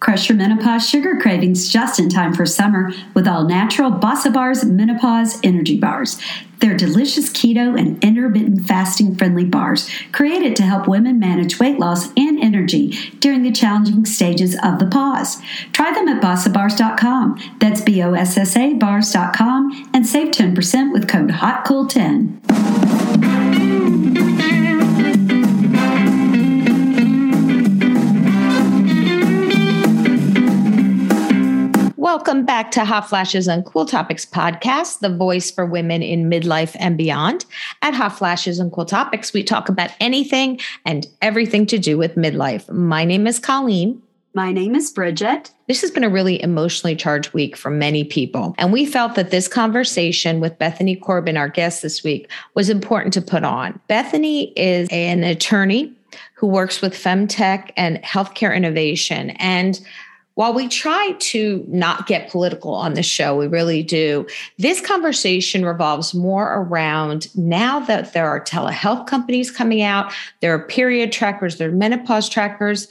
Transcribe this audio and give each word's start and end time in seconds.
Crush 0.00 0.28
your 0.28 0.38
menopause 0.38 0.88
sugar 0.88 1.18
cravings 1.20 1.68
just 1.68 1.98
in 1.98 2.08
time 2.08 2.32
for 2.32 2.46
summer 2.46 2.92
with 3.14 3.26
all 3.26 3.44
natural 3.44 3.90
Bossa 3.90 4.32
Bars 4.32 4.64
Menopause 4.64 5.40
Energy 5.42 5.78
Bars. 5.78 6.20
They're 6.60 6.76
delicious 6.76 7.30
keto 7.30 7.78
and 7.78 8.02
intermittent 8.02 8.66
fasting 8.66 9.14
friendly 9.14 9.44
bars 9.44 9.88
created 10.12 10.56
to 10.56 10.62
help 10.64 10.88
women 10.88 11.18
manage 11.18 11.58
weight 11.58 11.78
loss 11.78 12.12
and 12.16 12.38
energy 12.40 12.90
during 13.20 13.42
the 13.42 13.52
challenging 13.52 14.04
stages 14.04 14.56
of 14.62 14.78
the 14.78 14.86
pause. 14.86 15.40
Try 15.72 15.92
them 15.92 16.08
at 16.08 16.22
bossabars.com. 16.22 17.56
That's 17.60 17.80
B 17.80 18.02
O 18.02 18.14
S 18.14 18.36
S 18.36 18.56
A 18.56 18.74
bars.com 18.74 19.90
and 19.92 20.06
save 20.06 20.32
10% 20.32 20.92
with 20.92 21.08
code 21.08 21.30
HOTCOOL10. 21.30 23.07
Welcome 32.18 32.44
back 32.44 32.72
to 32.72 32.84
Hot 32.84 33.08
Flashes 33.08 33.46
and 33.46 33.64
Cool 33.64 33.86
Topics 33.86 34.26
podcast, 34.26 34.98
the 34.98 35.08
voice 35.08 35.52
for 35.52 35.64
women 35.64 36.02
in 36.02 36.28
midlife 36.28 36.74
and 36.80 36.98
beyond. 36.98 37.46
At 37.80 37.94
Hot 37.94 38.18
Flashes 38.18 38.58
and 38.58 38.72
Cool 38.72 38.86
Topics, 38.86 39.32
we 39.32 39.44
talk 39.44 39.68
about 39.68 39.92
anything 40.00 40.58
and 40.84 41.06
everything 41.22 41.64
to 41.66 41.78
do 41.78 41.96
with 41.96 42.16
midlife. 42.16 42.68
My 42.72 43.04
name 43.04 43.28
is 43.28 43.38
Colleen. 43.38 44.02
My 44.34 44.50
name 44.50 44.74
is 44.74 44.90
Bridget. 44.90 45.52
This 45.68 45.80
has 45.80 45.92
been 45.92 46.02
a 46.02 46.10
really 46.10 46.42
emotionally 46.42 46.96
charged 46.96 47.32
week 47.34 47.56
for 47.56 47.70
many 47.70 48.02
people. 48.02 48.52
And 48.58 48.72
we 48.72 48.84
felt 48.84 49.14
that 49.14 49.30
this 49.30 49.46
conversation 49.46 50.40
with 50.40 50.58
Bethany 50.58 50.96
Corbin, 50.96 51.36
our 51.36 51.48
guest 51.48 51.82
this 51.82 52.02
week, 52.02 52.28
was 52.54 52.68
important 52.68 53.14
to 53.14 53.22
put 53.22 53.44
on. 53.44 53.78
Bethany 53.86 54.52
is 54.58 54.88
an 54.90 55.22
attorney 55.22 55.94
who 56.34 56.48
works 56.48 56.80
with 56.80 56.94
femtech 56.94 57.70
and 57.76 58.02
healthcare 58.02 58.56
innovation. 58.56 59.30
And 59.30 59.80
while 60.38 60.54
we 60.54 60.68
try 60.68 61.16
to 61.18 61.64
not 61.66 62.06
get 62.06 62.30
political 62.30 62.72
on 62.72 62.94
the 62.94 63.02
show, 63.02 63.36
we 63.36 63.48
really 63.48 63.82
do. 63.82 64.24
This 64.56 64.80
conversation 64.80 65.64
revolves 65.64 66.14
more 66.14 66.60
around 66.60 67.26
now 67.36 67.80
that 67.80 68.12
there 68.12 68.28
are 68.28 68.40
telehealth 68.44 69.08
companies 69.08 69.50
coming 69.50 69.82
out, 69.82 70.12
there 70.40 70.54
are 70.54 70.60
period 70.60 71.10
trackers, 71.10 71.56
there 71.56 71.70
are 71.70 71.72
menopause 71.72 72.28
trackers. 72.28 72.86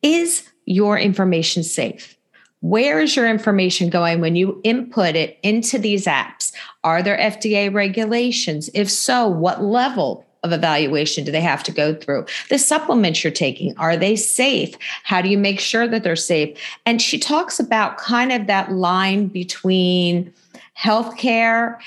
Is 0.00 0.48
your 0.64 0.98
information 0.98 1.62
safe? 1.62 2.16
Where 2.60 2.98
is 2.98 3.14
your 3.14 3.28
information 3.28 3.90
going 3.90 4.22
when 4.22 4.34
you 4.34 4.58
input 4.64 5.16
it 5.16 5.38
into 5.42 5.78
these 5.78 6.06
apps? 6.06 6.50
Are 6.82 7.02
there 7.02 7.18
FDA 7.18 7.70
regulations? 7.70 8.70
If 8.72 8.90
so, 8.90 9.28
what 9.28 9.62
level? 9.62 10.25
Of 10.46 10.52
evaluation 10.52 11.24
do 11.24 11.32
they 11.32 11.40
have 11.40 11.62
to 11.64 11.72
go 11.72 11.94
through? 11.94 12.24
The 12.48 12.58
supplements 12.58 13.22
you're 13.22 13.30
taking, 13.30 13.76
are 13.76 13.96
they 13.96 14.16
safe? 14.16 14.74
How 15.02 15.20
do 15.20 15.28
you 15.28 15.38
make 15.38 15.60
sure 15.60 15.86
that 15.86 16.02
they're 16.02 16.16
safe? 16.16 16.58
And 16.86 17.02
she 17.02 17.18
talks 17.18 17.60
about 17.60 17.98
kind 17.98 18.32
of 18.32 18.46
that 18.46 18.72
line 18.72 19.26
between 19.28 20.32
healthcare 20.78 21.78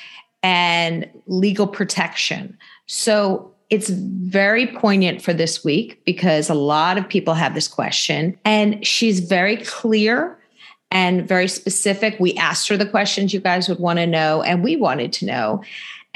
and 0.43 1.09
legal 1.27 1.67
protection. 1.67 2.57
So 2.85 3.52
it's 3.69 3.89
very 3.89 4.67
poignant 4.67 5.21
for 5.21 5.33
this 5.33 5.63
week 5.63 6.03
because 6.05 6.49
a 6.49 6.55
lot 6.55 6.97
of 6.97 7.07
people 7.07 7.35
have 7.35 7.53
this 7.53 7.67
question. 7.67 8.37
And 8.45 8.85
she's 8.85 9.19
very 9.19 9.57
clear 9.57 10.37
and 10.91 11.27
very 11.27 11.47
specific. 11.47 12.19
We 12.19 12.33
asked 12.33 12.67
her 12.69 12.77
the 12.77 12.85
questions 12.85 13.33
you 13.33 13.39
guys 13.39 13.69
would 13.69 13.80
want 13.80 13.99
to 13.99 14.07
know, 14.07 14.41
and 14.41 14.63
we 14.63 14.75
wanted 14.75 15.13
to 15.13 15.25
know. 15.25 15.63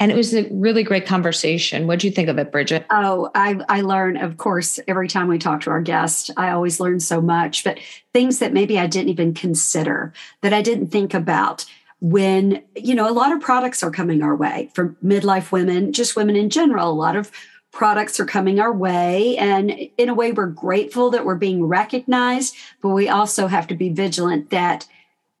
And 0.04 0.12
it 0.12 0.16
was 0.16 0.34
a 0.34 0.46
really 0.50 0.82
great 0.82 1.06
conversation. 1.06 1.86
What 1.86 1.98
do 1.98 2.06
you 2.06 2.12
think 2.12 2.28
of 2.28 2.36
it, 2.36 2.52
Bridget? 2.52 2.84
Oh, 2.90 3.30
I, 3.34 3.58
I 3.70 3.80
learn, 3.80 4.18
of 4.18 4.36
course, 4.36 4.78
every 4.86 5.08
time 5.08 5.28
we 5.28 5.38
talk 5.38 5.62
to 5.62 5.70
our 5.70 5.80
guest, 5.80 6.30
I 6.36 6.50
always 6.50 6.78
learn 6.78 7.00
so 7.00 7.22
much, 7.22 7.64
but 7.64 7.80
things 8.12 8.38
that 8.40 8.52
maybe 8.52 8.78
I 8.78 8.86
didn't 8.86 9.08
even 9.08 9.32
consider, 9.32 10.12
that 10.42 10.52
I 10.52 10.60
didn't 10.60 10.88
think 10.88 11.14
about 11.14 11.64
when, 12.02 12.62
you 12.76 12.94
know, 12.94 13.08
a 13.08 13.16
lot 13.16 13.32
of 13.32 13.40
products 13.40 13.82
are 13.82 13.90
coming 13.90 14.22
our 14.22 14.36
way 14.36 14.68
for 14.74 14.94
midlife 15.02 15.50
women, 15.52 15.90
just 15.90 16.16
women 16.16 16.36
in 16.36 16.50
general. 16.50 16.90
A 16.90 16.92
lot 16.92 17.16
of 17.16 17.32
products 17.72 18.20
are 18.20 18.26
coming 18.26 18.60
our 18.60 18.74
way. 18.74 19.38
And 19.38 19.70
in 19.96 20.10
a 20.10 20.14
way, 20.14 20.32
we're 20.32 20.48
grateful 20.48 21.08
that 21.12 21.24
we're 21.24 21.34
being 21.34 21.64
recognized, 21.64 22.54
but 22.82 22.90
we 22.90 23.08
also 23.08 23.46
have 23.46 23.66
to 23.68 23.74
be 23.74 23.88
vigilant 23.88 24.50
that 24.50 24.86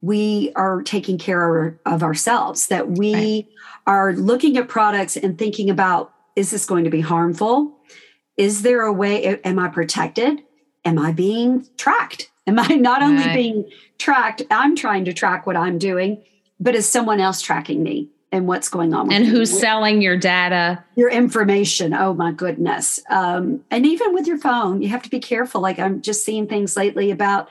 we 0.04 0.52
are 0.54 0.82
taking 0.82 1.16
care 1.16 1.78
of 1.86 2.02
ourselves, 2.02 2.66
that 2.66 2.90
we 2.90 3.14
right. 3.14 3.46
are 3.86 4.12
looking 4.12 4.56
at 4.58 4.68
products 4.68 5.16
and 5.16 5.38
thinking 5.38 5.70
about 5.70 6.12
is 6.36 6.50
this 6.50 6.66
going 6.66 6.84
to 6.84 6.90
be 6.90 7.00
harmful? 7.00 7.78
Is 8.36 8.62
there 8.62 8.82
a 8.82 8.92
way? 8.92 9.40
Am 9.42 9.58
I 9.58 9.68
protected? 9.68 10.42
Am 10.84 10.98
I 10.98 11.12
being 11.12 11.66
tracked? 11.78 12.30
Am 12.46 12.58
I 12.58 12.66
not 12.74 13.00
right. 13.00 13.08
only 13.08 13.32
being 13.32 13.70
tracked, 13.98 14.42
I'm 14.50 14.76
trying 14.76 15.06
to 15.06 15.14
track 15.14 15.46
what 15.46 15.56
I'm 15.56 15.78
doing, 15.78 16.22
but 16.60 16.74
is 16.74 16.86
someone 16.86 17.18
else 17.18 17.40
tracking 17.40 17.82
me 17.82 18.10
and 18.30 18.46
what's 18.46 18.68
going 18.68 18.92
on? 18.92 19.10
and 19.10 19.24
who's 19.24 19.50
me? 19.52 19.58
selling 19.60 20.02
your 20.02 20.18
data? 20.18 20.84
Your 20.96 21.08
information. 21.08 21.94
Oh 21.94 22.12
my 22.12 22.32
goodness. 22.32 23.00
Um, 23.08 23.64
and 23.70 23.86
even 23.86 24.12
with 24.12 24.26
your 24.26 24.36
phone, 24.36 24.82
you 24.82 24.88
have 24.88 25.02
to 25.04 25.08
be 25.10 25.20
careful. 25.20 25.62
Like 25.62 25.78
I'm 25.78 26.02
just 26.02 26.22
seeing 26.22 26.46
things 26.46 26.76
lately 26.76 27.10
about 27.10 27.48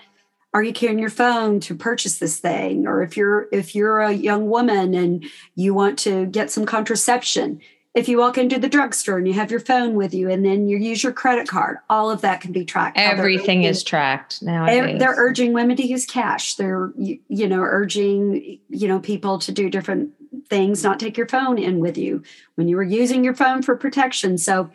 are 0.53 0.63
you 0.63 0.73
carrying 0.73 0.99
your 0.99 1.09
phone 1.09 1.59
to 1.61 1.75
purchase 1.75 2.19
this 2.19 2.39
thing? 2.39 2.85
Or 2.87 3.01
if 3.01 3.17
you're 3.17 3.47
if 3.51 3.73
you're 3.73 4.01
a 4.01 4.11
young 4.11 4.49
woman 4.49 4.93
and 4.93 5.25
you 5.55 5.73
want 5.73 5.97
to 5.99 6.25
get 6.27 6.51
some 6.51 6.65
contraception 6.65 7.61
if 7.93 8.07
you 8.07 8.17
walk 8.17 8.39
into 8.39 8.57
the 8.57 8.69
drugstore 8.69 9.17
and 9.17 9.27
you 9.27 9.33
have 9.33 9.51
your 9.51 9.59
phone 9.59 9.93
with 9.93 10.13
you 10.13 10.29
and 10.29 10.43
then 10.43 10.67
you 10.67 10.77
use 10.77 11.03
your 11.03 11.11
credit 11.11 11.47
card 11.47 11.77
all 11.89 12.09
of 12.09 12.21
that 12.21 12.41
can 12.41 12.51
be 12.51 12.65
tracked. 12.65 12.97
Everything 12.97 13.63
is 13.63 13.83
tracked 13.83 14.41
now 14.41 14.65
they're 14.65 15.15
urging 15.15 15.53
women 15.53 15.75
to 15.77 15.85
use 15.85 16.05
cash. 16.05 16.55
They're 16.55 16.91
you 16.97 17.47
know 17.47 17.61
urging 17.61 18.59
you 18.69 18.87
know 18.87 18.99
people 18.99 19.39
to 19.39 19.51
do 19.51 19.69
different 19.69 20.11
things 20.49 20.83
not 20.83 20.99
take 20.99 21.17
your 21.17 21.27
phone 21.27 21.57
in 21.57 21.79
with 21.79 21.97
you 21.97 22.23
when 22.55 22.67
you 22.67 22.75
were 22.75 22.83
using 22.83 23.23
your 23.23 23.35
phone 23.35 23.61
for 23.61 23.75
protection. 23.75 24.37
So 24.37 24.69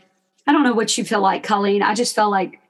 i 0.46 0.52
don't 0.52 0.62
know 0.62 0.74
what 0.74 0.96
you 0.96 1.04
feel 1.04 1.20
like 1.20 1.42
colleen. 1.42 1.82
I 1.82 1.94
just 1.94 2.14
felt 2.14 2.30
like 2.30 2.60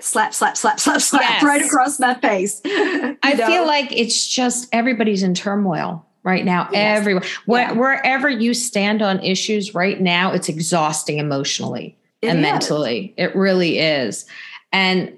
slap, 0.00 0.34
slap, 0.34 0.56
slap, 0.56 0.80
slap, 0.80 1.00
slap 1.00 1.22
yes. 1.22 1.42
right 1.42 1.62
across 1.62 1.98
my 2.00 2.14
face. 2.14 2.60
I 2.64 3.34
know? 3.36 3.46
feel 3.46 3.66
like 3.66 3.92
it's 3.92 4.26
just 4.26 4.68
everybody's 4.72 5.22
in 5.22 5.34
turmoil 5.34 6.04
right 6.22 6.44
now. 6.44 6.68
Yes. 6.72 6.98
Everywhere, 6.98 7.24
yeah. 7.46 7.72
wherever 7.72 8.28
you 8.28 8.54
stand 8.54 9.02
on 9.02 9.22
issues 9.22 9.74
right 9.74 10.00
now, 10.00 10.32
it's 10.32 10.48
exhausting 10.48 11.18
emotionally 11.18 11.96
it 12.22 12.28
and 12.28 12.38
is. 12.38 12.42
mentally. 12.42 13.14
It 13.16 13.34
really 13.36 13.78
is. 13.78 14.26
And 14.72 15.16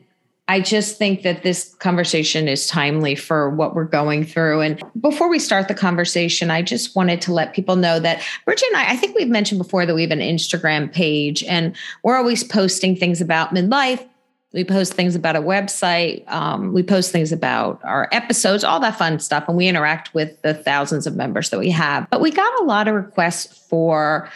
I 0.48 0.60
just 0.60 0.97
think 0.97 1.22
that 1.22 1.42
this 1.42 1.75
conversation 1.76 2.47
is 2.47 2.69
timely 2.69 3.16
for 3.16 3.50
what 3.50 3.75
we're 3.75 3.84
going 3.84 4.25
through. 4.25 4.60
And 4.60 4.81
before 5.00 5.28
we 5.28 5.41
start 5.41 5.66
the 5.66 5.75
conversation, 5.75 6.53
I 6.53 6.62
just 6.62 6.94
wanted 6.94 7.20
to 7.22 7.32
let 7.32 7.53
people 7.53 7.75
know 7.75 7.98
that 7.98 8.22
Bridget 8.44 8.69
and 8.69 8.76
I, 8.76 8.92
I 8.92 8.97
think 8.97 9.16
we've 9.16 9.28
mentioned 9.28 9.59
before 9.59 9.86
that 9.86 9.94
we 9.94 10.03
have 10.03 10.12
an 10.12 10.20
Instagram 10.20 10.92
page 10.92 11.42
and 11.44 11.75
we're 12.04 12.16
always 12.16 12.44
posting 12.44 12.94
things 12.94 13.20
about 13.20 13.54
midlife, 13.54 14.06
we 14.52 14.64
post 14.64 14.94
things 14.94 15.14
about 15.14 15.36
a 15.36 15.40
website. 15.40 16.26
Um, 16.30 16.72
we 16.72 16.82
post 16.82 17.12
things 17.12 17.32
about 17.32 17.80
our 17.84 18.08
episodes, 18.12 18.64
all 18.64 18.80
that 18.80 18.96
fun 18.96 19.18
stuff. 19.18 19.44
And 19.48 19.56
we 19.56 19.68
interact 19.68 20.14
with 20.14 20.40
the 20.42 20.54
thousands 20.54 21.06
of 21.06 21.16
members 21.16 21.50
that 21.50 21.58
we 21.58 21.70
have. 21.70 22.08
But 22.10 22.20
we 22.20 22.30
got 22.30 22.60
a 22.60 22.64
lot 22.64 22.88
of 22.88 22.94
requests 22.94 23.66
for 23.68 24.30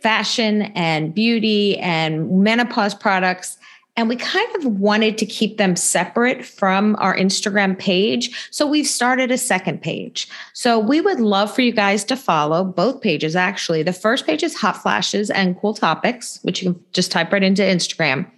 fashion 0.00 0.62
and 0.74 1.14
beauty 1.14 1.78
and 1.78 2.42
menopause 2.42 2.94
products 2.94 3.58
and 3.96 4.08
we 4.08 4.16
kind 4.16 4.56
of 4.56 4.64
wanted 4.64 5.18
to 5.18 5.26
keep 5.26 5.58
them 5.58 5.76
separate 5.76 6.46
from 6.46 6.96
our 6.98 7.14
Instagram 7.14 7.78
page. 7.78 8.48
So 8.50 8.66
we've 8.66 8.86
started 8.86 9.30
a 9.30 9.36
second 9.36 9.82
page. 9.82 10.28
So 10.54 10.78
we 10.78 11.02
would 11.02 11.20
love 11.20 11.54
for 11.54 11.60
you 11.60 11.72
guys 11.72 12.02
to 12.04 12.16
follow 12.16 12.64
both 12.64 13.02
pages, 13.02 13.36
actually. 13.36 13.82
The 13.82 13.92
first 13.92 14.24
page 14.24 14.42
is 14.42 14.54
Hot 14.56 14.82
Flashes 14.82 15.28
and 15.30 15.58
Cool 15.60 15.74
Topics, 15.74 16.38
which 16.42 16.62
you 16.62 16.72
can 16.72 16.84
just 16.92 17.12
type 17.12 17.32
right 17.32 17.42
into 17.42 17.62
Instagram. 17.62 18.30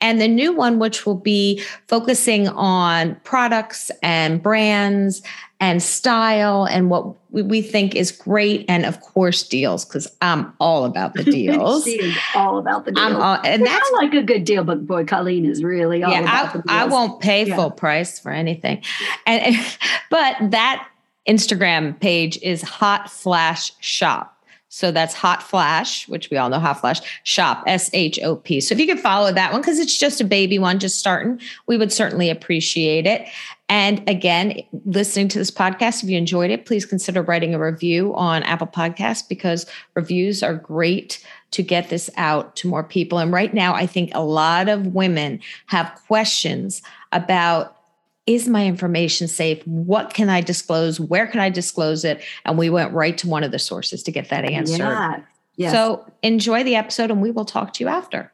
And 0.00 0.18
the 0.18 0.28
new 0.28 0.52
one, 0.52 0.78
which 0.78 1.04
will 1.04 1.18
be 1.18 1.62
focusing 1.88 2.48
on 2.48 3.16
products 3.22 3.90
and 4.02 4.42
brands 4.42 5.22
and 5.62 5.80
style 5.80 6.64
and 6.64 6.90
what 6.90 7.14
we 7.30 7.62
think 7.62 7.94
is 7.94 8.10
great 8.10 8.64
and 8.68 8.84
of 8.84 9.00
course 9.00 9.46
deals 9.46 9.84
because 9.84 10.12
i'm 10.20 10.52
all 10.58 10.84
about 10.84 11.14
the 11.14 11.22
deals 11.24 11.84
she's 11.84 12.16
all 12.34 12.58
about 12.58 12.84
the 12.84 12.90
deals 12.90 13.12
all, 13.12 13.38
and 13.44 13.64
that's 13.64 13.90
I 13.94 13.96
like 14.02 14.12
a 14.12 14.24
good 14.24 14.44
deal 14.44 14.64
but 14.64 14.84
boy 14.86 15.04
colleen 15.04 15.46
is 15.46 15.62
really 15.62 16.02
all 16.02 16.10
yeah, 16.10 16.22
about 16.22 16.48
I, 16.48 16.52
the 16.52 16.62
deals. 16.64 16.64
I 16.68 16.84
won't 16.86 17.20
pay 17.20 17.46
yeah. 17.46 17.54
full 17.54 17.70
price 17.70 18.18
for 18.18 18.32
anything 18.32 18.82
and 19.24 19.54
but 20.10 20.36
that 20.50 20.86
instagram 21.28 21.98
page 22.00 22.38
is 22.42 22.60
hot 22.60 23.08
flash 23.08 23.72
shop 23.78 24.32
so 24.74 24.90
that's 24.90 25.12
Hot 25.12 25.42
Flash, 25.42 26.08
which 26.08 26.30
we 26.30 26.38
all 26.38 26.48
know 26.48 26.58
Hot 26.58 26.80
Flash 26.80 27.02
Shop, 27.24 27.62
S 27.66 27.90
H 27.92 28.18
O 28.22 28.36
P. 28.36 28.58
So 28.58 28.72
if 28.72 28.80
you 28.80 28.86
could 28.86 29.00
follow 29.00 29.30
that 29.30 29.52
one, 29.52 29.60
because 29.60 29.78
it's 29.78 29.98
just 29.98 30.18
a 30.22 30.24
baby 30.24 30.58
one, 30.58 30.78
just 30.78 30.98
starting, 30.98 31.38
we 31.66 31.76
would 31.76 31.92
certainly 31.92 32.30
appreciate 32.30 33.06
it. 33.06 33.28
And 33.72 34.06
again, 34.06 34.60
listening 34.84 35.28
to 35.28 35.38
this 35.38 35.50
podcast, 35.50 36.02
if 36.02 36.10
you 36.10 36.18
enjoyed 36.18 36.50
it, 36.50 36.66
please 36.66 36.84
consider 36.84 37.22
writing 37.22 37.54
a 37.54 37.58
review 37.58 38.14
on 38.14 38.42
Apple 38.42 38.66
Podcasts 38.66 39.26
because 39.26 39.64
reviews 39.94 40.42
are 40.42 40.52
great 40.52 41.24
to 41.52 41.62
get 41.62 41.88
this 41.88 42.10
out 42.18 42.54
to 42.56 42.68
more 42.68 42.84
people. 42.84 43.18
And 43.18 43.32
right 43.32 43.54
now, 43.54 43.72
I 43.72 43.86
think 43.86 44.10
a 44.12 44.22
lot 44.22 44.68
of 44.68 44.88
women 44.88 45.40
have 45.68 45.98
questions 46.06 46.82
about 47.12 47.78
is 48.26 48.46
my 48.46 48.66
information 48.66 49.26
safe? 49.26 49.66
What 49.66 50.12
can 50.12 50.28
I 50.28 50.42
disclose? 50.42 51.00
Where 51.00 51.26
can 51.26 51.40
I 51.40 51.48
disclose 51.48 52.04
it? 52.04 52.22
And 52.44 52.58
we 52.58 52.68
went 52.68 52.92
right 52.92 53.16
to 53.16 53.26
one 53.26 53.42
of 53.42 53.52
the 53.52 53.58
sources 53.58 54.02
to 54.02 54.12
get 54.12 54.28
that 54.28 54.44
answer. 54.44 54.76
Yeah. 54.76 55.20
Yes. 55.56 55.72
So 55.72 56.04
enjoy 56.22 56.62
the 56.62 56.76
episode 56.76 57.10
and 57.10 57.22
we 57.22 57.30
will 57.30 57.46
talk 57.46 57.72
to 57.72 57.84
you 57.84 57.88
after. 57.88 58.30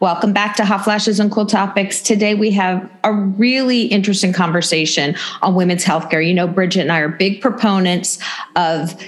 Welcome 0.00 0.32
back 0.32 0.56
to 0.56 0.64
Hot 0.64 0.84
Flashes 0.84 1.20
and 1.20 1.30
Cool 1.30 1.44
Topics. 1.44 2.00
Today 2.00 2.34
we 2.34 2.50
have 2.52 2.90
a 3.04 3.12
really 3.12 3.82
interesting 3.82 4.32
conversation 4.32 5.14
on 5.42 5.54
women's 5.54 5.84
healthcare. 5.84 6.26
You 6.26 6.32
know, 6.32 6.48
Bridget 6.48 6.80
and 6.80 6.90
I 6.90 7.00
are 7.00 7.10
big 7.10 7.42
proponents 7.42 8.18
of 8.56 8.98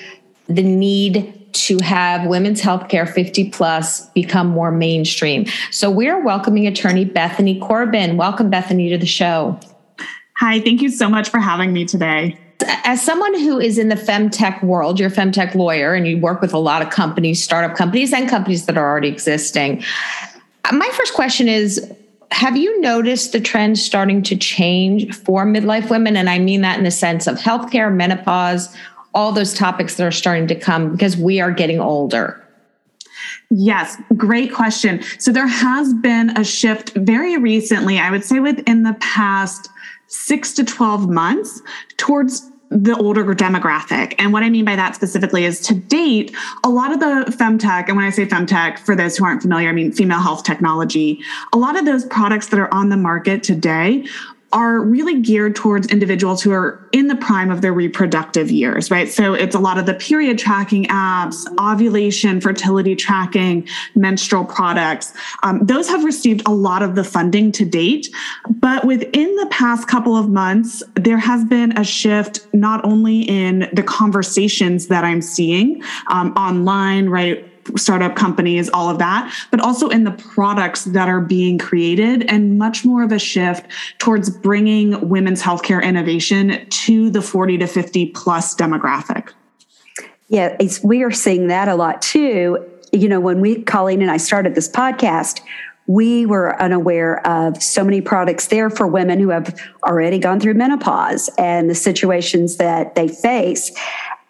the 0.48 0.62
need 0.62 1.38
to 1.54 1.78
have 1.82 2.26
women's 2.26 2.60
healthcare 2.60 3.08
50 3.08 3.48
plus 3.50 4.06
become 4.10 4.48
more 4.48 4.70
mainstream. 4.70 5.46
So 5.70 5.90
we're 5.90 6.22
welcoming 6.22 6.66
attorney 6.66 7.06
Bethany 7.06 7.58
Corbin. 7.58 8.18
Welcome, 8.18 8.50
Bethany, 8.50 8.90
to 8.90 8.98
the 8.98 9.06
show. 9.06 9.58
Hi, 10.36 10.60
thank 10.60 10.82
you 10.82 10.90
so 10.90 11.08
much 11.08 11.30
for 11.30 11.40
having 11.40 11.72
me 11.72 11.86
today. 11.86 12.38
As 12.84 13.02
someone 13.02 13.38
who 13.38 13.58
is 13.58 13.78
in 13.78 13.88
the 13.88 13.94
femtech 13.94 14.62
world, 14.62 15.00
you're 15.00 15.08
a 15.08 15.12
femtech 15.12 15.54
lawyer 15.54 15.94
and 15.94 16.06
you 16.06 16.18
work 16.18 16.42
with 16.42 16.52
a 16.52 16.58
lot 16.58 16.82
of 16.82 16.90
companies, 16.90 17.42
startup 17.42 17.76
companies, 17.76 18.12
and 18.12 18.28
companies 18.28 18.66
that 18.66 18.76
are 18.76 18.88
already 18.88 19.08
existing. 19.08 19.82
My 20.70 20.88
first 20.92 21.14
question 21.14 21.48
is 21.48 21.92
Have 22.30 22.56
you 22.56 22.80
noticed 22.80 23.32
the 23.32 23.40
trend 23.40 23.78
starting 23.78 24.22
to 24.22 24.36
change 24.36 25.14
for 25.14 25.44
midlife 25.44 25.90
women? 25.90 26.16
And 26.16 26.30
I 26.30 26.38
mean 26.38 26.60
that 26.60 26.78
in 26.78 26.84
the 26.84 26.90
sense 26.90 27.26
of 27.26 27.38
healthcare, 27.38 27.92
menopause, 27.94 28.74
all 29.14 29.32
those 29.32 29.54
topics 29.54 29.96
that 29.96 30.06
are 30.06 30.12
starting 30.12 30.46
to 30.48 30.54
come 30.54 30.92
because 30.92 31.16
we 31.16 31.40
are 31.40 31.50
getting 31.50 31.80
older. 31.80 32.38
Yes, 33.50 33.96
great 34.16 34.52
question. 34.52 35.02
So 35.18 35.32
there 35.32 35.46
has 35.46 35.92
been 35.94 36.30
a 36.38 36.44
shift 36.44 36.92
very 36.96 37.36
recently, 37.36 37.98
I 37.98 38.10
would 38.10 38.24
say 38.24 38.40
within 38.40 38.82
the 38.82 38.96
past 39.00 39.68
six 40.06 40.52
to 40.54 40.64
12 40.64 41.08
months 41.10 41.60
towards 41.98 42.50
the 42.72 42.96
older 42.96 43.22
demographic. 43.34 44.14
And 44.18 44.32
what 44.32 44.42
I 44.42 44.50
mean 44.50 44.64
by 44.64 44.76
that 44.76 44.94
specifically 44.94 45.44
is 45.44 45.60
to 45.60 45.74
date, 45.74 46.34
a 46.64 46.70
lot 46.70 46.92
of 46.92 47.00
the 47.00 47.30
femtech, 47.32 47.88
and 47.88 47.96
when 47.96 48.04
I 48.04 48.10
say 48.10 48.26
femtech, 48.26 48.78
for 48.78 48.96
those 48.96 49.16
who 49.16 49.24
aren't 49.24 49.42
familiar, 49.42 49.68
I 49.68 49.72
mean 49.72 49.92
female 49.92 50.20
health 50.20 50.44
technology, 50.44 51.20
a 51.52 51.58
lot 51.58 51.78
of 51.78 51.84
those 51.84 52.06
products 52.06 52.48
that 52.48 52.58
are 52.58 52.72
on 52.72 52.88
the 52.88 52.96
market 52.96 53.42
today 53.42 54.06
are 54.52 54.80
really 54.80 55.20
geared 55.20 55.56
towards 55.56 55.86
individuals 55.88 56.42
who 56.42 56.52
are 56.52 56.86
in 56.92 57.08
the 57.08 57.16
prime 57.16 57.50
of 57.50 57.62
their 57.62 57.72
reproductive 57.72 58.50
years, 58.50 58.90
right? 58.90 59.08
So 59.08 59.34
it's 59.34 59.54
a 59.54 59.58
lot 59.58 59.78
of 59.78 59.86
the 59.86 59.94
period 59.94 60.38
tracking 60.38 60.84
apps, 60.86 61.46
ovulation, 61.58 62.40
fertility 62.40 62.94
tracking, 62.94 63.66
menstrual 63.94 64.44
products. 64.44 65.12
Um, 65.42 65.64
those 65.64 65.88
have 65.88 66.04
received 66.04 66.42
a 66.46 66.52
lot 66.52 66.82
of 66.82 66.94
the 66.94 67.04
funding 67.04 67.52
to 67.52 67.64
date. 67.64 68.08
But 68.48 68.84
within 68.84 69.34
the 69.36 69.46
past 69.46 69.88
couple 69.88 70.16
of 70.16 70.28
months, 70.28 70.82
there 70.94 71.18
has 71.18 71.44
been 71.44 71.76
a 71.78 71.84
shift 71.84 72.46
not 72.52 72.84
only 72.84 73.22
in 73.22 73.68
the 73.72 73.82
conversations 73.82 74.88
that 74.88 75.04
I'm 75.04 75.22
seeing 75.22 75.82
um, 76.08 76.32
online, 76.34 77.08
right? 77.08 77.51
Startup 77.76 78.16
companies, 78.16 78.68
all 78.70 78.88
of 78.88 78.98
that, 78.98 79.32
but 79.50 79.60
also 79.60 79.88
in 79.88 80.04
the 80.04 80.10
products 80.12 80.84
that 80.86 81.08
are 81.08 81.20
being 81.20 81.58
created 81.58 82.24
and 82.30 82.58
much 82.58 82.84
more 82.84 83.02
of 83.02 83.12
a 83.12 83.18
shift 83.18 83.66
towards 83.98 84.30
bringing 84.30 85.08
women's 85.08 85.42
healthcare 85.42 85.82
innovation 85.82 86.66
to 86.68 87.10
the 87.10 87.22
40 87.22 87.58
to 87.58 87.66
50 87.66 88.06
plus 88.06 88.54
demographic. 88.54 89.32
Yeah, 90.28 90.56
we 90.82 91.02
are 91.02 91.10
seeing 91.10 91.48
that 91.48 91.68
a 91.68 91.74
lot 91.74 92.00
too. 92.00 92.64
You 92.92 93.08
know, 93.08 93.20
when 93.20 93.40
we, 93.40 93.62
Colleen 93.62 94.02
and 94.02 94.10
I 94.10 94.16
started 94.16 94.54
this 94.54 94.68
podcast, 94.68 95.40
we 95.86 96.26
were 96.26 96.60
unaware 96.60 97.26
of 97.26 97.62
so 97.62 97.84
many 97.84 98.00
products 98.00 98.46
there 98.46 98.70
for 98.70 98.86
women 98.86 99.18
who 99.18 99.30
have 99.30 99.58
already 99.86 100.18
gone 100.18 100.40
through 100.40 100.54
menopause 100.54 101.28
and 101.38 101.68
the 101.68 101.74
situations 101.74 102.56
that 102.56 102.94
they 102.94 103.08
face. 103.08 103.72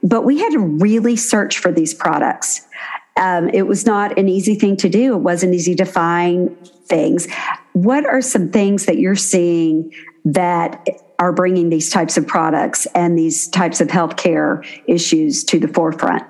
But 0.03 0.25
we 0.25 0.39
had 0.39 0.51
to 0.53 0.59
really 0.59 1.15
search 1.15 1.59
for 1.59 1.71
these 1.71 1.95
products. 1.95 2.67
Um, 3.17 3.49
it 3.51 3.67
was 3.67 3.85
not 3.87 4.19
an 4.19 4.29
easy 4.29 4.55
thing 4.55 4.77
to 4.79 4.89
do. 4.89 5.15
It 5.15 5.21
wasn't 5.21 5.55
easy 5.55 5.75
to 5.77 5.85
find 5.85 6.57
things. 6.87 7.31
What 7.73 8.07
are 8.07 8.23
some 8.23 8.51
things 8.51 8.87
that 8.87 8.99
you're 8.99 9.17
seeing 9.17 9.93
that 10.25 10.89
are 11.19 11.33
bringing 11.33 11.71
these 11.71 11.91
types 11.91 12.17
of 12.17 12.27
products 12.27 12.87
and 12.95 13.19
these 13.19 13.49
types 13.49 13.81
of 13.81 13.89
healthcare 13.89 14.67
issues 14.87 15.45
to 15.45 15.59
the 15.59 15.69
forefront? 15.69 16.25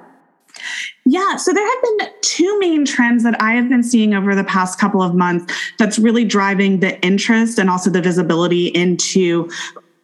Yeah, 1.04 1.36
so 1.36 1.52
there 1.52 1.66
have 1.66 1.82
been 1.82 2.08
two 2.20 2.58
main 2.60 2.84
trends 2.84 3.24
that 3.24 3.40
I 3.40 3.54
have 3.54 3.68
been 3.68 3.82
seeing 3.82 4.14
over 4.14 4.34
the 4.34 4.44
past 4.44 4.78
couple 4.78 5.02
of 5.02 5.14
months 5.14 5.52
that's 5.78 5.98
really 5.98 6.24
driving 6.24 6.80
the 6.80 7.00
interest 7.00 7.58
and 7.58 7.68
also 7.68 7.90
the 7.90 8.00
visibility 8.00 8.68
into 8.68 9.50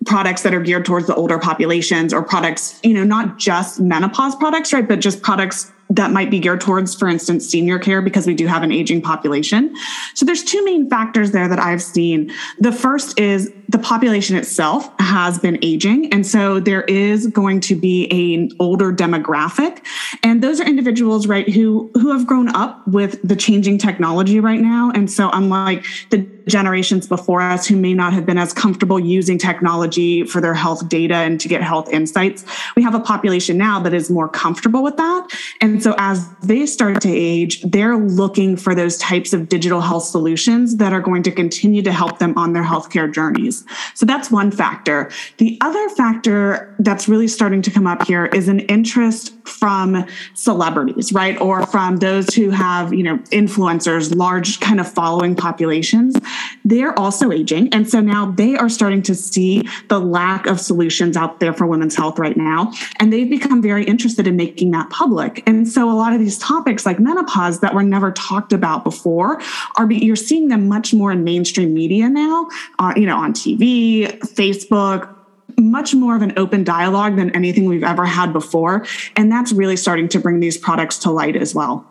products 0.06 0.42
that 0.42 0.54
are 0.54 0.60
geared 0.60 0.84
towards 0.84 1.06
the 1.06 1.14
older 1.14 1.38
populations 1.38 2.12
or 2.12 2.22
products, 2.22 2.80
you 2.82 2.94
know, 2.94 3.04
not 3.04 3.38
just 3.38 3.78
menopause 3.80 4.34
products, 4.36 4.72
right, 4.72 4.88
but 4.88 5.00
just 5.00 5.22
products 5.22 5.70
that 5.90 6.10
might 6.10 6.30
be 6.30 6.38
geared 6.38 6.60
towards, 6.60 6.94
for 6.94 7.08
instance, 7.08 7.46
senior 7.46 7.78
care 7.78 8.02
because 8.02 8.26
we 8.26 8.34
do 8.34 8.46
have 8.46 8.62
an 8.62 8.72
aging 8.72 9.00
population. 9.00 9.74
So 10.14 10.26
there's 10.26 10.44
two 10.44 10.62
main 10.64 10.88
factors 10.90 11.30
there 11.30 11.48
that 11.48 11.58
I've 11.58 11.82
seen. 11.82 12.30
The 12.58 12.72
first 12.72 13.18
is 13.18 13.52
the 13.68 13.78
population 13.78 14.36
itself 14.36 14.90
has 14.98 15.38
been 15.38 15.58
aging. 15.62 16.10
And 16.12 16.26
so 16.26 16.58
there 16.58 16.82
is 16.82 17.26
going 17.26 17.60
to 17.60 17.76
be 17.76 18.08
an 18.10 18.50
older 18.58 18.92
demographic. 18.92 19.84
And 20.22 20.42
those 20.42 20.60
are 20.60 20.64
individuals, 20.64 21.26
right, 21.26 21.48
who, 21.48 21.90
who 21.94 22.10
have 22.12 22.26
grown 22.26 22.48
up 22.54 22.86
with 22.88 23.20
the 23.22 23.36
changing 23.36 23.76
technology 23.76 24.40
right 24.40 24.60
now. 24.60 24.90
And 24.94 25.10
so 25.10 25.28
unlike 25.32 25.84
the 26.10 26.26
generations 26.46 27.06
before 27.06 27.42
us 27.42 27.66
who 27.66 27.76
may 27.76 27.92
not 27.92 28.14
have 28.14 28.24
been 28.24 28.38
as 28.38 28.54
comfortable 28.54 28.98
using 28.98 29.36
technology 29.36 30.24
for 30.24 30.40
their 30.40 30.54
health 30.54 30.88
data 30.88 31.16
and 31.16 31.38
to 31.40 31.46
get 31.46 31.62
health 31.62 31.90
insights, 31.90 32.46
we 32.74 32.82
have 32.82 32.94
a 32.94 33.00
population 33.00 33.58
now 33.58 33.78
that 33.80 33.92
is 33.92 34.08
more 34.08 34.30
comfortable 34.30 34.82
with 34.82 34.96
that. 34.96 35.28
And 35.60 35.82
so 35.82 35.94
as 35.98 36.26
they 36.38 36.64
start 36.64 37.02
to 37.02 37.10
age, 37.10 37.60
they're 37.62 37.98
looking 37.98 38.56
for 38.56 38.74
those 38.74 38.96
types 38.96 39.34
of 39.34 39.50
digital 39.50 39.82
health 39.82 40.04
solutions 40.04 40.76
that 40.76 40.94
are 40.94 41.00
going 41.00 41.22
to 41.24 41.30
continue 41.30 41.82
to 41.82 41.92
help 41.92 42.18
them 42.18 42.36
on 42.38 42.54
their 42.54 42.64
healthcare 42.64 43.12
journeys. 43.12 43.57
So 43.94 44.06
that's 44.06 44.30
one 44.30 44.50
factor. 44.50 45.10
The 45.38 45.58
other 45.60 45.88
factor 45.90 46.74
that's 46.78 47.08
really 47.08 47.28
starting 47.28 47.62
to 47.62 47.70
come 47.70 47.86
up 47.86 48.06
here 48.06 48.26
is 48.26 48.48
an 48.48 48.60
interest 48.60 49.34
from 49.48 50.04
celebrities, 50.34 51.12
right? 51.12 51.40
Or 51.40 51.66
from 51.66 51.96
those 51.96 52.34
who 52.34 52.50
have, 52.50 52.92
you 52.92 53.02
know, 53.02 53.18
influencers, 53.30 54.14
large 54.14 54.60
kind 54.60 54.80
of 54.80 54.90
following 54.90 55.34
populations. 55.34 56.16
They're 56.64 56.96
also 56.98 57.32
aging. 57.32 57.72
And 57.72 57.88
so 57.88 58.00
now 58.00 58.30
they 58.30 58.56
are 58.56 58.68
starting 58.68 59.02
to 59.02 59.14
see 59.14 59.62
the 59.88 59.98
lack 59.98 60.46
of 60.46 60.60
solutions 60.60 61.16
out 61.16 61.40
there 61.40 61.52
for 61.52 61.66
women's 61.66 61.96
health 61.96 62.18
right 62.18 62.36
now. 62.36 62.72
And 63.00 63.12
they've 63.12 63.28
become 63.28 63.62
very 63.62 63.84
interested 63.84 64.26
in 64.26 64.36
making 64.36 64.70
that 64.72 64.90
public. 64.90 65.42
And 65.46 65.66
so 65.66 65.90
a 65.90 65.94
lot 65.94 66.12
of 66.12 66.18
these 66.18 66.38
topics 66.38 66.84
like 66.84 66.98
menopause 66.98 67.60
that 67.60 67.74
were 67.74 67.82
never 67.82 68.12
talked 68.12 68.52
about 68.52 68.84
before 68.84 69.40
are 69.76 69.90
you're 69.90 70.16
seeing 70.16 70.48
them 70.48 70.68
much 70.68 70.92
more 70.92 71.12
in 71.12 71.24
mainstream 71.24 71.74
media 71.74 72.08
now, 72.08 72.48
uh, 72.78 72.92
you 72.96 73.06
know, 73.06 73.16
on 73.16 73.32
TV, 73.32 73.47
Facebook, 73.56 75.14
much 75.58 75.94
more 75.94 76.14
of 76.14 76.22
an 76.22 76.32
open 76.36 76.64
dialogue 76.64 77.16
than 77.16 77.34
anything 77.34 77.66
we've 77.66 77.82
ever 77.82 78.04
had 78.04 78.32
before. 78.32 78.86
And 79.16 79.30
that's 79.30 79.52
really 79.52 79.76
starting 79.76 80.08
to 80.08 80.20
bring 80.20 80.40
these 80.40 80.56
products 80.56 80.98
to 80.98 81.10
light 81.10 81.36
as 81.36 81.54
well. 81.54 81.86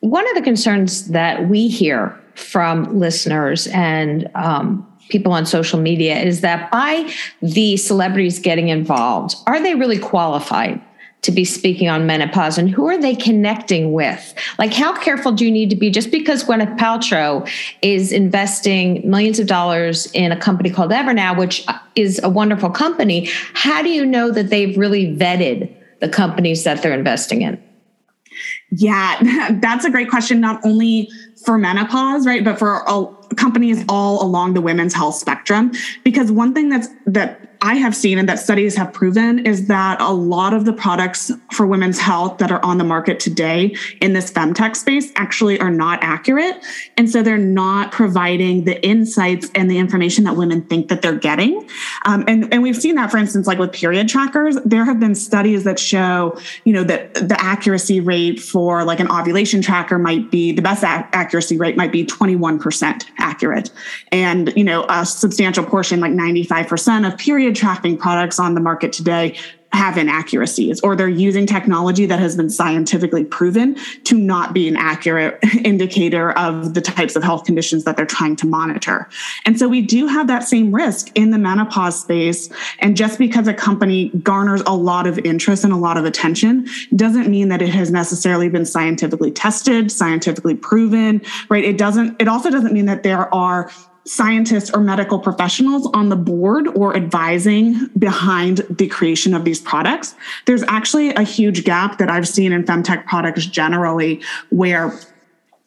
One 0.00 0.28
of 0.28 0.34
the 0.34 0.42
concerns 0.42 1.08
that 1.08 1.48
we 1.48 1.68
hear 1.68 2.20
from 2.34 2.98
listeners 2.98 3.66
and 3.68 4.30
um, 4.34 4.86
people 5.08 5.32
on 5.32 5.46
social 5.46 5.80
media 5.80 6.18
is 6.18 6.42
that 6.42 6.70
by 6.70 7.10
the 7.40 7.76
celebrities 7.76 8.38
getting 8.38 8.68
involved, 8.68 9.36
are 9.46 9.60
they 9.60 9.74
really 9.74 9.98
qualified? 9.98 10.80
To 11.26 11.32
be 11.32 11.44
speaking 11.44 11.88
on 11.88 12.06
menopause 12.06 12.56
and 12.56 12.70
who 12.70 12.88
are 12.88 12.98
they 12.98 13.14
connecting 13.14 13.92
with? 13.92 14.34
Like, 14.58 14.72
how 14.72 14.96
careful 14.98 15.32
do 15.32 15.44
you 15.44 15.50
need 15.50 15.70
to 15.70 15.76
be? 15.76 15.90
Just 15.90 16.10
because 16.10 16.42
Gwyneth 16.44 16.78
Paltrow 16.78 17.48
is 17.82 18.12
investing 18.12 19.08
millions 19.08 19.38
of 19.38 19.46
dollars 19.46 20.10
in 20.12 20.32
a 20.32 20.36
company 20.36 20.70
called 20.70 20.90
Evernow, 20.90 21.36
which 21.36 21.66
is 21.94 22.20
a 22.22 22.28
wonderful 22.28 22.70
company, 22.70 23.28
how 23.54 23.82
do 23.82 23.90
you 23.90 24.06
know 24.06 24.30
that 24.30 24.50
they've 24.50 24.76
really 24.76 25.14
vetted 25.14 25.72
the 26.00 26.08
companies 26.08 26.64
that 26.64 26.82
they're 26.82 26.94
investing 26.94 27.42
in? 27.42 27.62
Yeah, 28.70 29.50
that's 29.60 29.84
a 29.84 29.90
great 29.90 30.10
question. 30.10 30.40
Not 30.40 30.64
only 30.64 31.10
for 31.44 31.58
menopause, 31.58 32.26
right, 32.26 32.44
but 32.44 32.58
for 32.58 32.82
all 32.88 33.14
companies 33.36 33.84
all 33.88 34.22
along 34.22 34.54
the 34.54 34.60
women's 34.60 34.94
health 34.94 35.14
spectrum. 35.14 35.72
Because 36.04 36.30
one 36.32 36.54
thing 36.54 36.68
that's 36.68 36.88
that 37.06 37.45
I 37.66 37.74
have 37.74 37.96
seen 37.96 38.16
and 38.16 38.28
that 38.28 38.38
studies 38.38 38.76
have 38.76 38.92
proven 38.92 39.44
is 39.44 39.66
that 39.66 40.00
a 40.00 40.12
lot 40.12 40.54
of 40.54 40.66
the 40.66 40.72
products 40.72 41.32
for 41.50 41.66
women's 41.66 41.98
health 41.98 42.38
that 42.38 42.52
are 42.52 42.64
on 42.64 42.78
the 42.78 42.84
market 42.84 43.18
today 43.18 43.74
in 44.00 44.12
this 44.12 44.30
femtech 44.30 44.76
space 44.76 45.10
actually 45.16 45.58
are 45.58 45.70
not 45.70 45.98
accurate. 46.00 46.64
And 46.96 47.10
so 47.10 47.24
they're 47.24 47.36
not 47.36 47.90
providing 47.90 48.66
the 48.66 48.80
insights 48.86 49.50
and 49.56 49.68
the 49.68 49.78
information 49.78 50.22
that 50.24 50.36
women 50.36 50.62
think 50.62 50.86
that 50.90 51.02
they're 51.02 51.18
getting. 51.18 51.68
Um, 52.04 52.24
and, 52.28 52.52
and 52.54 52.62
we've 52.62 52.76
seen 52.76 52.94
that, 52.94 53.10
for 53.10 53.16
instance, 53.16 53.48
like 53.48 53.58
with 53.58 53.72
period 53.72 54.08
trackers, 54.08 54.56
there 54.64 54.84
have 54.84 55.00
been 55.00 55.16
studies 55.16 55.64
that 55.64 55.80
show, 55.80 56.38
you 56.62 56.72
know, 56.72 56.84
that 56.84 57.14
the 57.14 57.36
accuracy 57.40 57.98
rate 57.98 58.38
for 58.38 58.84
like 58.84 59.00
an 59.00 59.10
ovulation 59.10 59.60
tracker 59.60 59.98
might 59.98 60.30
be 60.30 60.52
the 60.52 60.62
best 60.62 60.84
ac- 60.84 61.08
accuracy 61.12 61.58
rate 61.58 61.76
might 61.76 61.90
be 61.90 62.06
21% 62.06 63.06
accurate. 63.18 63.72
And, 64.12 64.52
you 64.54 64.62
know, 64.62 64.86
a 64.88 65.04
substantial 65.04 65.64
portion, 65.64 65.98
like 65.98 66.12
95% 66.12 67.12
of 67.12 67.18
period 67.18 67.55
tracking 67.56 67.96
products 67.96 68.38
on 68.38 68.54
the 68.54 68.60
market 68.60 68.92
today 68.92 69.36
have 69.72 69.98
inaccuracies 69.98 70.80
or 70.80 70.96
they're 70.96 71.08
using 71.08 71.46
technology 71.46 72.06
that 72.06 72.18
has 72.18 72.36
been 72.36 72.48
scientifically 72.48 73.24
proven 73.24 73.76
to 74.04 74.16
not 74.16 74.54
be 74.54 74.66
an 74.68 74.76
accurate 74.76 75.38
indicator 75.64 76.32
of 76.32 76.74
the 76.74 76.80
types 76.80 77.14
of 77.14 77.22
health 77.22 77.44
conditions 77.44 77.84
that 77.84 77.96
they're 77.96 78.06
trying 78.06 78.36
to 78.36 78.46
monitor. 78.46 79.08
And 79.44 79.58
so 79.58 79.68
we 79.68 79.82
do 79.82 80.06
have 80.06 80.28
that 80.28 80.44
same 80.44 80.74
risk 80.74 81.10
in 81.14 81.30
the 81.30 81.38
menopause 81.38 82.00
space. 82.00 82.48
And 82.78 82.96
just 82.96 83.18
because 83.18 83.46
a 83.48 83.54
company 83.54 84.08
garners 84.22 84.62
a 84.66 84.74
lot 84.74 85.06
of 85.06 85.18
interest 85.18 85.64
and 85.64 85.72
a 85.72 85.76
lot 85.76 85.96
of 85.96 86.04
attention 86.04 86.66
doesn't 86.94 87.28
mean 87.28 87.48
that 87.48 87.60
it 87.60 87.70
has 87.70 87.90
necessarily 87.90 88.48
been 88.48 88.64
scientifically 88.64 89.30
tested, 89.30 89.92
scientifically 89.92 90.54
proven, 90.54 91.20
right? 91.48 91.64
It 91.64 91.76
doesn't, 91.76 92.20
it 92.20 92.28
also 92.28 92.50
doesn't 92.50 92.72
mean 92.72 92.86
that 92.86 93.02
there 93.02 93.32
are 93.34 93.70
scientists 94.06 94.70
or 94.70 94.80
medical 94.80 95.18
professionals 95.18 95.88
on 95.92 96.08
the 96.08 96.16
board 96.16 96.68
or 96.68 96.96
advising 96.96 97.88
behind 97.98 98.58
the 98.70 98.86
creation 98.86 99.34
of 99.34 99.44
these 99.44 99.60
products. 99.60 100.14
There's 100.46 100.62
actually 100.64 101.10
a 101.14 101.22
huge 101.22 101.64
gap 101.64 101.98
that 101.98 102.08
I've 102.08 102.28
seen 102.28 102.52
in 102.52 102.64
femtech 102.64 103.06
products 103.06 103.46
generally 103.46 104.22
where 104.50 104.98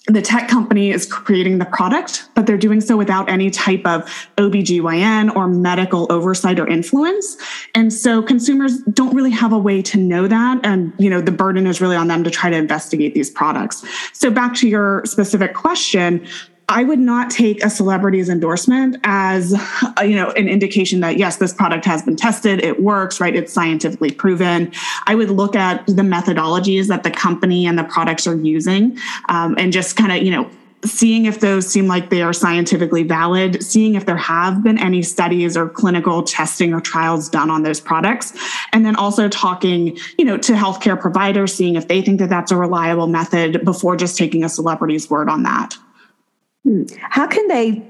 the 0.07 0.21
tech 0.21 0.47
company 0.47 0.89
is 0.89 1.05
creating 1.05 1.59
the 1.59 1.65
product, 1.65 2.29
but 2.33 2.47
they're 2.47 2.57
doing 2.57 2.81
so 2.81 2.97
without 2.97 3.29
any 3.29 3.51
type 3.51 3.85
of 3.85 4.05
OBGYN 4.37 5.35
or 5.35 5.47
medical 5.47 6.11
oversight 6.11 6.59
or 6.59 6.67
influence. 6.67 7.37
And 7.75 7.93
so 7.93 8.23
consumers 8.23 8.81
don't 8.85 9.13
really 9.13 9.31
have 9.31 9.51
a 9.51 9.57
way 9.57 9.81
to 9.83 9.97
know 9.97 10.27
that. 10.27 10.61
And, 10.63 10.93
you 10.97 11.09
know, 11.09 11.21
the 11.21 11.31
burden 11.31 11.67
is 11.67 11.79
really 11.79 11.95
on 11.95 12.07
them 12.07 12.23
to 12.23 12.31
try 12.31 12.49
to 12.49 12.57
investigate 12.57 13.13
these 13.13 13.29
products. 13.29 13.85
So 14.13 14.31
back 14.31 14.55
to 14.55 14.67
your 14.67 15.03
specific 15.05 15.53
question, 15.53 16.25
I 16.69 16.83
would 16.83 16.99
not 16.99 17.31
take 17.31 17.63
a 17.63 17.69
celebrity's 17.69 18.29
endorsement 18.29 18.97
as 19.03 19.55
uh, 19.55 20.03
you 20.03 20.15
know 20.15 20.29
an 20.31 20.47
indication 20.47 20.99
that 20.99 21.17
yes 21.17 21.37
this 21.37 21.51
product 21.51 21.83
has 21.85 22.03
been 22.03 22.15
tested 22.15 22.63
it 22.63 22.81
works 22.81 23.19
right 23.19 23.35
it's 23.35 23.51
scientifically 23.51 24.11
proven 24.11 24.71
I 25.07 25.15
would 25.15 25.31
look 25.31 25.55
at 25.55 25.85
the 25.87 26.03
methodologies 26.03 26.87
that 26.87 27.03
the 27.03 27.11
company 27.11 27.65
and 27.65 27.77
the 27.77 27.83
products 27.83 28.27
are 28.27 28.35
using 28.35 28.97
um, 29.29 29.55
and 29.57 29.73
just 29.73 29.95
kind 29.95 30.11
of 30.11 30.21
you 30.21 30.31
know 30.31 30.49
seeing 30.85 31.25
if 31.25 31.39
those 31.41 31.67
seem 31.67 31.87
like 31.87 32.09
they 32.09 32.21
are 32.21 32.31
scientifically 32.31 33.03
valid, 33.03 33.61
seeing 33.61 33.95
if 33.95 34.05
there 34.05 34.15
have 34.15 34.63
been 34.63 34.77
any 34.77 35.01
studies 35.01 35.57
or 35.57 35.67
clinical 35.67 36.23
testing 36.23 36.73
or 36.73 36.79
trials 36.79 37.27
done 37.27 37.49
on 37.49 37.63
those 37.63 37.81
products, 37.81 38.31
and 38.71 38.85
then 38.85 38.95
also 38.95 39.27
talking, 39.27 39.97
you 40.17 40.23
know, 40.23 40.37
to 40.37 40.53
healthcare 40.53 40.97
providers, 40.97 41.53
seeing 41.53 41.75
if 41.75 41.89
they 41.89 42.01
think 42.01 42.17
that 42.19 42.29
that's 42.29 42.49
a 42.49 42.55
reliable 42.55 43.07
method 43.07 43.65
before 43.65 43.97
just 43.97 44.17
taking 44.17 44.41
a 44.41 44.47
celebrity's 44.47 45.09
word 45.09 45.27
on 45.27 45.43
that. 45.43 45.75
Hmm. 46.65 46.83
How 47.01 47.27
can 47.27 47.47
they 47.47 47.85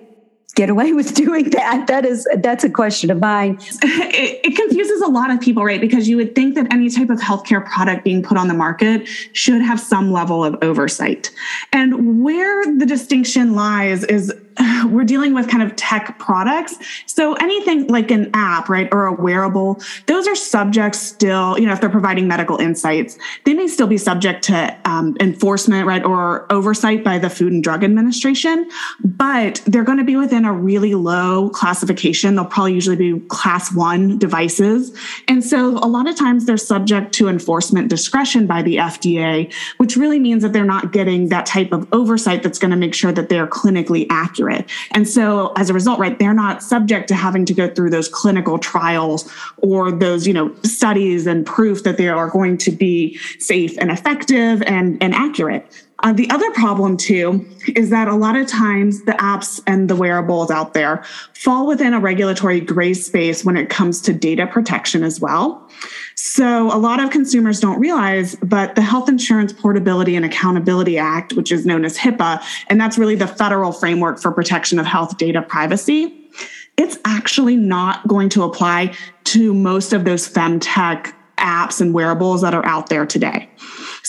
get 0.56 0.70
away 0.70 0.94
with 1.00 1.14
doing 1.14 1.50
that? 1.52 1.88
That 1.88 2.06
is 2.06 2.28
that's 2.38 2.64
a 2.64 2.70
question 2.70 3.10
of 3.12 3.20
mine. 3.20 3.60
It, 4.12 4.42
it, 4.44 4.56
confuses 4.56 5.02
a 5.02 5.08
lot 5.08 5.32
of 5.32 5.40
people, 5.40 5.64
right? 5.64 5.80
Because 5.80 6.10
you 6.10 6.18
would 6.18 6.36
think 6.36 6.56
that 6.56 6.74
any 6.74 6.90
type 6.90 7.10
of 7.10 7.20
healthcare 7.20 7.66
product 7.66 8.04
being 8.04 8.22
put 8.22 8.38
on 8.38 8.48
the 8.48 8.54
market 8.54 9.08
should 9.34 9.62
have 9.62 9.80
some 9.80 10.12
level 10.12 10.44
of 10.44 10.58
oversight. 10.62 11.32
And 11.72 12.22
where 12.24 12.66
the 12.78 12.86
distinction 12.86 13.54
lies 13.54 14.04
is 14.04 14.34
we're 14.88 15.04
dealing 15.04 15.34
with 15.34 15.50
kind 15.50 15.64
of 15.64 15.76
tech 15.76 16.18
products. 16.20 16.76
So 17.06 17.34
anything 17.36 17.88
like 17.88 18.12
an 18.12 18.30
app, 18.34 18.70
right, 18.70 18.90
or 18.92 19.06
a 19.06 19.14
wearable, 19.14 19.82
those 20.08 20.28
are 20.28 20.36
subjects 20.36 21.00
still, 21.00 21.58
you 21.60 21.66
know, 21.66 21.74
if 21.74 21.82
they're 21.82 21.90
providing 21.90 22.28
medical 22.28 22.58
insights, 22.58 23.18
they 23.46 23.54
may 23.54 23.68
still 23.68 23.88
be 23.88 23.98
subject 23.98 24.44
to 24.46 24.78
um, 24.86 25.16
enforcement, 25.20 25.88
right, 25.88 26.04
or 26.04 26.52
oversight 26.52 27.04
by 27.04 27.18
the 27.18 27.30
Food 27.30 27.54
and 27.54 27.64
Drug 27.64 27.84
Administration, 27.84 28.70
but 29.04 29.62
they're 29.66 29.84
going 29.84 29.98
to 29.98 30.04
be 30.04 30.16
within 30.16 30.46
a 30.46 30.54
really 30.54 30.96
low 30.96 31.50
classification. 31.50 32.36
They'll 32.36 32.46
probably 32.46 32.74
usually 32.74 32.96
be 32.96 33.20
class 33.28 33.74
one 33.74 34.18
devices. 34.18 34.96
And 35.28 35.44
so 35.44 35.78
a 35.78 35.88
lot 35.88 36.08
of 36.08 36.16
times 36.16 36.46
they're 36.46 36.58
subject 36.58 37.14
to 37.14 37.28
enforcement 37.28 37.90
discretion 37.90 38.48
by 38.48 38.62
the 38.62 38.78
FDA, 38.78 39.54
which 39.78 39.96
really 39.96 40.20
means 40.20 40.44
that 40.44 40.54
they're 40.54 40.66
not 40.66 40.92
getting 40.92 41.30
that 41.30 41.46
type 41.46 41.72
of 41.72 41.88
oversight 41.92 42.44
that's 42.44 42.60
going 42.60 42.72
to 42.72 42.78
make 42.78 42.94
sure 42.94 43.12
that 43.12 43.30
they're 43.30 43.48
clinically 43.48 44.06
accurate 44.10 44.39
accurate. 44.40 44.70
And 44.92 45.08
so 45.08 45.54
as 45.56 45.70
a 45.70 45.74
result, 45.74 46.00
right, 46.00 46.18
they're 46.18 46.34
not 46.34 46.64
subject 46.64 47.08
to 47.10 47.16
having 47.16 47.46
to 47.46 47.54
go 47.54 47.70
through 47.70 47.90
those 47.90 48.08
clinical 48.08 48.58
trials 48.58 49.32
or 49.58 49.92
those, 49.92 50.26
you 50.28 50.34
know, 50.34 50.54
studies 50.64 51.28
and 51.28 51.46
proof 51.46 51.84
that 51.84 51.98
they 51.98 52.08
are 52.08 52.30
going 52.30 52.58
to 52.60 52.72
be 52.72 53.18
safe 53.40 53.78
and 53.78 53.92
effective 53.92 54.62
and, 54.64 55.02
and 55.02 55.14
accurate. 55.14 55.86
Uh, 56.02 56.14
the 56.14 56.30
other 56.30 56.50
problem 56.52 56.96
too 56.96 57.46
is 57.76 57.90
that 57.90 58.08
a 58.08 58.16
lot 58.16 58.36
of 58.38 58.48
times 58.48 59.04
the 59.04 59.12
apps 59.14 59.62
and 59.68 59.90
the 59.90 59.96
wearables 59.96 60.50
out 60.50 60.74
there 60.74 61.04
fall 61.34 61.68
within 61.68 61.94
a 61.94 62.00
regulatory 62.00 62.62
gray 62.62 62.94
space 62.94 63.44
when 63.44 63.58
it 63.58 63.70
comes 63.70 64.02
to 64.02 64.14
data 64.14 64.48
protection 64.48 65.04
as 65.04 65.20
well. 65.20 65.70
So, 66.16 66.74
a 66.74 66.78
lot 66.78 67.02
of 67.02 67.12
consumers 67.12 67.60
don't 67.60 67.80
realize, 67.80 68.36
but 68.44 68.76
the 68.76 68.82
Health 68.82 69.10
Insurance 69.10 69.54
Portability 69.54 70.16
and 70.16 70.26
Accountability 70.26 70.98
Act, 70.98 71.34
which 71.34 71.52
is 71.52 71.66
known 71.66 71.86
as 71.86 71.98
HIPAA, 71.98 72.44
and 72.68 72.80
that's 72.80 72.98
really 72.98 73.16
the 73.16 73.28
federal 73.28 73.72
framework 73.72 74.20
for 74.20 74.32
protection 74.32 74.80
of 74.80 74.86
health 74.86 75.18
data 75.18 75.42
privacy, 75.42 76.30
it's 76.78 76.98
actually 77.06 77.56
not 77.56 78.08
going 78.08 78.30
to 78.30 78.44
apply 78.44 78.96
to 79.26 79.54
most 79.54 79.94
of 79.94 80.06
those 80.06 80.28
femtech 80.28 81.14
apps 81.38 81.82
and 81.82 81.94
wearables 81.94 82.42
that 82.42 82.54
are 82.54 82.66
out 82.66 82.90
there 82.90 83.06
today. 83.06 83.50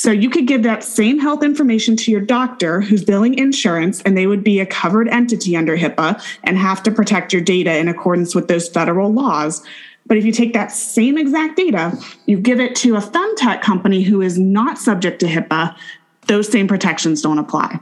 So 0.01 0.11
you 0.11 0.31
could 0.31 0.47
give 0.47 0.63
that 0.63 0.83
same 0.83 1.19
health 1.19 1.43
information 1.43 1.95
to 1.97 2.11
your 2.11 2.23
doctor 2.23 2.81
who's 2.81 3.05
billing 3.05 3.39
insurance, 3.39 4.01
and 4.01 4.17
they 4.17 4.27
would 4.27 4.43
be 4.43 4.59
a 4.59 4.65
covered 4.65 5.09
entity 5.09 5.55
under 5.55 5.77
HIPAA 5.77 6.25
and 6.43 6.57
have 6.57 6.83
to 6.85 6.91
protect 6.91 7.35
your 7.35 7.43
data 7.43 7.77
in 7.77 7.87
accordance 7.87 8.35
with 8.35 8.49
those 8.49 8.67
federal 8.67 9.13
laws. 9.13 9.63
But 10.07 10.17
if 10.17 10.25
you 10.25 10.33
take 10.33 10.55
that 10.55 10.73
same 10.73 11.19
exact 11.19 11.59
data, 11.59 11.93
you 12.25 12.39
give 12.39 12.61
it 12.61 12.75
to 12.77 12.97
a 12.97 13.01
femtech 13.01 13.61
company 13.61 14.01
who 14.01 14.23
is 14.23 14.39
not 14.39 14.79
subject 14.79 15.21
to 15.21 15.27
HIPAA, 15.27 15.77
those 16.29 16.51
same 16.51 16.67
protections 16.67 17.21
don't 17.21 17.39
apply. 17.39 17.79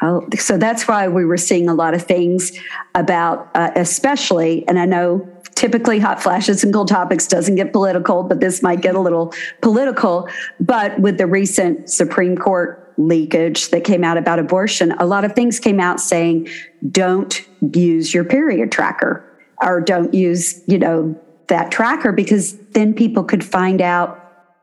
Oh, 0.00 0.26
so 0.38 0.56
that's 0.56 0.88
why 0.88 1.06
we 1.06 1.26
were 1.26 1.36
seeing 1.36 1.68
a 1.68 1.74
lot 1.74 1.92
of 1.92 2.02
things 2.02 2.58
about, 2.94 3.50
uh, 3.54 3.72
especially, 3.76 4.66
and 4.68 4.78
I 4.78 4.86
know 4.86 5.30
typically 5.54 5.98
hot 5.98 6.22
flashes 6.22 6.64
and 6.64 6.72
cool 6.72 6.84
topics 6.84 7.26
doesn't 7.26 7.54
get 7.54 7.72
political, 7.72 8.22
but 8.22 8.40
this 8.40 8.62
might 8.62 8.80
get 8.80 8.94
a 8.94 9.00
little 9.00 9.32
political. 9.60 10.28
But 10.60 10.98
with 10.98 11.18
the 11.18 11.26
recent 11.26 11.90
Supreme 11.90 12.36
Court 12.36 12.92
leakage 12.96 13.70
that 13.70 13.84
came 13.84 14.04
out 14.04 14.16
about 14.16 14.38
abortion, 14.38 14.92
a 14.92 15.06
lot 15.06 15.24
of 15.24 15.32
things 15.32 15.58
came 15.60 15.80
out 15.80 16.00
saying, 16.00 16.48
don't 16.90 17.46
use 17.74 18.12
your 18.12 18.24
period 18.24 18.72
tracker 18.72 19.24
or 19.62 19.80
don't 19.80 20.12
use, 20.12 20.62
you 20.66 20.78
know, 20.78 21.18
that 21.48 21.70
tracker 21.70 22.12
because 22.12 22.56
then 22.70 22.94
people 22.94 23.24
could 23.24 23.44
find 23.44 23.80
out 23.80 24.18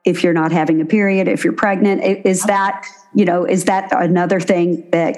if 0.06 0.24
you're 0.24 0.34
not 0.34 0.52
having 0.52 0.82
a 0.82 0.86
period, 0.86 1.28
if 1.28 1.44
you're 1.44 1.54
pregnant. 1.54 2.02
Is 2.26 2.44
that, 2.44 2.86
you 3.14 3.26
know, 3.26 3.46
is 3.46 3.66
that 3.66 3.90
another 3.92 4.40
thing 4.40 4.90
that 4.92 5.18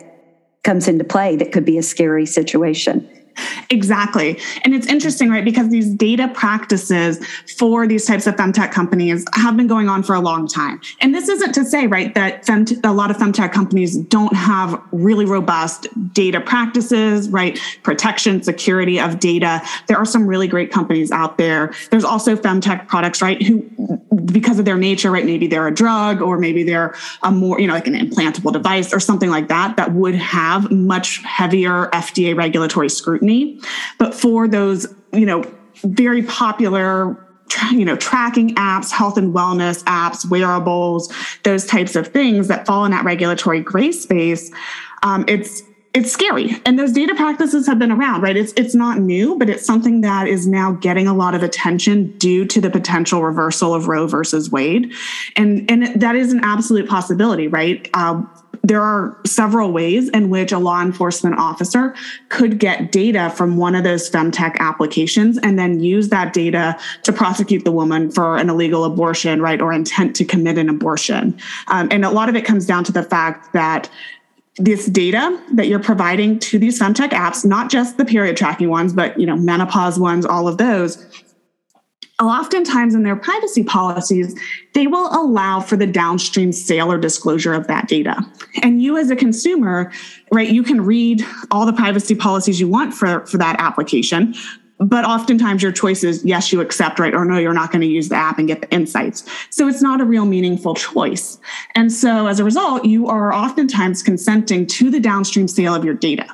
comes 0.64 0.88
into 0.88 1.04
play 1.04 1.36
that 1.38 1.52
could 1.52 1.66
be 1.66 1.78
a 1.78 1.84
scary 1.84 2.26
situation? 2.26 3.08
Exactly. 3.70 4.38
And 4.64 4.76
it's 4.76 4.88
interesting, 4.88 5.30
right? 5.30 5.46
Because 5.46 5.70
these 5.70 5.90
data 5.94 6.28
practices 6.28 7.26
for 7.58 7.88
these 7.88 8.06
types 8.06 8.28
of 8.28 8.36
femtech 8.36 8.72
companies 8.72 9.26
have 9.34 9.56
been 9.56 9.68
going 9.68 9.88
on 9.88 10.04
for 10.04 10.14
a 10.14 10.20
long 10.20 10.48
time. 10.48 10.82
And 11.00 11.16
this 11.16 11.30
isn't 11.30 11.54
to 11.54 11.64
say, 11.64 11.88
right, 11.88 12.14
that 12.16 12.46
fem- 12.46 12.66
a 12.84 12.92
lot 12.92 13.12
of 13.12 13.18
femtech 13.18 13.54
companies 13.54 13.98
don't 13.98 14.36
have 14.36 14.82
really 14.92 15.26
robust 15.26 15.88
data 16.14 16.42
practices, 16.42 17.30
right? 17.30 17.58
Protection, 17.84 18.44
security 18.44 19.00
of 19.00 19.20
data. 19.20 19.62
There 19.88 19.98
are 19.98 20.06
some 20.06 20.28
really 20.28 20.48
great 20.48 20.72
companies 20.72 21.12
out 21.12 21.38
there. 21.38 21.74
There's 21.92 22.04
also 22.04 22.36
femtech 22.36 22.88
products, 22.88 23.22
right, 23.22 23.42
who, 23.42 23.62
because 24.26 24.60
of 24.60 24.66
their 24.66 24.78
nature, 24.78 25.12
right, 25.12 25.26
maybe 25.26 25.48
they're 25.48 25.68
a 25.68 25.74
drug 25.74 26.22
or 26.22 26.38
maybe 26.38 26.64
they're 26.64 26.94
a 27.24 27.32
more, 27.32 27.60
you 27.60 27.68
know, 27.68 27.74
like 27.74 27.88
an 27.88 27.94
implantable 27.94 28.52
device 28.52 28.94
or 28.94 29.00
something 29.00 29.30
like 29.30 29.48
that, 29.48 29.78
that 29.78 29.94
would 29.94 30.16
have 30.16 30.70
much 30.72 31.22
heavier 31.24 31.88
FDA 31.94 32.36
regulatory 32.36 32.90
scrutiny 32.90 33.21
scrutiny. 33.22 33.60
But 33.98 34.14
for 34.14 34.48
those, 34.48 34.94
you 35.14 35.26
know, 35.26 35.44
very 35.84 36.24
popular 36.24 37.18
you 37.72 37.84
know 37.84 37.98
tracking 37.98 38.56
apps 38.56 38.92
health 38.92 39.18
and 39.18 39.34
wellness 39.36 39.84
apps 39.84 40.30
wearables 40.30 41.14
those 41.44 41.66
types 41.66 41.98
of 41.98 42.08
things 42.08 42.48
that 42.48 42.66
fall 42.66 42.86
in 42.86 42.92
that 42.92 43.04
regulatory 43.04 43.60
gray 43.60 43.92
space 43.92 44.52
um, 45.04 45.26
it's 45.28 45.62
it's 45.94 46.10
scary. 46.10 46.52
And 46.66 46.80
those 46.80 46.94
data 46.94 47.14
practices 47.16 47.68
have 47.68 47.78
been 47.78 47.92
around 47.92 48.22
right? 48.22 48.38
It's 48.38 48.54
it's 48.56 48.74
not 48.74 49.00
new 49.00 49.38
but 49.38 49.50
it's 49.50 49.66
something 49.66 50.00
that 50.02 50.28
is 50.28 50.48
now 50.48 50.74
getting 50.74 51.08
a 51.08 51.14
lot 51.14 51.36
of 51.36 51.44
attention 51.44 52.18
due 52.18 52.46
to 52.46 52.62
the 52.62 52.70
potential 52.70 53.22
reversal 53.22 53.74
of 53.74 53.90
roe 53.90 54.08
versus 54.08 54.50
wade. 54.50 54.94
And 55.36 55.70
and 55.70 56.02
that 56.02 56.16
is 56.16 56.32
an 56.32 56.40
absolute 56.44 56.88
possibility 56.88 57.50
right? 57.50 57.90
Um, 57.94 58.30
there 58.64 58.82
are 58.82 59.18
several 59.26 59.72
ways 59.72 60.10
in 60.10 60.30
which 60.30 60.52
a 60.52 60.60
law 60.60 60.82
enforcement 60.82 61.38
officer 61.38 61.96
could 62.30 62.60
get 62.60 62.92
data 62.92 63.32
from 63.36 63.58
one 63.58 63.76
of 63.76 63.84
those 63.84 64.10
femtech 64.10 64.58
applications 64.58 65.38
and 65.40 65.58
then 65.58 65.80
use 65.80 66.10
that 66.10 66.34
data 66.34 66.78
to 67.04 67.12
prosecute 67.12 67.66
the 67.66 67.72
woman 67.72 68.12
for 68.12 68.38
an 68.38 68.50
illegal 68.50 68.84
abortion, 68.84 69.42
right, 69.42 69.62
or 69.62 69.74
intent 69.74 70.16
to 70.16 70.26
commit 70.26 70.58
an 70.58 70.70
abortion. 70.70 71.38
Um, 71.68 71.88
and 71.92 72.06
a 72.06 72.12
lot 72.12 72.30
of 72.30 72.36
it 72.36 72.46
comes 72.46 72.66
down 72.66 72.84
to 72.86 72.92
the 72.92 73.04
fact 73.04 73.54
that 73.54 73.90
this 74.58 74.86
data 74.88 75.42
that 75.54 75.68
you're 75.68 75.80
providing 75.80 76.38
to 76.38 76.60
these 76.60 76.80
femtech 76.80 77.10
apps, 77.10 77.46
not 77.46 77.72
just 77.72 77.98
the 77.98 78.06
period 78.06 78.38
tracking 78.38 78.70
ones, 78.70 78.94
but 78.94 79.18
you 79.20 79.26
know, 79.26 79.36
menopause 79.36 79.98
ones, 79.98 80.26
all 80.26 80.48
of 80.48 80.58
those, 80.58 81.08
oftentimes 82.30 82.94
in 82.94 83.04
their 83.04 83.16
privacy 83.16 83.64
policies, 83.64 84.38
they 84.74 84.88
will 84.88 85.08
allow 85.12 85.60
for 85.60 85.76
the 85.76 85.88
downstream 85.88 86.52
sale 86.52 86.92
or 86.92 86.98
disclosure 86.98 87.54
of 87.54 87.68
that 87.68 87.88
data. 87.88 88.18
And 88.62 88.82
you 88.82 88.98
as 88.98 89.10
a 89.10 89.16
consumer, 89.16 89.92
right, 90.32 90.50
you 90.50 90.64
can 90.64 90.82
read 90.82 91.26
all 91.50 91.66
the 91.66 91.74
privacy 91.74 92.16
policies 92.16 92.60
you 92.60 92.68
want 92.68 92.94
for, 92.94 93.26
for 93.26 93.38
that 93.38 93.56
application, 93.60 94.36
but 94.82 95.06
oftentimes 95.06 95.62
your 95.62 95.72
choice 95.72 96.04
is 96.04 96.26
yes, 96.26 96.52
you 96.52 96.60
accept, 96.60 96.98
right? 96.98 97.14
Or 97.14 97.24
no, 97.24 97.38
you're 97.38 97.54
not 97.54 97.72
going 97.72 97.82
to 97.82 97.88
use 97.88 98.10
the 98.10 98.16
app 98.16 98.40
and 98.40 98.48
get 98.48 98.62
the 98.62 98.72
insights. 98.72 99.24
So 99.52 99.68
it's 99.68 99.82
not 99.82 100.02
a 100.02 100.06
real 100.06 100.26
meaningful 100.26 100.74
choice. 100.74 101.40
And 101.76 101.92
so 101.92 102.28
as 102.28 102.40
a 102.40 102.44
result, 102.44 102.84
you 102.84 103.08
are 103.08 103.32
oftentimes 103.32 104.02
consenting 104.02 104.66
to 104.68 104.90
the 104.90 105.00
downstream 105.00 105.48
sale 105.48 105.76
of 105.76 105.86
your 105.86 105.94
data. 105.94 106.26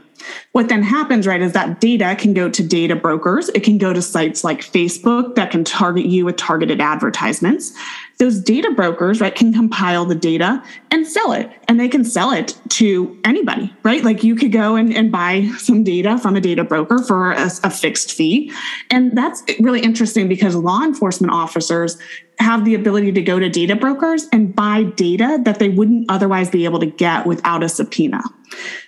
What 0.51 0.69
then 0.69 0.83
happens, 0.83 1.27
right, 1.27 1.41
is 1.41 1.53
that 1.53 1.79
data 1.79 2.15
can 2.17 2.33
go 2.33 2.49
to 2.49 2.63
data 2.63 2.95
brokers. 2.95 3.49
It 3.49 3.63
can 3.63 3.77
go 3.77 3.93
to 3.93 4.01
sites 4.01 4.43
like 4.43 4.61
Facebook 4.61 5.35
that 5.35 5.51
can 5.51 5.63
target 5.63 6.05
you 6.05 6.25
with 6.25 6.37
targeted 6.37 6.81
advertisements. 6.81 7.73
Those 8.17 8.39
data 8.39 8.71
brokers, 8.71 9.21
right, 9.21 9.35
can 9.35 9.53
compile 9.53 10.05
the 10.05 10.15
data 10.15 10.63
and 10.89 11.05
sell 11.05 11.31
it. 11.33 11.51
And 11.67 11.79
they 11.79 11.87
can 11.87 12.03
sell 12.03 12.31
it 12.31 12.59
to 12.69 13.19
anybody, 13.23 13.73
right? 13.83 14.03
Like 14.03 14.23
you 14.23 14.35
could 14.35 14.51
go 14.51 14.75
and, 14.75 14.93
and 14.93 15.11
buy 15.11 15.49
some 15.57 15.83
data 15.83 16.17
from 16.17 16.35
a 16.35 16.41
data 16.41 16.63
broker 16.63 16.99
for 17.03 17.31
a, 17.31 17.49
a 17.63 17.69
fixed 17.69 18.13
fee. 18.13 18.51
And 18.89 19.15
that's 19.15 19.43
really 19.59 19.81
interesting 19.81 20.27
because 20.27 20.55
law 20.55 20.83
enforcement 20.83 21.31
officers 21.31 21.97
have 22.39 22.65
the 22.65 22.75
ability 22.75 23.11
to 23.11 23.21
go 23.21 23.39
to 23.39 23.49
data 23.49 23.75
brokers 23.75 24.27
and 24.31 24.55
buy 24.55 24.83
data 24.83 25.39
that 25.43 25.59
they 25.59 25.69
wouldn't 25.69 26.09
otherwise 26.09 26.49
be 26.49 26.65
able 26.65 26.79
to 26.79 26.85
get 26.85 27.25
without 27.25 27.63
a 27.63 27.69
subpoena. 27.69 28.21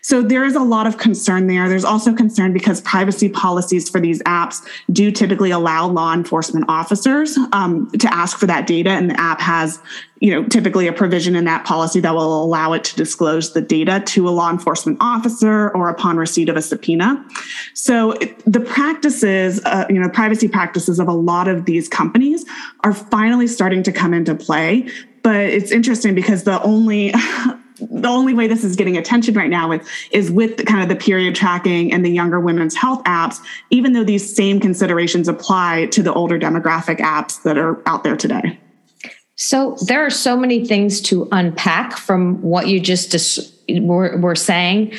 So 0.01 0.21
there 0.21 0.45
is 0.45 0.55
a 0.55 0.61
lot 0.61 0.87
of 0.87 0.97
concern 0.97 1.47
there. 1.47 1.69
There's 1.69 1.85
also 1.85 2.13
concern 2.13 2.53
because 2.53 2.81
privacy 2.81 3.29
policies 3.29 3.89
for 3.89 3.99
these 3.99 4.21
apps 4.23 4.65
do 4.91 5.11
typically 5.11 5.51
allow 5.51 5.87
law 5.87 6.13
enforcement 6.13 6.65
officers 6.67 7.37
um, 7.51 7.89
to 7.91 8.13
ask 8.13 8.37
for 8.37 8.47
that 8.47 8.67
data, 8.67 8.91
and 8.91 9.09
the 9.09 9.19
app 9.19 9.41
has 9.41 9.79
you 10.19 10.31
know, 10.31 10.45
typically 10.47 10.87
a 10.87 10.93
provision 10.93 11.35
in 11.35 11.45
that 11.45 11.65
policy 11.65 11.99
that 12.01 12.13
will 12.13 12.43
allow 12.43 12.73
it 12.73 12.83
to 12.83 12.95
disclose 12.95 13.53
the 13.53 13.61
data 13.61 14.03
to 14.05 14.27
a 14.27 14.31
law 14.31 14.49
enforcement 14.49 14.97
officer 14.99 15.69
or 15.69 15.89
upon 15.89 16.17
receipt 16.17 16.49
of 16.49 16.57
a 16.57 16.61
subpoena. 16.61 17.25
So 17.73 18.15
the 18.45 18.59
practices, 18.59 19.61
uh, 19.65 19.85
you 19.89 19.99
know, 19.99 20.09
privacy 20.09 20.47
practices 20.47 20.99
of 20.99 21.07
a 21.07 21.13
lot 21.13 21.47
of 21.47 21.65
these 21.65 21.87
companies 21.87 22.45
are 22.81 22.93
finally 22.93 23.47
starting 23.47 23.83
to 23.83 23.91
come 23.91 24.13
into 24.13 24.35
play. 24.35 24.89
But 25.21 25.37
it's 25.37 25.71
interesting 25.71 26.15
because 26.15 26.43
the 26.43 26.61
only 26.63 27.13
the 27.79 28.07
only 28.07 28.33
way 28.33 28.47
this 28.47 28.63
is 28.63 28.75
getting 28.75 28.97
attention 28.97 29.33
right 29.33 29.49
now 29.49 29.71
is, 29.71 29.87
is 30.11 30.31
with 30.31 30.65
kind 30.65 30.81
of 30.81 30.89
the 30.89 30.95
period 30.95 31.35
tracking 31.35 31.91
and 31.91 32.05
the 32.05 32.09
younger 32.09 32.39
women's 32.39 32.75
health 32.75 33.03
apps, 33.03 33.39
even 33.69 33.93
though 33.93 34.03
these 34.03 34.35
same 34.35 34.59
considerations 34.59 35.27
apply 35.27 35.87
to 35.87 36.03
the 36.03 36.13
older 36.13 36.39
demographic 36.39 36.97
apps 36.97 37.41
that 37.43 37.57
are 37.57 37.81
out 37.87 38.03
there 38.03 38.17
today. 38.17 38.59
So 39.35 39.77
there 39.85 40.05
are 40.05 40.09
so 40.09 40.35
many 40.35 40.65
things 40.65 40.99
to 41.03 41.27
unpack 41.31 41.95
from 41.95 42.41
what 42.41 42.67
you 42.67 42.81
just 42.81 43.11
dis- 43.11 43.53
were, 43.69 44.17
were 44.17 44.35
saying. 44.35 44.93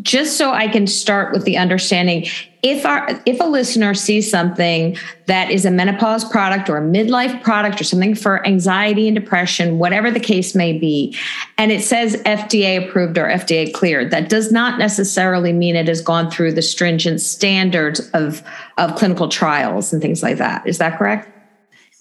Just 0.00 0.38
so 0.38 0.52
I 0.52 0.68
can 0.68 0.86
start 0.86 1.32
with 1.32 1.44
the 1.44 1.58
understanding, 1.58 2.26
if 2.62 2.86
our 2.86 3.20
if 3.26 3.40
a 3.40 3.44
listener 3.44 3.92
sees 3.92 4.30
something 4.30 4.96
that 5.26 5.50
is 5.50 5.66
a 5.66 5.70
menopause 5.70 6.24
product 6.24 6.70
or 6.70 6.78
a 6.78 6.80
midlife 6.80 7.42
product 7.42 7.80
or 7.80 7.84
something 7.84 8.14
for 8.14 8.46
anxiety 8.46 9.08
and 9.08 9.14
depression, 9.14 9.78
whatever 9.78 10.10
the 10.10 10.20
case 10.20 10.54
may 10.54 10.78
be, 10.78 11.16
and 11.58 11.72
it 11.72 11.82
says 11.82 12.16
FDA 12.22 12.88
approved 12.88 13.18
or 13.18 13.24
FDA 13.24 13.72
cleared, 13.72 14.12
that 14.12 14.28
does 14.28 14.52
not 14.52 14.78
necessarily 14.78 15.52
mean 15.52 15.76
it 15.76 15.88
has 15.88 16.00
gone 16.00 16.30
through 16.30 16.52
the 16.52 16.62
stringent 16.62 17.20
standards 17.20 18.00
of 18.10 18.42
of 18.78 18.94
clinical 18.94 19.28
trials 19.28 19.92
and 19.92 20.00
things 20.00 20.22
like 20.22 20.38
that. 20.38 20.66
Is 20.66 20.78
that 20.78 20.98
correct? 20.98 21.31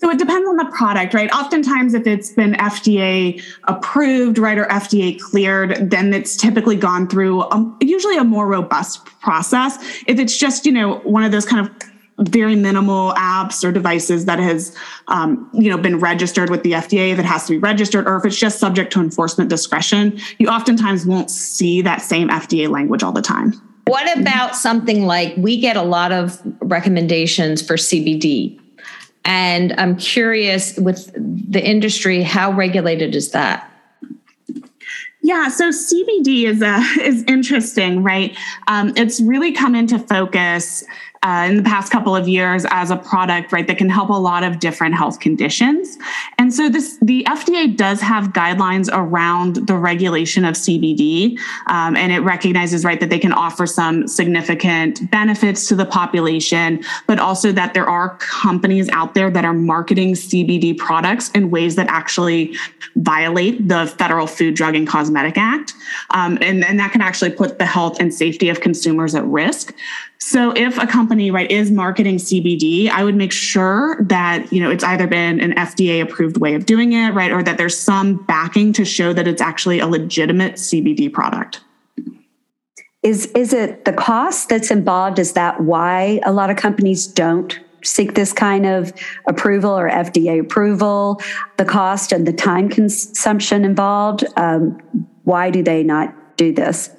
So 0.02 0.10
it 0.10 0.18
depends 0.18 0.50
on 0.50 0.58
the 0.58 0.66
product, 0.66 1.14
right? 1.14 1.32
Oftentimes, 1.32 1.94
if 1.94 2.08
it's 2.08 2.32
been 2.32 2.54
FDA 2.54 3.40
approved, 3.66 4.40
right, 4.40 4.58
or 4.58 4.66
FDA 4.66 5.20
cleared, 5.20 5.92
then 5.92 6.12
it's 6.12 6.36
typically 6.36 6.76
gone 6.76 7.08
through 7.08 7.44
a, 7.44 7.78
usually 7.82 8.18
a 8.18 8.24
more 8.24 8.48
robust 8.48 9.06
process. 9.22 9.78
If 10.08 10.18
it's 10.18 10.36
just, 10.36 10.66
you 10.66 10.72
know, 10.72 10.96
one 11.02 11.24
of 11.24 11.32
those 11.32 11.46
kind 11.46 11.68
of 11.68 11.72
very 12.30 12.56
minimal 12.56 13.14
apps 13.14 13.64
or 13.64 13.72
devices 13.72 14.26
that 14.26 14.40
has 14.40 14.76
um, 15.08 15.48
you 15.54 15.70
know 15.70 15.78
been 15.78 15.98
registered 15.98 16.52
with 16.52 16.62
the 16.62 16.74
fda 16.74 17.14
if 17.14 17.18
it 17.18 17.26
has 17.26 17.48
to 17.48 17.54
be 17.54 17.58
registered 17.58 18.06
or 18.06 18.16
if 18.16 18.26
it's 18.26 18.38
just 18.38 18.60
subject 18.60 18.94
to 18.94 19.00
enforcement 19.00 19.50
discretion 19.50 20.20
you 20.38 20.48
oftentimes 20.48 21.04
won't 21.04 21.32
see 21.32 21.82
that 21.82 22.00
same 22.00 22.30
fda 22.30 22.70
language 22.70 23.02
all 23.02 23.12
the 23.12 23.24
time 23.24 23.54
what 23.88 24.20
about 24.20 24.56
something 24.56 25.08
like 25.08 25.34
we 25.36 25.60
get 25.60 25.76
a 25.76 25.82
lot 25.82 26.12
of 26.12 26.40
recommendations 26.62 27.60
for 27.60 27.76
cbd 27.76 28.61
and 29.26 29.74
I'm 29.74 29.98
curious 29.98 30.78
with 30.78 31.12
the 31.16 31.64
industry, 31.64 32.24
how 32.24 32.52
regulated 32.52 33.16
is 33.16 33.32
that? 33.32 33.68
Yeah, 35.24 35.50
so 35.50 35.70
CBD 35.70 36.46
is 36.46 36.62
a, 36.62 36.80
is 37.02 37.24
interesting, 37.28 38.04
right? 38.04 38.36
Um, 38.68 38.94
it's 38.96 39.22
really 39.22 39.52
come 39.52 39.76
into 39.76 40.00
focus 40.00 40.84
uh, 41.24 41.46
in 41.48 41.58
the 41.58 41.64
past 41.64 41.92
couple 41.92 42.16
of 42.16 42.28
years 42.28 42.66
as 42.72 42.90
a 42.90 42.98
product, 42.98 43.52
right, 43.52 43.68
that 43.68 43.78
can 43.78 43.90
help 43.90 44.10
a 44.10 44.14
lot 44.14 44.44
of 44.44 44.60
different 44.60 44.96
health 44.96 45.20
conditions. 45.20 45.98
And 46.40 46.52
so 46.52 46.68
this, 46.68 46.98
the 47.02 47.24
FDA 47.28 47.76
does 47.76 48.02
have 48.02 48.30
guidelines 48.30 48.90
around 48.92 49.68
the 49.68 49.76
regulation 49.76 50.44
of 50.46 50.56
CBD, 50.56 51.38
um, 51.68 51.96
and 51.96 52.12
it 52.12 52.22
recognizes, 52.22 52.84
right, 52.84 53.00
that 53.00 53.12
they 53.12 53.20
can 53.20 53.34
offer 53.34 53.68
some 53.68 54.08
significant 54.08 55.12
benefits 55.12 55.68
to 55.68 55.76
the 55.76 55.86
population, 55.86 56.84
but 57.06 57.20
also 57.20 57.52
that 57.52 57.76
there 57.76 57.88
are 57.88 58.18
companies 58.18 58.90
out 58.90 59.14
there 59.14 59.30
that 59.30 59.46
are 59.46 59.54
marketing 59.54 60.14
CBD 60.14 60.76
products 60.76 61.30
in 61.32 61.52
ways 61.52 61.76
that 61.76 61.88
actually 61.88 62.56
violate 62.96 63.68
the 63.68 63.86
Federal 64.00 64.26
Food, 64.26 64.56
Drug, 64.56 64.76
and 64.76 64.88
Cosmetic 64.88 65.38
Act, 65.38 65.74
um, 66.10 66.40
and, 66.42 66.66
and 66.66 66.80
that 66.80 66.92
can 66.92 67.02
actually 67.02 67.32
put 67.32 67.60
the 67.60 67.66
health 67.66 68.00
and 68.00 68.12
safety 68.12 68.50
of 68.50 68.60
consumers 68.60 69.14
at 69.14 69.24
risk. 69.26 69.76
So 70.24 70.52
if 70.56 70.78
a 70.78 70.86
company 70.86 71.32
right 71.32 71.50
is 71.50 71.72
marketing 71.72 72.18
CBD, 72.18 72.90
I 72.90 73.04
would 73.04 73.16
make 73.16 73.32
sure 73.32 73.98
that 74.04 74.54
you 74.54 74.62
know 74.62 74.70
it's 74.70 74.84
either 74.84 75.08
been 75.08 75.42
an 75.42 75.54
FDA 75.54 76.00
approved 76.00 76.38
way 76.38 76.54
of 76.54 76.68
doing 76.68 76.94
it, 76.94 77.10
right, 77.16 77.32
or 77.32 77.42
that 77.42 77.58
there's 77.58 77.76
some 77.76 78.24
backing 78.28 78.72
to 78.74 78.86
show 78.86 79.14
that 79.14 79.28
it's 79.28 79.42
actually 79.42 79.80
a 79.80 79.88
legitimate 79.88 80.54
CBD 80.54 81.12
product. 81.12 81.62
Is 83.02 83.32
is 83.32 83.52
it 83.52 83.84
the 83.86 83.94
cost 83.94 84.48
that's 84.48 84.70
involved? 84.70 85.18
Is 85.18 85.34
that 85.34 85.60
why 85.62 86.22
a 86.24 86.32
lot 86.32 86.52
of 86.52 86.56
companies 86.56 87.08
don't 87.08 87.60
seek 87.84 88.14
this 88.14 88.32
kind 88.32 88.68
of 88.68 88.94
approval 89.28 89.72
or 89.72 89.90
FDA 89.90 90.40
approval? 90.40 91.20
The 91.58 91.66
cost 91.66 92.12
and 92.12 92.28
the 92.28 92.34
time 92.34 92.70
consumption 92.70 93.66
involved. 93.66 94.24
Um, 94.38 94.80
why 95.24 95.50
do 95.50 95.64
they 95.64 95.82
not 95.82 96.38
do 96.38 96.54
this? 96.54 96.92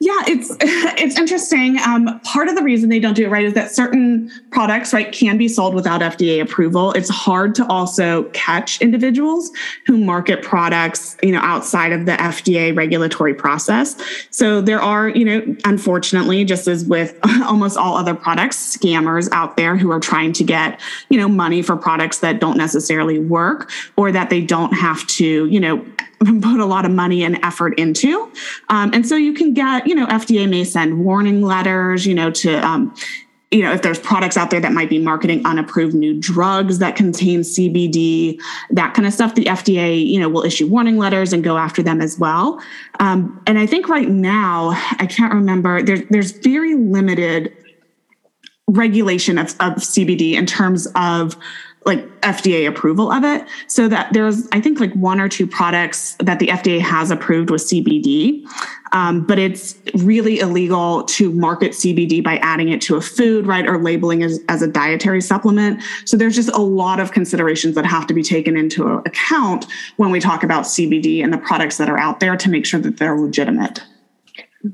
Yeah, 0.00 0.22
it's 0.28 0.56
it's 0.60 1.18
interesting. 1.18 1.78
Um, 1.80 2.20
part 2.20 2.48
of 2.48 2.54
the 2.54 2.62
reason 2.62 2.88
they 2.88 3.00
don't 3.00 3.14
do 3.14 3.24
it 3.26 3.30
right 3.30 3.44
is 3.44 3.54
that 3.54 3.72
certain 3.72 4.30
products 4.52 4.92
right 4.92 5.10
can 5.10 5.36
be 5.36 5.48
sold 5.48 5.74
without 5.74 6.00
FDA 6.00 6.40
approval. 6.40 6.92
It's 6.92 7.08
hard 7.08 7.56
to 7.56 7.66
also 7.66 8.24
catch 8.30 8.80
individuals 8.80 9.50
who 9.86 9.98
market 9.98 10.42
products, 10.42 11.16
you 11.20 11.32
know, 11.32 11.40
outside 11.40 11.90
of 11.90 12.06
the 12.06 12.12
FDA 12.12 12.76
regulatory 12.76 13.34
process. 13.34 13.96
So 14.30 14.60
there 14.60 14.80
are, 14.80 15.08
you 15.08 15.24
know, 15.24 15.56
unfortunately, 15.64 16.44
just 16.44 16.68
as 16.68 16.84
with 16.84 17.18
almost 17.44 17.76
all 17.76 17.96
other 17.96 18.14
products, 18.14 18.76
scammers 18.76 19.28
out 19.32 19.56
there 19.56 19.76
who 19.76 19.90
are 19.90 20.00
trying 20.00 20.32
to 20.34 20.44
get, 20.44 20.80
you 21.08 21.18
know, 21.18 21.28
money 21.28 21.60
for 21.60 21.76
products 21.76 22.20
that 22.20 22.38
don't 22.38 22.56
necessarily 22.56 23.18
work 23.18 23.68
or 23.96 24.12
that 24.12 24.30
they 24.30 24.42
don't 24.42 24.74
have 24.74 25.04
to, 25.08 25.46
you 25.46 25.58
know, 25.58 25.84
put 26.42 26.60
a 26.60 26.64
lot 26.64 26.84
of 26.84 26.90
money 26.90 27.22
and 27.22 27.38
effort 27.44 27.78
into. 27.78 28.30
Um, 28.68 28.90
and 28.92 29.06
so 29.06 29.16
you 29.16 29.32
can 29.32 29.54
get, 29.54 29.86
you 29.86 29.94
know, 29.94 30.06
FDA 30.06 30.48
may 30.48 30.64
send 30.64 31.04
warning 31.04 31.42
letters, 31.42 32.06
you 32.06 32.14
know, 32.14 32.30
to, 32.32 32.54
um, 32.66 32.94
you 33.50 33.62
know, 33.62 33.72
if 33.72 33.80
there's 33.80 33.98
products 33.98 34.36
out 34.36 34.50
there 34.50 34.60
that 34.60 34.72
might 34.72 34.90
be 34.90 34.98
marketing 34.98 35.44
unapproved 35.46 35.94
new 35.94 36.20
drugs 36.20 36.80
that 36.80 36.96
contain 36.96 37.40
CBD, 37.40 38.38
that 38.70 38.92
kind 38.92 39.06
of 39.06 39.14
stuff, 39.14 39.34
the 39.34 39.44
FDA, 39.44 40.06
you 40.06 40.20
know, 40.20 40.28
will 40.28 40.44
issue 40.44 40.66
warning 40.66 40.98
letters 40.98 41.32
and 41.32 41.42
go 41.42 41.56
after 41.56 41.82
them 41.82 42.00
as 42.00 42.18
well. 42.18 42.60
Um, 43.00 43.42
and 43.46 43.58
I 43.58 43.64
think 43.64 43.88
right 43.88 44.08
now, 44.08 44.70
I 44.98 45.06
can't 45.06 45.32
remember, 45.32 45.82
there, 45.82 45.98
there's 46.10 46.32
very 46.32 46.74
limited 46.74 47.56
regulation 48.66 49.38
of, 49.38 49.48
of 49.60 49.76
CBD 49.76 50.34
in 50.34 50.44
terms 50.44 50.86
of 50.94 51.34
like 51.88 52.06
FDA 52.20 52.68
approval 52.68 53.10
of 53.10 53.24
it. 53.24 53.44
So 53.66 53.88
that 53.88 54.12
there's, 54.12 54.46
I 54.52 54.60
think, 54.60 54.78
like 54.78 54.92
one 54.92 55.20
or 55.20 55.28
two 55.28 55.46
products 55.46 56.14
that 56.20 56.38
the 56.38 56.48
FDA 56.48 56.80
has 56.80 57.10
approved 57.10 57.50
with 57.50 57.62
CBD, 57.62 58.46
um, 58.92 59.26
but 59.26 59.38
it's 59.38 59.76
really 59.94 60.38
illegal 60.38 61.02
to 61.04 61.32
market 61.32 61.72
CBD 61.72 62.22
by 62.22 62.36
adding 62.36 62.68
it 62.68 62.82
to 62.82 62.96
a 62.96 63.00
food, 63.00 63.46
right, 63.46 63.66
or 63.66 63.82
labeling 63.82 64.22
as, 64.22 64.38
as 64.48 64.60
a 64.60 64.68
dietary 64.68 65.22
supplement. 65.22 65.82
So 66.04 66.16
there's 66.16 66.36
just 66.36 66.50
a 66.50 66.60
lot 66.60 67.00
of 67.00 67.12
considerations 67.12 67.74
that 67.74 67.86
have 67.86 68.06
to 68.08 68.14
be 68.14 68.22
taken 68.22 68.56
into 68.56 68.86
account 69.06 69.66
when 69.96 70.10
we 70.10 70.20
talk 70.20 70.44
about 70.44 70.64
CBD 70.64 71.24
and 71.24 71.32
the 71.32 71.38
products 71.38 71.78
that 71.78 71.88
are 71.88 71.98
out 71.98 72.20
there 72.20 72.36
to 72.36 72.50
make 72.50 72.66
sure 72.66 72.80
that 72.80 72.98
they're 72.98 73.18
legitimate. 73.18 73.82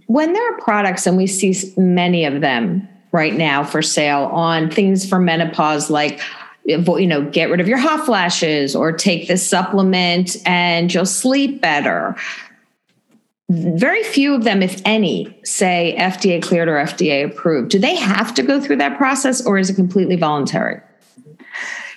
When 0.07 0.33
there 0.33 0.53
are 0.53 0.59
products, 0.59 1.07
and 1.07 1.16
we 1.16 1.29
see 1.29 1.55
many 1.77 2.24
of 2.24 2.40
them 2.40 2.88
right 3.12 3.35
now 3.35 3.62
for 3.62 3.83
sale 3.83 4.24
on 4.24 4.68
things 4.68 5.09
for 5.09 5.20
menopause, 5.20 5.88
like 5.88 6.20
you 6.64 7.07
know, 7.07 7.22
get 7.31 7.50
rid 7.50 7.61
of 7.61 7.68
your 7.68 7.79
hot 7.79 8.05
flashes 8.05 8.74
or 8.74 8.92
take 8.92 9.29
this 9.29 9.48
supplement 9.48 10.37
and 10.46 10.92
you'll 10.92 11.05
sleep 11.05 11.61
better. 11.61 12.16
Very 13.50 14.03
few 14.03 14.35
of 14.35 14.44
them, 14.44 14.62
if 14.62 14.81
any, 14.87 15.38
say 15.44 15.94
FDA 15.98 16.42
cleared 16.42 16.68
or 16.68 16.77
FDA 16.77 17.24
approved. 17.24 17.70
Do 17.70 17.79
they 17.79 17.94
have 17.94 18.33
to 18.35 18.42
go 18.42 18.61
through 18.61 18.77
that 18.77 18.96
process 18.96 19.44
or 19.44 19.59
is 19.59 19.68
it 19.68 19.74
completely 19.74 20.16
voluntary? 20.16 20.81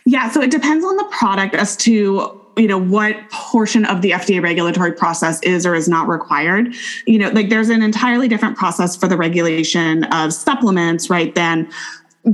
Yeah, 0.06 0.30
so 0.30 0.42
it 0.42 0.52
depends 0.52 0.86
on 0.86 0.98
the 0.98 1.06
product 1.06 1.56
as 1.56 1.76
to 1.78 2.42
you 2.58 2.68
know 2.68 2.80
what 2.80 3.16
portion 3.30 3.86
of 3.86 4.02
the 4.02 4.12
FDA 4.12 4.42
regulatory 4.42 4.92
process 4.92 5.40
is 5.44 5.66
or 5.66 5.76
is 5.76 5.88
not 5.88 6.08
required. 6.08 6.74
You 7.06 7.20
know, 7.20 7.30
like 7.30 7.50
there's 7.50 7.70
an 7.70 7.82
entirely 7.82 8.28
different 8.28 8.58
process 8.58 8.96
for 8.96 9.08
the 9.08 9.16
regulation 9.16 10.06
of 10.06 10.34
supplements, 10.34 11.10
right, 11.10 11.34
than 11.36 11.70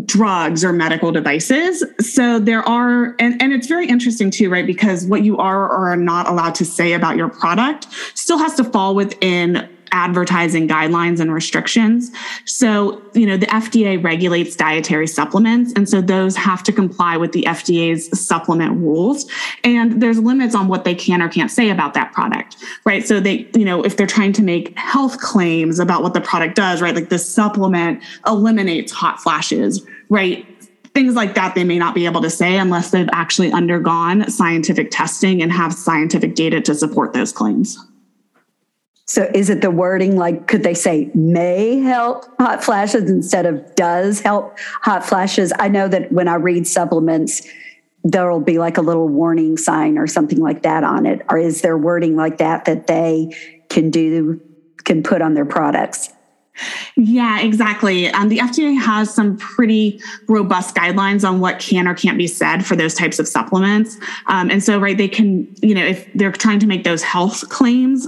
drugs 0.06 0.63
or 0.63 0.73
medical 0.73 1.12
devices. 1.12 1.84
So 1.99 2.39
there 2.39 2.67
are, 2.67 3.15
and, 3.19 3.41
and 3.41 3.53
it's 3.53 3.67
very 3.67 3.88
interesting 3.88 4.32
too, 4.32 4.49
right? 4.49 4.65
Because 4.65 5.06
what 5.06 5.23
you 5.23 5.38
are 5.38 5.63
or 5.63 5.91
are 5.91 5.97
not 5.97 6.27
allowed 6.27 6.56
to 6.56 6.65
say 6.65 6.93
about 6.93 7.15
your 7.15 7.29
product 7.29 7.88
still 8.15 8.38
has 8.38 8.56
to 8.56 8.63
fall 8.63 8.95
within 8.95 9.69
advertising 9.93 10.67
guidelines 10.67 11.21
and 11.21 11.34
restrictions. 11.34 12.12
So, 12.45 13.01
you 13.13 13.25
know, 13.25 13.38
the 13.38 13.45
FDA 13.45 14.03
regulates 14.03 14.56
dietary 14.56 15.08
supplements. 15.08 15.71
And 15.75 15.88
so 15.88 16.01
those 16.01 16.36
have 16.36 16.63
to 16.63 16.73
comply 16.73 17.15
with 17.15 17.32
the 17.32 17.43
FDA's 17.43 18.19
supplement 18.19 18.77
rules. 18.77 19.25
And 19.63 20.01
there's 20.01 20.19
limits 20.19 20.56
on 20.56 20.67
what 20.67 20.84
they 20.84 20.95
can 20.95 21.21
or 21.21 21.29
can't 21.29 21.51
say 21.51 21.69
about 21.69 21.93
that 21.93 22.12
product, 22.12 22.58
right? 22.84 23.08
So 23.08 23.19
they, 23.19 23.47
you 23.56 23.63
know, 23.63 23.84
if 23.84 23.95
they're 23.95 24.08
trying 24.08 24.34
to 24.34 24.43
make 24.43 24.77
health 24.77 25.19
claims 25.19 25.79
about 25.79 26.03
what 26.03 26.13
the 26.13 26.21
product 26.21 26.56
does, 26.56 26.82
right? 26.82 26.95
Like 26.95 27.10
the 27.10 27.19
supplement 27.19 28.03
eliminates 28.25 28.91
hot 28.91 29.21
flashes, 29.21 29.86
right? 30.10 30.45
things 30.93 31.15
like 31.15 31.34
that 31.34 31.56
they 31.56 31.63
may 31.63 31.79
not 31.79 31.95
be 31.95 32.06
able 32.06 32.21
to 32.21 32.29
say 32.29 32.58
unless 32.58 32.91
they've 32.91 33.10
actually 33.13 33.51
undergone 33.51 34.29
scientific 34.29 34.89
testing 34.91 35.41
and 35.41 35.51
have 35.51 35.73
scientific 35.73 36.36
data 36.36 36.62
to 36.62 36.75
support 36.75 37.13
those 37.13 37.34
claims. 37.34 37.84
So 39.13 39.30
is 39.36 39.52
it 39.52 39.62
the 39.62 39.69
wording 39.69 40.17
like 40.17 40.47
could 40.47 40.63
they 40.63 40.73
say 40.73 41.12
may 41.13 41.78
help 41.78 42.26
hot 42.39 42.63
flashes 42.63 43.12
instead 43.12 43.45
of 43.45 43.76
does 43.76 44.19
help 44.19 44.58
hot 44.82 45.06
flashes? 45.06 45.54
I 45.60 45.67
know 45.67 45.88
that 45.88 46.12
when 46.12 46.28
I 46.28 46.34
read 46.34 46.65
supplements, 46.65 47.47
there'll 48.04 48.39
be 48.39 48.58
like 48.58 48.80
a 48.80 48.82
little 48.82 49.08
warning 49.08 49.56
sign 49.56 49.99
or 49.99 50.08
something 50.08 50.39
like 50.39 50.63
that 50.63 50.84
on 50.84 51.06
it. 51.06 51.21
Or 51.30 51.38
is 51.38 51.62
there 51.62 51.78
wording 51.78 52.15
like 52.15 52.39
that 52.39 52.65
that 52.65 52.88
they 52.88 53.38
can 53.69 53.91
do 53.91 54.41
can 54.84 55.04
put 55.04 55.21
on 55.21 55.36
their 55.36 55.45
products? 55.45 56.12
Yeah, 56.95 57.39
exactly. 57.41 58.10
Um, 58.10 58.30
the 58.30 58.39
FDA 58.39 58.80
has 58.80 59.13
some 59.13 59.38
pretty 59.38 59.99
robust 60.28 60.76
guidelines 60.76 61.28
on 61.28 61.39
what 61.39 61.60
can 61.60 61.88
or 61.88 61.93
can't 61.93 62.17
be 62.17 62.28
said 62.28 62.65
for 62.65 62.76
those 62.76 62.95
types 62.95 63.19
of 63.19 63.28
supplements. 63.28 63.97
Um, 64.26 64.49
and 64.49 64.63
so, 64.63 64.80
right, 64.80 64.97
they 64.97 65.08
can, 65.08 65.54
you 65.62 65.73
know, 65.76 65.84
if 65.84 66.12
they're 66.13 66.32
trying 66.32 66.60
to 66.60 66.67
make 66.67 66.84
those 66.84 67.02
health 67.02 67.47
claims, 67.49 68.08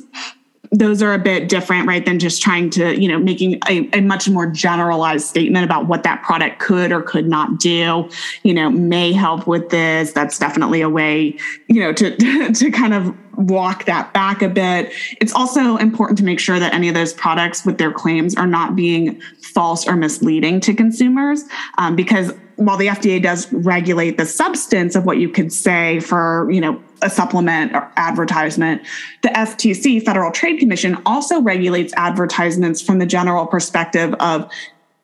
those 0.72 1.02
are 1.02 1.14
a 1.14 1.20
bit 1.20 1.50
different, 1.50 1.88
right, 1.88 2.06
than 2.06 2.20
just 2.20 2.42
trying 2.42 2.70
to, 2.72 3.00
you 3.00 3.08
know, 3.08 3.20
making 3.20 3.60
a, 3.70 3.90
a, 3.94 4.02
much 4.02 4.30
more 4.30 4.46
generalized 4.48 5.26
statement 5.28 5.66
about 5.66 5.88
what 5.88 6.04
that 6.04 6.24
product 6.24 6.60
could 6.60 6.92
or 6.92 7.02
could 7.02 7.28
not 7.28 7.60
do, 7.60 8.10
you 8.44 8.54
know, 8.54 8.70
may 8.70 9.12
help 9.12 9.48
with 9.48 9.70
this. 9.70 10.12
That's 10.12 10.38
definitely 10.38 10.82
a 10.82 10.90
way, 10.90 11.38
you 11.68 11.82
know, 11.82 11.94
to, 11.94 12.52
to 12.54 12.72
kind 12.72 12.94
of 12.94 13.16
walk 13.38 13.86
that 13.86 14.14
back 14.14 14.42
a 14.42 14.50
bit. 14.50 14.92
It's 15.20 15.34
also 15.34 15.78
important 15.78 16.18
to 16.20 16.24
make 16.24 16.40
sure 16.40 16.60
that 16.60 16.74
any 16.74 16.88
of 16.88 16.96
those 16.96 17.14
products 17.14 17.66
with 17.66 17.78
their 17.78 17.92
claims 17.92 18.36
are 18.36 18.48
not 18.48 18.76
being 18.76 19.22
false 19.42 19.88
or 19.88 19.96
misleading 19.96 20.60
to 20.62 20.74
consumers 20.74 21.44
um, 21.78 21.96
because 21.96 22.34
while 22.58 22.78
the 22.78 22.88
FDA 22.88 23.22
does 23.22 23.52
regulate 23.52 24.18
the 24.18 24.26
substance 24.26 24.96
of 24.96 25.06
what 25.06 25.18
you 25.18 25.30
could 25.30 25.52
say 25.52 26.00
for, 26.00 26.50
you 26.50 26.62
know, 26.62 26.82
a 27.02 27.10
supplement 27.10 27.74
or 27.76 27.92
advertisement, 27.98 28.82
the 29.22 29.30
FTC, 29.30 30.04
Federal 30.04 30.32
Trade 30.32 30.60
Commission, 30.60 30.98
also 31.06 31.42
regulates 31.42 31.94
advertisements 31.98 32.82
from 32.82 33.00
the 33.00 33.06
general 33.06 33.46
perspective 33.46 34.14
of 34.20 34.50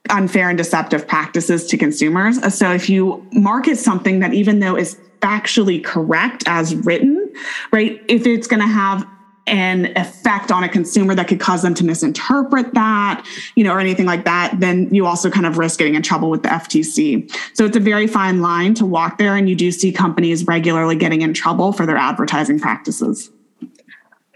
unfair 0.09 0.49
and 0.49 0.57
deceptive 0.57 1.07
practices 1.07 1.67
to 1.67 1.77
consumers. 1.77 2.55
So 2.55 2.71
if 2.71 2.89
you 2.89 3.25
market 3.33 3.77
something 3.77 4.19
that 4.19 4.33
even 4.33 4.59
though 4.59 4.75
is 4.75 4.97
factually 5.21 5.83
correct 5.83 6.43
as 6.47 6.75
written, 6.75 7.31
right, 7.71 8.03
if 8.07 8.25
it's 8.25 8.47
going 8.47 8.61
to 8.61 8.67
have 8.67 9.07
an 9.47 9.91
effect 9.97 10.51
on 10.51 10.63
a 10.63 10.69
consumer 10.69 11.15
that 11.15 11.27
could 11.27 11.39
cause 11.39 11.61
them 11.61 11.73
to 11.73 11.83
misinterpret 11.83 12.73
that, 12.73 13.25
you 13.55 13.63
know, 13.63 13.73
or 13.73 13.79
anything 13.79 14.05
like 14.05 14.23
that, 14.25 14.59
then 14.59 14.93
you 14.93 15.05
also 15.05 15.29
kind 15.29 15.45
of 15.45 15.57
risk 15.57 15.79
getting 15.79 15.95
in 15.95 16.01
trouble 16.01 16.29
with 16.29 16.43
the 16.43 16.49
FTC. 16.49 17.29
So 17.53 17.65
it's 17.65 17.75
a 17.75 17.79
very 17.79 18.07
fine 18.07 18.41
line 18.41 18.73
to 18.75 18.85
walk 18.85 19.17
there. 19.17 19.35
And 19.35 19.49
you 19.49 19.55
do 19.55 19.71
see 19.71 19.91
companies 19.91 20.45
regularly 20.45 20.95
getting 20.95 21.21
in 21.21 21.33
trouble 21.33 21.73
for 21.73 21.85
their 21.85 21.97
advertising 21.97 22.59
practices. 22.59 23.31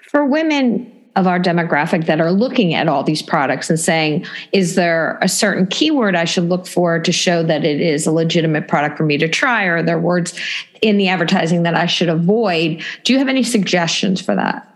For 0.10 0.26
women, 0.26 0.92
of 1.16 1.28
our 1.28 1.40
demographic 1.40 2.08
that 2.08 2.20
are 2.20 2.32
looking 2.32 2.74
at 2.74 2.88
all 2.88 3.02
these 3.02 3.22
products 3.22 3.70
and 3.70 3.80
saying, 3.80 4.26
is 4.52 4.76
there 4.76 5.18
a 5.22 5.30
certain 5.30 5.66
keyword 5.68 6.16
I 6.16 6.26
should 6.26 6.50
look 6.50 6.68
for 6.68 7.00
to 7.00 7.12
show 7.12 7.42
that 7.44 7.64
it 7.64 7.80
is 7.80 8.06
a 8.06 8.12
legitimate 8.12 8.68
product 8.68 8.98
for 8.98 9.06
me 9.06 9.18
to 9.20 9.30
try? 9.30 9.66
Or 9.66 9.78
are 9.78 9.84
there 9.84 10.00
words 10.00 10.38
in 10.82 10.98
the 10.98 11.08
advertising 11.08 11.64
that 11.64 11.74
I 11.74 11.86
should 11.86 12.10
avoid? 12.10 12.84
Do 13.04 13.14
you 13.14 13.20
have 13.20 13.30
any 13.30 13.44
suggestions 13.44 14.22
for 14.22 14.36
that? 14.36 14.70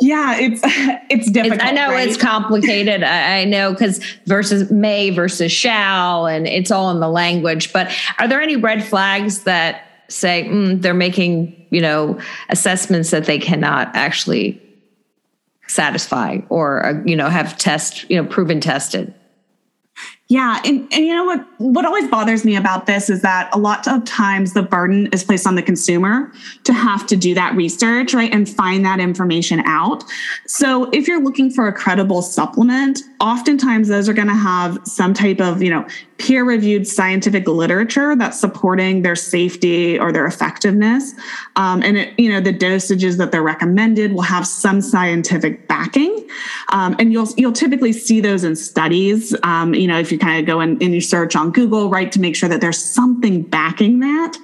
Yeah, 0.00 0.36
it's 0.38 0.60
it's 1.10 1.30
difficult. 1.30 1.60
It's, 1.60 1.70
I 1.70 1.72
know 1.72 1.90
right? 1.90 2.08
it's 2.08 2.16
complicated. 2.16 3.02
I, 3.02 3.44
know 3.44 3.72
because 3.72 4.04
versus 4.26 4.70
may 4.70 5.10
versus 5.10 5.52
shall, 5.52 6.26
and 6.26 6.46
it's 6.46 6.70
all 6.70 6.90
in 6.90 7.00
the 7.00 7.08
language. 7.08 7.72
But 7.72 7.94
are 8.18 8.26
there 8.26 8.40
any 8.40 8.56
red 8.56 8.84
flags 8.84 9.44
that 9.44 9.86
say 10.08 10.44
mm, 10.44 10.80
they're 10.82 10.94
making 10.94 11.66
you 11.70 11.80
know 11.80 12.18
assessments 12.48 13.10
that 13.10 13.26
they 13.26 13.38
cannot 13.38 13.94
actually 13.94 14.60
satisfy 15.68 16.38
or 16.48 16.84
uh, 16.84 17.02
you 17.04 17.16
know 17.16 17.28
have 17.28 17.56
test 17.58 18.08
you 18.10 18.20
know 18.20 18.28
proven 18.28 18.60
tested? 18.60 19.14
Yeah, 20.32 20.62
and, 20.64 20.90
and 20.90 21.04
you 21.04 21.12
know 21.12 21.26
what 21.26 21.46
what 21.58 21.84
always 21.84 22.08
bothers 22.08 22.42
me 22.42 22.56
about 22.56 22.86
this 22.86 23.10
is 23.10 23.20
that 23.20 23.50
a 23.52 23.58
lot 23.58 23.86
of 23.86 24.02
times 24.06 24.54
the 24.54 24.62
burden 24.62 25.08
is 25.12 25.22
placed 25.22 25.46
on 25.46 25.56
the 25.56 25.62
consumer 25.62 26.32
to 26.64 26.72
have 26.72 27.06
to 27.08 27.16
do 27.16 27.34
that 27.34 27.54
research, 27.54 28.14
right, 28.14 28.32
and 28.32 28.48
find 28.48 28.82
that 28.86 28.98
information 28.98 29.60
out. 29.66 30.04
So 30.46 30.88
if 30.90 31.06
you're 31.06 31.22
looking 31.22 31.50
for 31.50 31.68
a 31.68 31.72
credible 31.72 32.22
supplement, 32.22 33.00
oftentimes 33.20 33.88
those 33.88 34.08
are 34.08 34.14
going 34.14 34.28
to 34.28 34.34
have 34.34 34.78
some 34.84 35.12
type 35.12 35.40
of, 35.40 35.62
you 35.62 35.68
know, 35.68 35.86
peer 36.18 36.44
reviewed 36.44 36.86
scientific 36.86 37.46
literature 37.46 38.14
that's 38.16 38.38
supporting 38.38 39.02
their 39.02 39.16
safety 39.16 39.98
or 39.98 40.12
their 40.12 40.24
effectiveness. 40.24 41.12
Um, 41.56 41.82
and 41.82 41.96
it, 41.98 42.18
you 42.18 42.30
know, 42.30 42.40
the 42.40 42.54
dosages 42.54 43.18
that 43.18 43.32
they're 43.32 43.42
recommended 43.42 44.12
will 44.12 44.22
have 44.22 44.46
some 44.46 44.80
scientific 44.80 45.68
backing. 45.68 46.28
Um, 46.68 46.96
and 46.98 47.12
you'll 47.12 47.28
you'll 47.36 47.52
typically 47.52 47.92
see 47.92 48.20
those 48.20 48.44
in 48.44 48.56
studies. 48.56 49.34
Um, 49.42 49.74
you 49.74 49.86
know, 49.86 49.98
if 49.98 50.10
you 50.10 50.18
kind 50.22 50.38
of 50.38 50.46
go 50.46 50.60
in 50.60 50.82
and 50.82 50.94
you 50.94 51.00
search 51.00 51.34
on 51.34 51.50
Google, 51.50 51.90
right, 51.90 52.12
to 52.12 52.20
make 52.20 52.36
sure 52.36 52.48
that 52.48 52.60
there's 52.60 52.82
something 52.82 53.42
backing 53.42 53.98
that. 54.00 54.36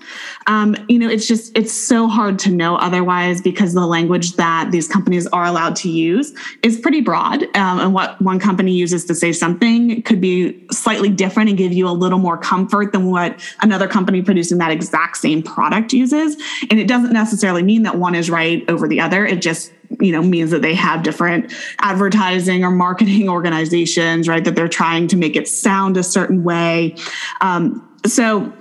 Um, 0.48 0.76
you 0.88 0.98
know, 0.98 1.08
it's 1.08 1.26
just 1.26 1.56
it's 1.56 1.72
so 1.72 2.08
hard 2.08 2.38
to 2.40 2.50
know 2.50 2.76
otherwise 2.76 3.40
because 3.40 3.74
the 3.74 3.86
language 3.86 4.32
that 4.36 4.70
these 4.72 4.88
companies 4.88 5.26
are 5.28 5.44
allowed 5.44 5.76
to 5.76 5.88
use 5.88 6.34
is 6.62 6.78
pretty 6.78 7.00
broad. 7.00 7.44
Um, 7.56 7.78
and 7.78 7.94
what 7.94 8.20
one 8.20 8.40
company 8.40 8.72
uses 8.72 9.04
to 9.06 9.14
say 9.14 9.32
something 9.32 10.02
could 10.02 10.20
be 10.20 10.66
slightly 10.70 11.10
different 11.10 11.48
and 11.48 11.56
give 11.58 11.72
you 11.72 11.88
a 11.88 11.90
little 11.90 12.18
more 12.18 12.36
comfort 12.36 12.92
than 12.92 13.10
what 13.10 13.40
another 13.60 13.86
company 13.86 14.22
producing 14.22 14.58
that 14.58 14.72
exact 14.72 15.18
same 15.18 15.42
product 15.42 15.92
uses. 15.92 16.36
And 16.70 16.80
it 16.80 16.88
doesn't 16.88 17.12
necessarily 17.12 17.62
mean 17.62 17.84
that 17.84 17.96
one 17.96 18.14
is 18.14 18.28
right 18.28 18.64
over 18.68 18.88
the 18.88 19.00
other. 19.00 19.24
It 19.24 19.40
just 19.40 19.72
you 20.00 20.12
know 20.12 20.22
means 20.22 20.50
that 20.50 20.62
they 20.62 20.74
have 20.74 21.02
different 21.02 21.52
advertising 21.80 22.64
or 22.64 22.70
marketing 22.70 23.28
organizations 23.38 24.28
right 24.28 24.44
that 24.44 24.54
they're 24.54 24.68
trying 24.68 25.08
to 25.08 25.16
make 25.16 25.36
it 25.36 25.48
sound 25.48 25.96
a 25.96 26.02
certain 26.02 26.44
way. 26.44 26.94
Um, 27.40 27.84
so 28.06 28.52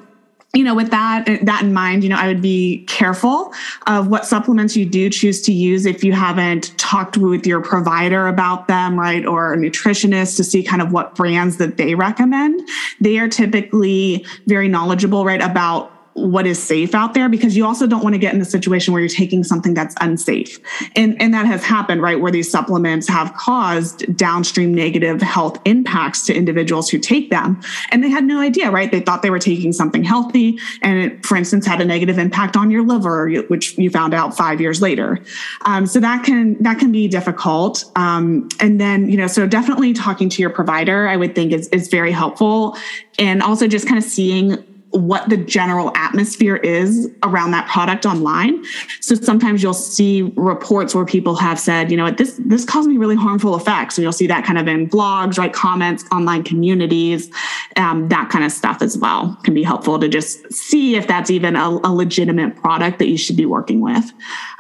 you 0.53 0.63
know 0.63 0.73
with 0.73 0.89
that 0.91 1.25
that 1.43 1.61
in 1.61 1.73
mind 1.73 2.03
you 2.03 2.09
know 2.09 2.15
i 2.15 2.25
would 2.25 2.41
be 2.41 2.83
careful 2.85 3.53
of 3.85 4.07
what 4.07 4.25
supplements 4.25 4.77
you 4.77 4.85
do 4.85 5.09
choose 5.09 5.41
to 5.41 5.51
use 5.51 5.85
if 5.85 6.05
you 6.05 6.13
haven't 6.13 6.75
talked 6.77 7.17
with 7.17 7.45
your 7.45 7.59
provider 7.59 8.27
about 8.27 8.67
them 8.69 8.97
right 8.97 9.25
or 9.25 9.53
a 9.53 9.57
nutritionist 9.57 10.37
to 10.37 10.43
see 10.43 10.63
kind 10.63 10.81
of 10.81 10.93
what 10.93 11.15
brands 11.15 11.57
that 11.57 11.75
they 11.75 11.95
recommend. 11.95 12.67
They 13.01 13.19
are 13.19 13.27
typically 13.27 14.25
very 14.45 14.69
knowledgeable 14.69 15.25
right 15.25 15.41
about 15.41 15.91
what 16.17 16.47
is 16.47 16.62
safe 16.62 16.95
out 16.95 17.13
there 17.13 17.30
because 17.30 17.56
you 17.56 17.65
also 17.65 17.86
don't 17.86 18.03
want 18.03 18.13
to 18.13 18.19
get 18.19 18.34
in 18.34 18.41
a 18.41 18.45
situation 18.45 18.91
where 18.91 19.01
you're 19.01 19.08
taking 19.08 19.43
something 19.43 19.75
that's 19.75 19.95
unsafe. 20.01 20.60
And, 20.95 21.19
and 21.21 21.34
that 21.34 21.45
has 21.45 21.63
happened, 21.63 22.01
right? 22.01 22.19
Where 22.19 22.32
these 22.32 22.49
supplements 22.49 23.08
have 23.08 23.34
caused 23.36 24.17
downstream 24.17 24.73
negative 24.73 25.21
health 25.21 25.60
impacts 25.65 26.25
to 26.25 26.34
individuals 26.34 26.89
who 26.89 26.97
take 26.97 27.30
them. 27.30 27.62
And 27.91 28.03
they 28.03 28.10
had 28.10 28.23
no 28.23 28.39
idea, 28.39 28.71
right? 28.71 28.91
They 28.91 28.99
thought 28.99 29.21
they 29.21 29.30
were 29.30 29.39
taking 29.39 29.71
something 29.73 30.03
healthy 30.03 30.58
and 30.82 30.99
it, 30.99 31.25
for 31.25 31.38
instance, 31.38 31.67
had 31.67 31.82
a 31.82 31.86
negative 31.86 32.17
impact 32.17 32.58
on 32.58 32.71
your 32.71 32.84
liver, 32.84 33.30
which 33.43 33.77
you 33.77 33.91
found 33.91 34.15
out 34.15 34.36
five 34.36 34.60
years 34.60 34.82
later. 34.82 35.19
Um, 35.65 35.86
so 35.86 35.99
that 35.99 36.23
can, 36.23 36.62
that 36.63 36.80
can 36.80 36.91
be 36.91 37.08
difficult. 37.08 37.86
Um, 37.95 38.49
and 38.60 38.82
then, 38.82 39.08
you 39.08 39.17
know, 39.17 39.27
so 39.27 39.45
definitely 39.45 39.93
talking 39.93 40.30
to 40.30 40.41
your 40.41 40.49
provider, 40.49 41.08
I 41.08 41.15
would 41.15 41.36
think 41.36 41.51
is, 41.51 41.67
is 41.69 41.89
very 41.89 42.12
helpful. 42.12 42.75
And 43.19 43.43
also 43.43 43.67
just 43.67 43.88
kind 43.88 43.97
of 43.99 44.03
seeing 44.03 44.63
what 44.91 45.28
the 45.30 45.38
general 45.38 45.91
atmosphere 45.95 46.56
is 46.58 47.10
around 47.23 47.52
that 47.52 47.67
product 47.67 48.06
online. 48.06 48.63
So 49.02 49.15
sometimes 49.15 49.62
you'll 49.62 49.73
see 49.73 50.34
reports 50.36 50.95
where 50.95 51.06
people 51.06 51.36
have 51.36 51.60
said, 51.60 51.91
you 51.91 51.97
know, 51.97 52.10
this 52.10 52.39
this 52.45 52.65
caused 52.65 52.88
me 52.88 52.97
really 52.97 53.15
harmful 53.15 53.56
effects, 53.56 53.97
and 53.97 54.04
you'll 54.04 54.12
see 54.12 54.28
that 54.28 54.45
kind 54.45 54.58
of 54.58 54.67
in 54.67 54.89
blogs, 54.89 55.38
right, 55.38 55.52
comments, 55.52 56.06
online 56.12 56.43
communities, 56.43 57.30
um, 57.76 58.08
that 58.10 58.30
kind 58.30 58.45
of 58.45 58.52
stuff 58.52 58.82
as 58.82 58.97
well 58.97 59.38
can 59.43 59.54
be 59.54 59.63
helpful 59.63 60.00
to 60.00 60.08
just 60.08 60.52
see 60.54 60.95
if 60.95 61.08
that's 61.08 61.30
even 61.30 61.56
a, 61.56 61.67
a 61.84 61.91
legitimate 61.93 62.56
product 62.56 63.00
that 63.00 63.08
you 63.08 63.17
should 63.17 63.38
be 63.38 63.45
working 63.45 63.82
with. 63.82 64.12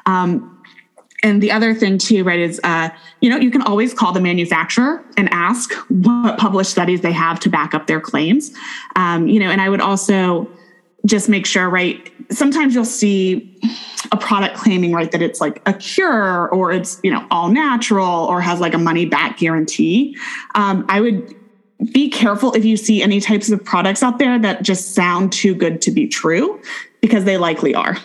Um, 0.05 0.56
and 1.23 1.41
the 1.41 1.51
other 1.51 1.73
thing 1.73 1.97
too 1.97 2.23
right 2.23 2.39
is 2.39 2.59
uh, 2.63 2.89
you 3.21 3.29
know 3.29 3.37
you 3.37 3.51
can 3.51 3.61
always 3.61 3.93
call 3.93 4.11
the 4.11 4.21
manufacturer 4.21 5.03
and 5.17 5.29
ask 5.31 5.73
what 5.89 6.37
published 6.37 6.71
studies 6.71 7.01
they 7.01 7.11
have 7.11 7.39
to 7.39 7.49
back 7.49 7.73
up 7.73 7.87
their 7.87 8.01
claims. 8.01 8.51
Um, 8.95 9.27
you 9.27 9.39
know 9.39 9.49
and 9.49 9.61
i 9.61 9.69
would 9.69 9.81
also 9.81 10.49
just 11.05 11.29
make 11.29 11.45
sure 11.45 11.69
right 11.69 12.11
sometimes 12.31 12.75
you'll 12.75 12.85
see 12.85 13.57
a 14.11 14.17
product 14.17 14.57
claiming 14.57 14.91
right 14.91 15.11
that 15.11 15.21
it's 15.21 15.39
like 15.39 15.61
a 15.65 15.73
cure 15.73 16.49
or 16.49 16.71
it's 16.71 16.99
you 17.03 17.11
know 17.11 17.25
all 17.31 17.49
natural 17.49 18.25
or 18.25 18.41
has 18.41 18.59
like 18.59 18.73
a 18.73 18.77
money 18.77 19.05
back 19.05 19.37
guarantee. 19.37 20.17
Um, 20.55 20.85
i 20.89 21.01
would 21.01 21.35
be 21.93 22.09
careful 22.09 22.53
if 22.53 22.65
you 22.65 22.75
see 22.75 23.03
any 23.03 23.19
types 23.19 23.51
of 23.51 23.63
products 23.63 24.01
out 24.01 24.17
there 24.17 24.39
that 24.39 24.63
just 24.63 24.95
sound 24.95 25.31
too 25.31 25.53
good 25.53 25.79
to 25.81 25.91
be 25.91 26.07
true 26.07 26.59
because 27.01 27.23
they 27.23 27.37
likely 27.37 27.75
are 27.75 27.97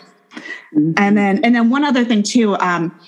Mm-hmm. 0.75 0.93
And 0.97 1.17
then, 1.17 1.45
and 1.45 1.55
then 1.55 1.71
one 1.71 1.85
other 1.85 2.05
thing 2.05 2.23
too 2.23 2.57
um, 2.57 2.99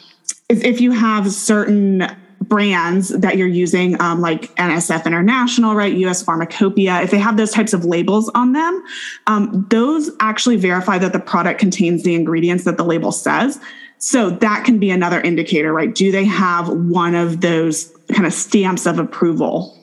is 0.49 0.63
if 0.63 0.81
you 0.81 0.93
have 0.93 1.31
certain 1.33 2.07
brands 2.41 3.09
that 3.09 3.37
you're 3.37 3.49
using, 3.49 4.01
um, 4.01 4.21
like 4.21 4.55
NSF 4.57 5.07
International, 5.07 5.75
right, 5.75 5.93
US 5.95 6.23
Pharmacopoeia, 6.23 7.03
if 7.03 7.11
they 7.11 7.19
have 7.19 7.37
those 7.37 7.51
types 7.51 7.73
of 7.73 7.85
labels 7.85 8.31
on 8.35 8.53
them, 8.53 8.85
um, 9.27 9.67
those 9.71 10.11
actually 10.21 10.57
verify 10.57 10.99
that 10.99 11.13
the 11.13 11.21
product 11.21 11.59
contains 11.59 12.03
the 12.03 12.15
ingredients 12.15 12.65
that 12.65 12.77
the 12.77 12.85
label 12.85 13.13
says. 13.13 13.59
So 13.99 14.31
that 14.31 14.65
can 14.65 14.79
be 14.79 14.91
another 14.91 15.21
indicator, 15.21 15.73
right? 15.73 15.95
Do 15.95 16.13
they 16.13 16.25
have 16.25 16.69
one 16.69 17.15
of 17.15 17.41
those 17.41 17.91
kind 18.13 18.27
of 18.27 18.35
stamps 18.35 18.87
of 18.87 18.99
approval? 18.99 19.79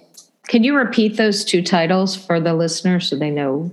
Can 0.48 0.64
you 0.64 0.76
repeat 0.76 1.18
those 1.18 1.44
two 1.44 1.64
titles 1.64 2.16
for 2.16 2.40
the 2.40 2.54
listeners 2.54 3.10
so 3.10 3.16
they 3.16 3.32
know 3.32 3.72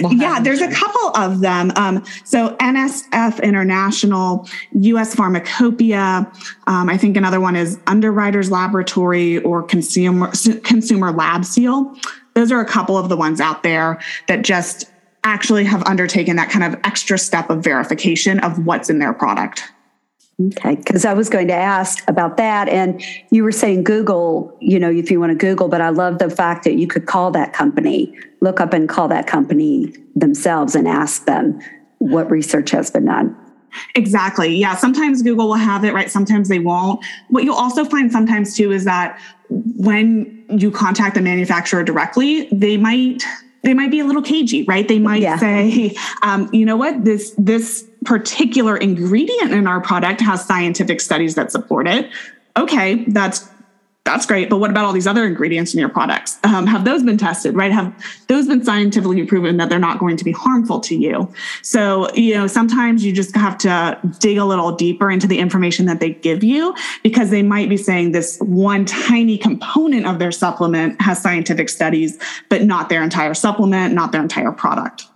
We'll 0.00 0.14
yeah, 0.14 0.40
there's 0.40 0.62
a 0.62 0.70
couple 0.70 1.16
of 1.16 1.40
them. 1.40 1.70
Um, 1.76 2.04
so 2.24 2.56
NSF 2.56 3.42
International, 3.42 4.48
US 4.72 5.14
Pharmacopoeia. 5.14 6.30
Um, 6.66 6.88
I 6.88 6.96
think 6.96 7.16
another 7.16 7.40
one 7.40 7.56
is 7.56 7.78
Underwriters 7.86 8.50
Laboratory 8.50 9.38
or 9.38 9.62
Consumer 9.62 10.32
Consumer 10.64 11.12
Lab 11.12 11.44
Seal. 11.44 11.94
Those 12.34 12.52
are 12.52 12.60
a 12.60 12.66
couple 12.66 12.96
of 12.96 13.08
the 13.08 13.16
ones 13.16 13.40
out 13.40 13.62
there 13.62 14.00
that 14.28 14.42
just 14.42 14.90
actually 15.24 15.64
have 15.64 15.82
undertaken 15.84 16.36
that 16.36 16.50
kind 16.50 16.64
of 16.64 16.80
extra 16.84 17.18
step 17.18 17.50
of 17.50 17.62
verification 17.62 18.38
of 18.40 18.64
what's 18.64 18.88
in 18.88 18.98
their 18.98 19.12
product. 19.12 19.62
Okay, 20.38 20.74
because 20.74 21.06
I 21.06 21.14
was 21.14 21.30
going 21.30 21.48
to 21.48 21.54
ask 21.54 22.04
about 22.08 22.36
that. 22.36 22.68
And 22.68 23.02
you 23.30 23.42
were 23.42 23.52
saying 23.52 23.84
Google, 23.84 24.54
you 24.60 24.78
know, 24.78 24.90
if 24.90 25.10
you 25.10 25.18
want 25.18 25.30
to 25.30 25.36
Google, 25.36 25.68
but 25.68 25.80
I 25.80 25.88
love 25.88 26.18
the 26.18 26.28
fact 26.28 26.64
that 26.64 26.74
you 26.74 26.86
could 26.86 27.06
call 27.06 27.30
that 27.30 27.54
company, 27.54 28.14
look 28.40 28.60
up 28.60 28.74
and 28.74 28.86
call 28.86 29.08
that 29.08 29.26
company 29.26 29.94
themselves 30.14 30.74
and 30.74 30.86
ask 30.86 31.24
them 31.24 31.58
what 31.98 32.30
research 32.30 32.70
has 32.72 32.90
been 32.90 33.06
done. 33.06 33.34
Exactly. 33.94 34.54
Yeah. 34.54 34.76
Sometimes 34.76 35.22
Google 35.22 35.48
will 35.48 35.54
have 35.54 35.84
it, 35.84 35.94
right? 35.94 36.10
Sometimes 36.10 36.48
they 36.48 36.58
won't. 36.58 37.02
What 37.28 37.44
you'll 37.44 37.56
also 37.56 37.84
find 37.86 38.12
sometimes 38.12 38.54
too 38.54 38.72
is 38.72 38.84
that 38.84 39.18
when 39.48 40.44
you 40.50 40.70
contact 40.70 41.14
the 41.14 41.22
manufacturer 41.22 41.82
directly, 41.82 42.48
they 42.52 42.76
might 42.76 43.22
they 43.62 43.74
might 43.74 43.90
be 43.90 43.98
a 43.98 44.04
little 44.04 44.22
cagey, 44.22 44.62
right? 44.62 44.86
They 44.86 45.00
might 45.00 45.22
yeah. 45.22 45.38
say, 45.38 45.96
um, 46.22 46.48
you 46.52 46.64
know 46.64 46.76
what, 46.76 47.04
this 47.04 47.34
this 47.36 47.84
particular 48.06 48.76
ingredient 48.76 49.52
in 49.52 49.66
our 49.66 49.80
product 49.80 50.20
has 50.20 50.44
scientific 50.44 51.00
studies 51.00 51.34
that 51.34 51.52
support 51.52 51.86
it. 51.86 52.10
Okay, 52.56 53.04
that's 53.08 53.48
that's 54.06 54.24
great. 54.24 54.48
But 54.48 54.58
what 54.58 54.70
about 54.70 54.84
all 54.84 54.92
these 54.92 55.08
other 55.08 55.26
ingredients 55.26 55.74
in 55.74 55.80
your 55.80 55.88
products? 55.88 56.38
Um, 56.44 56.68
have 56.68 56.84
those 56.84 57.02
been 57.02 57.18
tested, 57.18 57.56
right? 57.56 57.72
Have 57.72 57.92
those 58.28 58.46
been 58.46 58.64
scientifically 58.64 59.26
proven 59.26 59.56
that 59.56 59.68
they're 59.68 59.80
not 59.80 59.98
going 59.98 60.16
to 60.16 60.24
be 60.24 60.30
harmful 60.30 60.78
to 60.82 60.94
you? 60.94 61.34
So, 61.62 62.08
you 62.14 62.34
know, 62.34 62.46
sometimes 62.46 63.04
you 63.04 63.12
just 63.12 63.34
have 63.34 63.58
to 63.58 63.98
dig 64.20 64.38
a 64.38 64.44
little 64.44 64.70
deeper 64.70 65.10
into 65.10 65.26
the 65.26 65.40
information 65.40 65.86
that 65.86 65.98
they 65.98 66.10
give 66.10 66.44
you 66.44 66.72
because 67.02 67.30
they 67.30 67.42
might 67.42 67.68
be 67.68 67.76
saying 67.76 68.12
this 68.12 68.38
one 68.38 68.84
tiny 68.84 69.36
component 69.36 70.06
of 70.06 70.20
their 70.20 70.32
supplement 70.32 71.02
has 71.02 71.20
scientific 71.20 71.68
studies, 71.68 72.16
but 72.48 72.62
not 72.62 72.88
their 72.88 73.02
entire 73.02 73.34
supplement, 73.34 73.92
not 73.92 74.12
their 74.12 74.22
entire 74.22 74.52
product. 74.52 75.06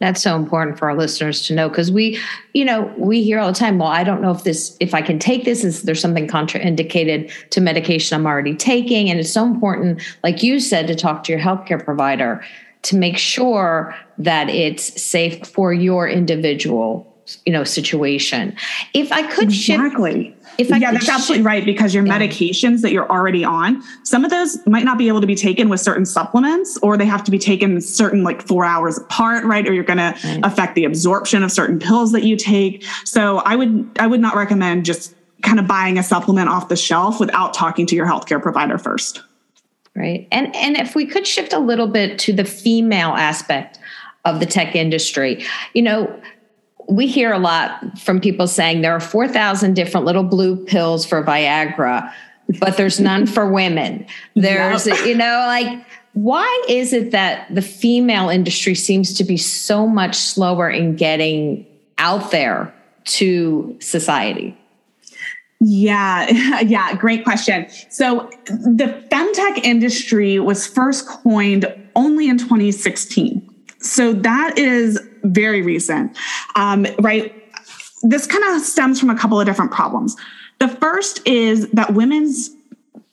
That's 0.00 0.22
so 0.22 0.36
important 0.36 0.78
for 0.78 0.88
our 0.90 0.96
listeners 0.96 1.46
to 1.46 1.54
know 1.54 1.68
because 1.68 1.90
we, 1.90 2.18
you 2.52 2.64
know, 2.64 2.92
we 2.98 3.22
hear 3.22 3.38
all 3.38 3.48
the 3.48 3.58
time, 3.58 3.78
well, 3.78 3.88
I 3.88 4.02
don't 4.02 4.20
know 4.20 4.32
if 4.32 4.44
this, 4.44 4.76
if 4.80 4.92
I 4.92 5.02
can 5.02 5.18
take 5.18 5.44
this, 5.44 5.64
is 5.64 5.82
there 5.82 5.94
something 5.94 6.26
contraindicated 6.26 7.32
to 7.50 7.60
medication 7.60 8.18
I'm 8.18 8.26
already 8.26 8.56
taking? 8.56 9.08
And 9.08 9.20
it's 9.20 9.30
so 9.30 9.46
important, 9.46 10.02
like 10.22 10.42
you 10.42 10.58
said, 10.58 10.86
to 10.88 10.94
talk 10.94 11.24
to 11.24 11.32
your 11.32 11.40
healthcare 11.40 11.82
provider 11.82 12.44
to 12.82 12.96
make 12.96 13.16
sure 13.16 13.94
that 14.18 14.48
it's 14.50 15.00
safe 15.00 15.46
for 15.46 15.72
your 15.72 16.06
individual, 16.08 17.10
you 17.46 17.52
know, 17.52 17.64
situation. 17.64 18.54
If 18.92 19.10
I 19.10 19.22
could 19.22 19.44
exactly. 19.44 20.24
shift 20.24 20.43
if 20.58 20.72
I 20.72 20.76
yeah, 20.76 20.92
that's 20.92 21.08
absolutely 21.08 21.44
right 21.44 21.64
because 21.64 21.94
your 21.94 22.04
medications 22.04 22.82
that 22.82 22.92
you're 22.92 23.10
already 23.10 23.44
on, 23.44 23.82
some 24.04 24.24
of 24.24 24.30
those 24.30 24.64
might 24.66 24.84
not 24.84 24.98
be 24.98 25.08
able 25.08 25.20
to 25.20 25.26
be 25.26 25.34
taken 25.34 25.68
with 25.68 25.80
certain 25.80 26.06
supplements, 26.06 26.78
or 26.78 26.96
they 26.96 27.06
have 27.06 27.24
to 27.24 27.30
be 27.30 27.38
taken 27.38 27.80
certain 27.80 28.22
like 28.22 28.46
four 28.46 28.64
hours 28.64 28.98
apart, 28.98 29.44
right? 29.44 29.66
Or 29.66 29.72
you're 29.72 29.84
going 29.84 29.98
right. 29.98 30.16
to 30.16 30.40
affect 30.44 30.74
the 30.74 30.84
absorption 30.84 31.42
of 31.42 31.50
certain 31.50 31.78
pills 31.78 32.12
that 32.12 32.24
you 32.24 32.36
take. 32.36 32.84
So 33.04 33.38
I 33.38 33.56
would 33.56 33.90
I 33.98 34.06
would 34.06 34.20
not 34.20 34.36
recommend 34.36 34.84
just 34.84 35.14
kind 35.42 35.58
of 35.58 35.66
buying 35.66 35.98
a 35.98 36.02
supplement 36.02 36.48
off 36.48 36.68
the 36.68 36.76
shelf 36.76 37.20
without 37.20 37.54
talking 37.54 37.86
to 37.86 37.94
your 37.94 38.06
healthcare 38.06 38.40
provider 38.40 38.78
first. 38.78 39.22
Right, 39.94 40.26
and 40.32 40.54
and 40.56 40.76
if 40.76 40.94
we 40.94 41.06
could 41.06 41.26
shift 41.26 41.52
a 41.52 41.58
little 41.58 41.86
bit 41.86 42.18
to 42.20 42.32
the 42.32 42.44
female 42.44 43.10
aspect 43.10 43.78
of 44.24 44.40
the 44.40 44.46
tech 44.46 44.74
industry, 44.74 45.44
you 45.72 45.82
know 45.82 46.20
we 46.88 47.06
hear 47.06 47.32
a 47.32 47.38
lot 47.38 47.98
from 47.98 48.20
people 48.20 48.46
saying 48.46 48.82
there 48.82 48.94
are 48.94 49.00
4,000 49.00 49.74
different 49.74 50.06
little 50.06 50.22
blue 50.22 50.56
pills 50.56 51.04
for 51.04 51.22
Viagra, 51.22 52.12
but 52.60 52.76
there's 52.76 53.00
none 53.00 53.26
for 53.26 53.50
women. 53.50 54.06
There's, 54.34 54.86
you 54.86 55.14
know, 55.14 55.44
like, 55.46 55.84
why 56.12 56.64
is 56.68 56.92
it 56.92 57.10
that 57.12 57.52
the 57.52 57.62
female 57.62 58.28
industry 58.28 58.74
seems 58.74 59.14
to 59.14 59.24
be 59.24 59.36
so 59.36 59.86
much 59.86 60.14
slower 60.14 60.68
in 60.68 60.94
getting 60.94 61.66
out 61.98 62.30
there 62.30 62.72
to 63.04 63.76
society? 63.80 64.56
Yeah, 65.60 66.60
yeah, 66.60 66.94
great 66.94 67.24
question. 67.24 67.66
So 67.88 68.30
the 68.46 69.02
femtech 69.10 69.64
industry 69.64 70.38
was 70.38 70.66
first 70.66 71.06
coined 71.06 71.66
only 71.96 72.28
in 72.28 72.38
2016. 72.38 73.50
So 73.80 74.12
that 74.12 74.58
is 74.58 75.00
very 75.24 75.62
recent, 75.62 76.16
um, 76.56 76.86
right? 77.00 77.32
This 78.02 78.26
kind 78.26 78.44
of 78.44 78.60
stems 78.62 79.00
from 79.00 79.10
a 79.10 79.18
couple 79.18 79.40
of 79.40 79.46
different 79.46 79.72
problems. 79.72 80.16
The 80.58 80.68
first 80.68 81.26
is 81.26 81.68
that 81.70 81.94
women's 81.94 82.50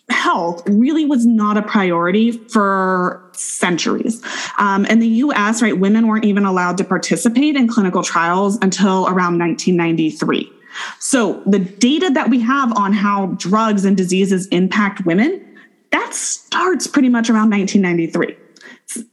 health 0.10 0.62
really 0.68 1.06
was 1.06 1.26
not 1.26 1.58
a 1.58 1.62
priority 1.62 2.32
for 2.32 3.24
centuries. 3.34 4.22
Um, 4.58 4.86
in 4.86 5.00
the 5.00 5.08
US, 5.08 5.62
right, 5.62 5.78
women 5.78 6.08
weren't 6.08 6.26
even 6.26 6.46
allowed 6.46 6.78
to 6.80 6.84
participate 6.84 7.56
in 7.56 7.68
clinical 7.68 8.04
trials 8.04 8.58
until 8.62 9.08
around 9.08 9.40
1993. 9.40 10.52
So 11.00 11.42
the 11.46 11.60
data 11.60 12.10
that 12.14 12.30
we 12.30 12.40
have 12.42 12.76
on 12.78 12.94
how 12.94 13.28
drugs 13.38 13.86
and 13.86 13.98
diseases 13.98 14.48
impact 14.48 15.06
women, 15.06 15.46
that 15.92 16.14
starts 16.14 16.88
pretty 16.88 17.10
much 17.10 17.30
around 17.30 17.50
1993 17.50 18.41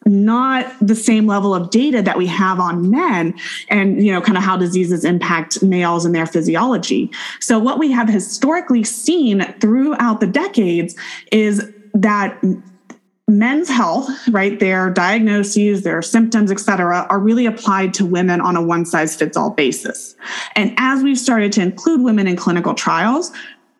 not 0.07 0.73
the 0.81 0.95
same 0.95 1.27
level 1.27 1.55
of 1.55 1.71
data 1.71 2.03
that 2.03 2.17
we 2.17 2.27
have 2.27 2.61
on 2.61 2.91
men 2.91 3.35
and 3.69 4.05
you 4.05 4.13
know 4.13 4.21
kind 4.21 4.39
of 4.39 4.45
how 4.45 4.57
diseases 4.57 5.05
impact 5.05 5.63
males 5.63 6.05
and 6.05 6.15
their 6.15 6.27
physiology 6.27 7.11
so 7.41 7.59
what 7.59 7.79
we 7.79 7.91
have 7.91 8.09
historically 8.09 8.85
seen 8.85 9.43
throughout 9.61 10.21
the 10.21 10.27
decades 10.27 10.95
is 11.33 11.73
that 11.95 12.39
men's 13.29 13.69
health, 13.69 14.09
right, 14.29 14.59
their 14.59 14.91
diagnoses, 14.91 15.83
their 15.83 16.01
symptoms, 16.01 16.51
et 16.51 16.59
cetera, 16.59 17.07
are 17.11 17.21
really 17.21 17.45
applied 17.45 17.93
to 17.95 18.07
women 18.07 18.41
on 18.41 18.57
a 18.57 18.63
one 18.63 18.87
size 18.87 19.15
fits 19.15 19.37
all 19.37 19.51
basis. 19.51 20.17
And 20.57 20.75
as 20.79 21.03
we've 21.03 21.19
started 21.19 21.53
to 21.53 21.63
include 21.63 22.03
women 22.03 22.27
in 22.27 22.37
clinical 22.37 22.75
trials, 22.75 23.31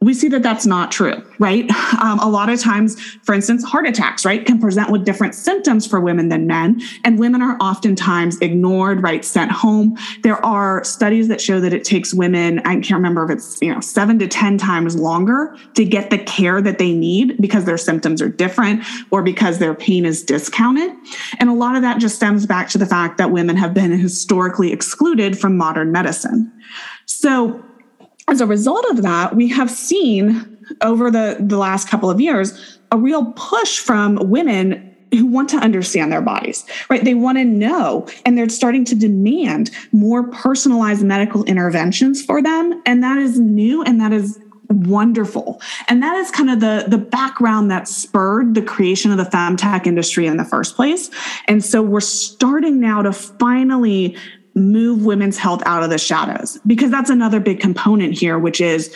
we 0.01 0.15
see 0.15 0.29
that 0.29 0.45
that's 0.45 0.65
not 0.65 0.93
true, 0.93 1.25
right? 1.39 1.69
Um, 2.01 2.21
a 2.21 2.29
lot 2.29 2.49
of 2.49 2.61
times, 2.61 3.01
for 3.25 3.35
instance, 3.35 3.65
heart 3.65 3.87
attacks, 3.87 4.25
right, 4.25 4.47
can 4.47 4.61
present 4.61 4.91
with 4.91 5.05
different 5.05 5.35
symptoms 5.35 5.85
for 5.85 5.99
women 5.99 6.29
than 6.29 6.47
men, 6.47 6.81
and 7.05 7.19
women 7.19 7.43
are 7.43 7.57
oftentimes 7.61 8.39
ignored, 8.39 9.03
right, 9.03 9.25
sent 9.25 9.51
home. 9.51 9.99
There 10.23 10.45
are 10.47 10.85
studies 10.85 11.27
that 11.29 11.41
show 11.41 11.59
that 11.61 11.73
it 11.73 11.83
takes 11.83 12.15
women, 12.15 12.61
I 12.61 12.75
can't 12.75 12.93
remember 12.93 13.25
if 13.25 13.31
it's, 13.31 13.61
you 13.61 13.75
know, 13.75 13.81
seven 13.81 14.19
to 14.21 14.29
10 14.29 14.59
times 14.59 14.95
longer 14.95 15.57
to 15.75 15.85
get 15.85 16.11
the 16.11 16.19
care 16.19 16.63
that 16.63 16.79
they 16.79 16.93
need 16.93 17.41
because 17.41 17.65
their 17.65 17.79
symptoms 17.79 18.23
are 18.23 18.29
different 18.29 18.85
or 19.11 19.23
because 19.23 19.59
their 19.59 19.75
pain 19.75 20.05
is 20.07 20.23
discounted. 20.23 20.93
And 21.39 21.49
a 21.49 21.55
lot 21.55 21.75
of 21.75 21.83
that 21.83 21.99
just 21.99 22.15
stems 22.15 22.47
back 22.47 22.69
to 22.71 22.79
the 22.79 22.87
fact 22.87 23.19
that 23.19 23.33
women 23.33 23.57
have 23.57 23.75
been 23.75 23.91
historically 23.91 24.73
excluded 24.73 25.37
from 25.37 25.57
modern 25.57 25.91
medicine. 25.91 26.53
So, 27.07 27.65
as 28.29 28.41
a 28.41 28.47
result 28.47 28.85
of 28.91 29.03
that, 29.03 29.35
we 29.35 29.49
have 29.49 29.71
seen 29.71 30.59
over 30.83 31.11
the, 31.11 31.37
the 31.41 31.57
last 31.57 31.89
couple 31.89 32.11
of 32.11 32.21
years 32.21 32.79
a 32.93 32.99
real 32.99 33.33
push 33.33 33.79
from 33.79 34.17
women 34.31 34.85
who 35.13 35.27
want 35.27 35.49
to 35.49 35.57
understand 35.57 36.13
their 36.13 36.21
bodies, 36.21 36.67
right? 36.91 37.05
They 37.05 37.15
want 37.15 37.39
to 37.39 37.45
know, 37.45 38.07
and 38.27 38.37
they're 38.37 38.49
starting 38.51 38.85
to 38.87 38.95
demand 38.95 39.71
more 39.93 40.29
personalized 40.29 41.03
medical 41.03 41.45
interventions 41.45 42.23
for 42.23 42.43
them. 42.43 42.83
And 42.85 43.03
that 43.03 43.17
is 43.17 43.39
new 43.39 43.83
and 43.83 44.01
that 44.01 44.13
is 44.13 44.39
wonderful. 44.69 45.63
And 45.89 46.03
that 46.03 46.17
is 46.17 46.31
kind 46.31 46.51
of 46.51 46.61
the, 46.61 46.85
the 46.89 46.99
background 46.99 47.71
that 47.71 47.89
spurred 47.89 48.55
the 48.55 48.61
creation 48.61 49.11
of 49.11 49.17
the 49.17 49.25
femtech 49.25 49.87
industry 49.87 50.27
in 50.27 50.37
the 50.37 50.45
first 50.45 50.77
place. 50.77 51.11
And 51.47 51.65
so 51.65 51.81
we're 51.81 52.01
starting 52.01 52.79
now 52.79 53.01
to 53.03 53.13
finally 53.13 54.17
move 54.59 55.05
women's 55.05 55.39
health 55.39 55.63
out 55.67 55.83
of 55.83 55.91
the 55.91 55.99
shadows 55.99 56.59
because 56.67 56.91
that's 56.91 57.11
another 57.11 57.41
big 57.41 57.61
component 57.61 58.13
here 58.13 58.39
which 58.39 58.61
is 58.61 58.95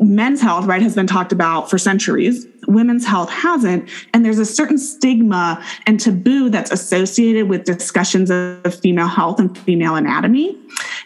men's 0.00 0.40
health 0.40 0.66
right 0.66 0.82
has 0.82 0.94
been 0.94 1.06
talked 1.06 1.32
about 1.32 1.68
for 1.68 1.78
centuries. 1.78 2.46
Women's 2.66 3.04
health 3.04 3.30
hasn't. 3.30 3.88
And 4.14 4.24
there's 4.24 4.38
a 4.38 4.46
certain 4.46 4.78
stigma 4.78 5.62
and 5.86 5.98
taboo 5.98 6.48
that's 6.48 6.70
associated 6.70 7.48
with 7.48 7.64
discussions 7.64 8.30
of 8.30 8.74
female 8.74 9.08
health 9.08 9.38
and 9.38 9.56
female 9.58 9.94
anatomy. 9.94 10.56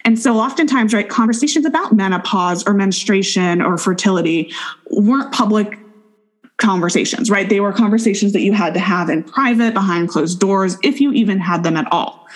And 0.04 0.18
so 0.18 0.38
oftentimes 0.38 0.94
right 0.94 1.08
conversations 1.08 1.66
about 1.66 1.92
menopause 1.92 2.66
or 2.66 2.74
menstruation 2.74 3.60
or 3.62 3.76
fertility 3.76 4.52
weren't 4.90 5.32
public 5.32 5.78
conversations 6.58 7.30
right? 7.30 7.50
They 7.50 7.60
were 7.60 7.72
conversations 7.72 8.32
that 8.32 8.40
you 8.40 8.52
had 8.52 8.72
to 8.74 8.80
have 8.80 9.10
in 9.10 9.22
private 9.22 9.74
behind 9.74 10.08
closed 10.08 10.40
doors 10.40 10.78
if 10.82 11.02
you 11.02 11.12
even 11.12 11.38
had 11.38 11.62
them 11.64 11.76
at 11.76 11.86
all 11.92 12.26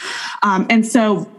um, 0.42 0.66
and 0.70 0.86
so 0.86 1.30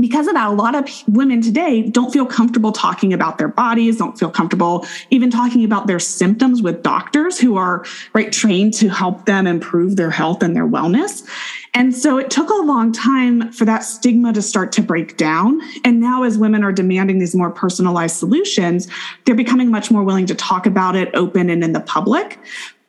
because 0.00 0.26
of 0.26 0.34
that, 0.34 0.48
a 0.48 0.52
lot 0.52 0.74
of 0.74 0.88
women 1.08 1.40
today 1.40 1.82
don't 1.82 2.12
feel 2.12 2.26
comfortable 2.26 2.72
talking 2.72 3.12
about 3.12 3.38
their 3.38 3.48
bodies, 3.48 3.96
don't 3.96 4.18
feel 4.18 4.30
comfortable 4.30 4.86
even 5.10 5.30
talking 5.30 5.64
about 5.64 5.86
their 5.86 5.98
symptoms 5.98 6.60
with 6.60 6.82
doctors 6.82 7.38
who 7.38 7.56
are 7.56 7.84
right 8.12 8.32
trained 8.32 8.74
to 8.74 8.88
help 8.88 9.26
them 9.26 9.46
improve 9.46 9.96
their 9.96 10.10
health 10.10 10.42
and 10.42 10.54
their 10.54 10.66
wellness. 10.66 11.26
And 11.74 11.94
so 11.94 12.18
it 12.18 12.30
took 12.30 12.48
a 12.48 12.54
long 12.54 12.90
time 12.90 13.52
for 13.52 13.64
that 13.66 13.80
stigma 13.80 14.32
to 14.32 14.40
start 14.40 14.72
to 14.72 14.82
break 14.82 15.16
down. 15.18 15.60
And 15.84 16.00
now, 16.00 16.22
as 16.22 16.38
women 16.38 16.64
are 16.64 16.72
demanding 16.72 17.18
these 17.18 17.34
more 17.34 17.50
personalized 17.50 18.16
solutions, 18.16 18.88
they're 19.24 19.34
becoming 19.34 19.70
much 19.70 19.90
more 19.90 20.02
willing 20.02 20.26
to 20.26 20.34
talk 20.34 20.66
about 20.66 20.96
it 20.96 21.10
open 21.14 21.50
and 21.50 21.62
in 21.62 21.72
the 21.72 21.80
public 21.80 22.38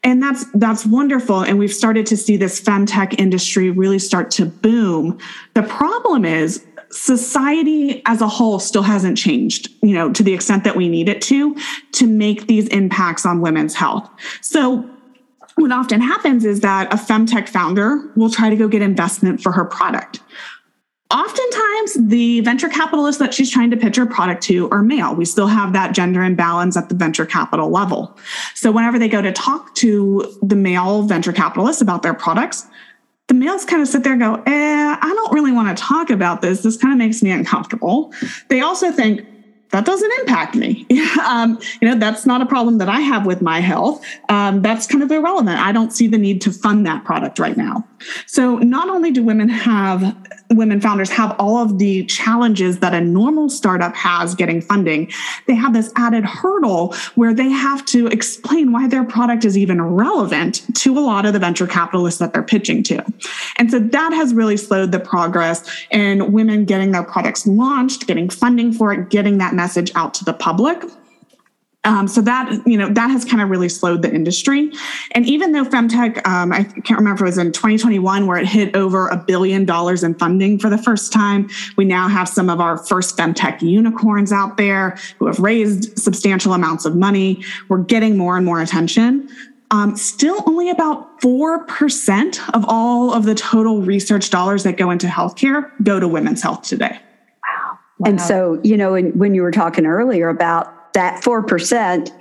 and 0.04 0.22
that's 0.22 0.46
that's 0.54 0.86
wonderful. 0.86 1.42
And 1.42 1.60
we've 1.60 1.74
started 1.74 2.06
to 2.08 2.18
see 2.18 2.38
this 2.38 2.62
femtech 2.62 3.20
industry 3.20 3.70
really 3.70 4.00
start 4.00 4.32
to 4.32 4.46
boom. 4.46 5.20
The 5.54 5.64
problem 5.64 6.26
is 6.26 6.66
society 6.90 8.02
as 8.06 8.22
a 8.22 8.28
whole 8.28 8.60
still 8.60 8.82
hasn't 8.82 9.18
changed 9.18 9.68
you 9.84 9.94
know 9.94 10.14
to 10.14 10.24
the 10.24 10.34
extent 10.34 10.64
that 10.64 10.74
we 10.74 10.88
need 10.88 11.10
it 11.10 11.22
to 11.22 11.54
to 11.92 12.08
make 12.08 12.48
these 12.48 12.66
impacts 12.70 13.26
on 13.26 13.42
women's 13.42 13.76
health. 13.76 14.10
So 14.42 14.90
what 15.56 15.72
often 15.72 16.00
happens 16.00 16.46
is 16.46 16.62
that 16.62 16.94
a 16.94 16.98
femtech 16.98 17.50
founder 17.50 18.12
will 18.16 18.30
try 18.30 18.50
to 18.50 18.56
go 18.56 18.68
get 18.68 18.82
investment 18.82 19.42
for 19.42 19.52
her 19.52 19.66
product 19.66 20.22
Oftentimes, 21.88 22.10
the 22.10 22.42
venture 22.42 22.70
capitalists 22.70 23.20
that 23.20 23.34
she's 23.34 23.50
trying 23.50 23.72
to 23.72 23.78
pitch 23.78 23.96
her 23.96 24.06
product 24.06 24.44
to 24.44 24.70
are 24.72 24.82
male. 24.82 25.16
We 25.16 25.26
still 25.26 25.48
have 25.48 25.74
that 25.74 25.94
gender 25.94 26.24
imbalance 26.24 26.76
at 26.78 26.90
the 26.90 26.96
venture 26.96 27.26
capital 27.26 27.70
level. 27.70 28.18
So, 28.56 28.72
whenever 28.72 29.00
they 29.00 29.08
go 29.08 29.22
to 29.22 29.32
talk 29.32 29.74
to 29.76 30.38
the 30.42 30.56
male 30.56 31.04
venture 31.04 31.34
capitalists 31.34 31.82
about 31.82 32.04
their 32.04 32.14
products, 32.14 32.68
the 33.28 33.34
males 33.34 33.66
kind 33.66 33.82
of 33.82 33.88
sit 33.88 34.04
there 34.04 34.14
and 34.14 34.22
go, 34.22 34.36
eh, 34.46 34.98
I 35.02 35.14
don't 35.16 35.34
really 35.34 35.52
want 35.52 35.76
to 35.76 35.84
talk 35.84 36.10
about 36.10 36.42
this. 36.42 36.62
This 36.62 36.78
kind 36.78 36.94
of 36.94 36.98
makes 36.98 37.22
me 37.22 37.32
uncomfortable. 37.32 38.14
They 38.48 38.62
also 38.62 38.92
think, 38.92 39.26
that 39.72 39.84
doesn't 39.84 40.12
impact 40.20 40.56
me. 40.56 40.86
um, 41.26 41.60
you 41.82 41.90
know, 41.90 42.00
that's 42.00 42.26
not 42.26 42.42
a 42.42 42.46
problem 42.46 42.78
that 42.78 42.88
I 42.88 43.02
have 43.02 43.26
with 43.26 43.42
my 43.42 43.60
health. 43.60 44.02
Um, 44.30 44.62
that's 44.62 44.88
kind 44.88 45.04
of 45.04 45.12
irrelevant. 45.12 45.60
I 45.60 45.74
don't 45.74 45.92
see 45.92 46.08
the 46.08 46.18
need 46.18 46.40
to 46.44 46.54
fund 46.54 46.86
that 46.86 47.04
product 47.04 47.38
right 47.38 47.58
now. 47.58 47.86
So, 48.28 48.60
not 48.60 48.90
only 48.90 49.12
do 49.12 49.24
women 49.24 49.50
have 49.50 50.16
women 50.52 50.80
founders 50.80 51.10
have 51.10 51.36
all 51.40 51.58
of 51.58 51.78
the 51.78 52.06
challenges 52.06 52.80
that 52.80 52.94
a 52.94 53.02
normal 53.02 53.50
startup 53.50 53.96
has 53.96 54.36
getting 54.36 54.62
funding, 54.62 55.12
they 55.46 55.56
have 55.56 55.74
this 55.74 55.92
added 55.96 56.24
hurdle 56.24 56.96
where 57.16 57.34
they 57.34 57.50
have 57.50 57.86
to 57.86 58.08
explain 58.08 58.72
why 58.72 58.88
their 58.88 59.04
product 59.04 59.46
is 59.46 59.58
even 59.58 59.82
relevant 59.82 60.64
to 60.76 60.98
a 60.98 61.02
lot 61.02 61.26
of 61.26 61.34
the 61.34 61.40
venture 61.40 61.68
capitalists 61.68 62.20
that 62.20 62.34
they're 62.34 62.44
pitching 62.44 62.84
to. 62.84 63.04
And 63.58 63.70
so 63.70 63.80
that 63.80 64.14
has 64.14 64.34
really 64.34 64.58
slowed 64.58 64.92
the 64.92 65.00
progress 65.00 65.70
in 65.92 66.32
women 66.32 66.66
getting 66.66 66.92
their 66.92 67.04
products 67.04 67.46
launched, 67.46 68.08
getting 68.08 68.30
funding 68.30 68.72
for 68.72 68.94
it, 68.94 69.10
getting 69.10 69.38
that 69.40 69.54
message 69.54 69.92
out 69.96 70.14
to 70.16 70.26
the 70.26 70.34
public. 70.34 70.84
Um, 71.88 72.06
so 72.10 72.20
that 72.20 72.68
you 72.68 72.78
know 72.78 72.90
that 72.90 73.10
has 73.10 73.24
kind 73.24 73.42
of 73.42 73.50
really 73.50 73.70
slowed 73.70 74.02
the 74.02 74.14
industry. 74.14 74.74
And 75.12 75.26
even 75.26 75.54
though 75.54 75.64
femtech, 75.64 76.26
um, 76.28 76.52
I 76.52 76.64
can't 76.64 77.00
remember 77.00 77.16
if 77.16 77.22
it 77.22 77.24
was 77.24 77.38
in 77.38 77.54
2021 77.54 78.28
where 78.28 78.38
it 78.38 78.46
hit 78.46 78.76
over 78.76 79.08
a 79.08 79.16
billion 79.16 79.64
dollars 79.64 80.04
in 80.04 80.14
funding 80.16 80.60
for 80.60 80.70
the 80.70 80.78
first 80.78 81.14
time. 81.14 81.50
We 81.78 81.86
now 81.86 82.10
have 82.10 82.28
some 82.28 82.50
of 82.50 82.60
our 82.60 82.78
first 82.78 83.16
femtech 83.16 83.62
unicorns 83.62 84.34
out 84.34 84.58
there 84.58 84.98
who 85.18 85.28
have 85.28 85.40
raised 85.40 85.98
substantial 85.98 86.52
amounts 86.52 86.84
of 86.84 86.98
money. 86.98 87.42
We're 87.70 87.84
getting 87.84 88.18
more 88.18 88.36
and 88.36 88.46
more 88.46 88.62
attention. 88.62 89.30
Um, 89.72 89.96
still, 89.96 90.44
only 90.46 90.70
about 90.70 91.22
four 91.22 91.64
percent 91.66 92.42
of 92.54 92.66
all 92.68 93.14
of 93.14 93.24
the 93.24 93.36
total 93.36 93.82
research 93.82 94.30
dollars 94.30 94.64
that 94.64 94.76
go 94.76 94.92
into 94.92 95.08
healthcare 95.08 95.72
go 95.84 96.02
to 96.02 96.08
women's 96.08 96.42
health 96.42 96.64
today. 96.64 97.00
Wow. 97.44 97.80
wow. 98.00 98.10
And 98.10 98.20
so, 98.20 98.60
you 98.64 98.76
know, 98.76 99.02
when 99.02 99.36
you 99.36 99.42
were 99.42 99.52
talking 99.52 99.86
earlier 99.86 100.28
about 100.28 100.74
that 100.98 101.24
4%, 101.24 102.12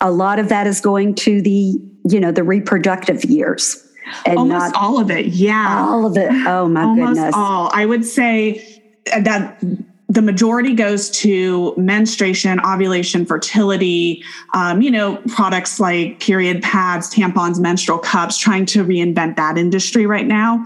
a 0.00 0.10
lot 0.12 0.38
of 0.38 0.48
that 0.48 0.68
is 0.68 0.80
going 0.80 1.12
to 1.16 1.42
the, 1.42 1.74
you 2.08 2.20
know, 2.20 2.30
the 2.30 2.44
reproductive 2.44 3.24
years. 3.24 3.84
And 4.24 4.38
Almost 4.38 4.72
not 4.72 4.80
all 4.80 5.00
of 5.00 5.10
it. 5.10 5.26
Yeah. 5.26 5.86
All 5.88 6.06
of 6.06 6.16
it. 6.16 6.30
Oh 6.30 6.68
my 6.68 6.84
Almost 6.84 7.14
goodness. 7.14 7.34
All. 7.36 7.68
I 7.74 7.86
would 7.86 8.04
say 8.04 8.80
that 9.06 9.60
the 10.08 10.22
majority 10.22 10.72
goes 10.72 11.10
to 11.10 11.74
menstruation, 11.76 12.60
ovulation, 12.60 13.26
fertility, 13.26 14.22
um, 14.54 14.82
you 14.82 14.90
know, 14.90 15.16
products 15.28 15.80
like 15.80 16.20
period 16.20 16.62
pads, 16.62 17.12
tampons, 17.12 17.58
menstrual 17.58 17.98
cups, 17.98 18.38
trying 18.38 18.66
to 18.66 18.84
reinvent 18.84 19.34
that 19.34 19.58
industry 19.58 20.06
right 20.06 20.26
now 20.26 20.64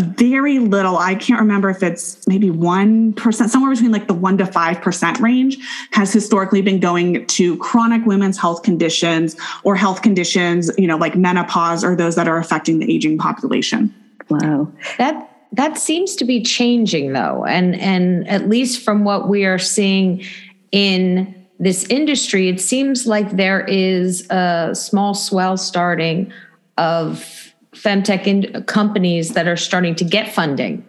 very 0.00 0.58
little. 0.58 0.98
I 0.98 1.14
can't 1.14 1.40
remember 1.40 1.70
if 1.70 1.82
it's 1.82 2.26
maybe 2.26 2.50
1%, 2.50 3.48
somewhere 3.48 3.70
between 3.70 3.92
like 3.92 4.08
the 4.08 4.14
1% 4.14 4.38
to 4.38 4.44
5% 4.44 5.20
range 5.20 5.58
has 5.92 6.12
historically 6.12 6.62
been 6.62 6.80
going 6.80 7.26
to 7.26 7.56
chronic 7.58 8.04
women's 8.06 8.38
health 8.38 8.62
conditions 8.62 9.36
or 9.64 9.76
health 9.76 10.02
conditions, 10.02 10.70
you 10.78 10.86
know, 10.86 10.96
like 10.96 11.16
menopause 11.16 11.84
or 11.84 11.96
those 11.96 12.16
that 12.16 12.28
are 12.28 12.38
affecting 12.38 12.78
the 12.78 12.92
aging 12.92 13.18
population. 13.18 13.94
Wow. 14.28 14.72
That 14.98 15.30
that 15.52 15.78
seems 15.78 16.16
to 16.16 16.24
be 16.24 16.42
changing 16.42 17.12
though. 17.12 17.44
And 17.44 17.76
and 17.76 18.28
at 18.28 18.48
least 18.48 18.82
from 18.82 19.04
what 19.04 19.28
we 19.28 19.44
are 19.44 19.58
seeing 19.58 20.24
in 20.72 21.34
this 21.58 21.86
industry, 21.88 22.48
it 22.48 22.60
seems 22.60 23.06
like 23.06 23.30
there 23.30 23.60
is 23.60 24.28
a 24.30 24.74
small 24.74 25.14
swell 25.14 25.56
starting 25.56 26.32
of 26.76 27.45
femtech 27.76 28.26
in, 28.26 28.64
companies 28.64 29.34
that 29.34 29.46
are 29.46 29.56
starting 29.56 29.94
to 29.96 30.04
get 30.04 30.32
funding. 30.32 30.84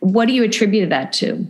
What 0.00 0.26
do 0.26 0.34
you 0.34 0.44
attribute 0.44 0.90
that 0.90 1.12
to? 1.14 1.46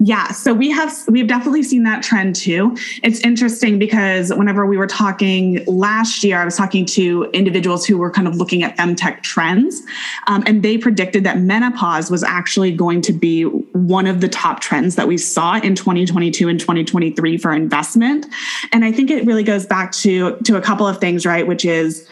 Yeah, 0.00 0.28
so 0.32 0.52
we 0.52 0.70
have 0.70 0.92
we've 1.08 1.28
definitely 1.28 1.62
seen 1.62 1.84
that 1.84 2.02
trend 2.02 2.34
too. 2.34 2.76
It's 3.04 3.20
interesting 3.20 3.78
because 3.78 4.32
whenever 4.34 4.66
we 4.66 4.76
were 4.76 4.86
talking 4.86 5.64
last 5.66 6.24
year, 6.24 6.38
I 6.38 6.44
was 6.44 6.56
talking 6.56 6.84
to 6.86 7.30
individuals 7.32 7.86
who 7.86 7.98
were 7.98 8.10
kind 8.10 8.26
of 8.26 8.36
looking 8.36 8.64
at 8.64 8.76
femtech 8.76 9.22
trends, 9.22 9.80
um, 10.26 10.42
and 10.46 10.62
they 10.62 10.76
predicted 10.76 11.22
that 11.24 11.38
menopause 11.38 12.10
was 12.10 12.24
actually 12.24 12.72
going 12.72 13.00
to 13.02 13.12
be 13.12 13.44
one 13.44 14.06
of 14.06 14.20
the 14.20 14.28
top 14.28 14.60
trends 14.60 14.96
that 14.96 15.06
we 15.06 15.16
saw 15.16 15.56
in 15.60 15.76
2022 15.76 16.48
and 16.48 16.58
2023 16.58 17.38
for 17.38 17.52
investment. 17.52 18.26
And 18.72 18.84
I 18.84 18.90
think 18.90 19.10
it 19.10 19.24
really 19.24 19.44
goes 19.44 19.66
back 19.66 19.92
to 19.92 20.36
to 20.38 20.56
a 20.56 20.60
couple 20.60 20.86
of 20.86 20.98
things, 20.98 21.24
right? 21.24 21.46
Which 21.46 21.64
is 21.64 22.08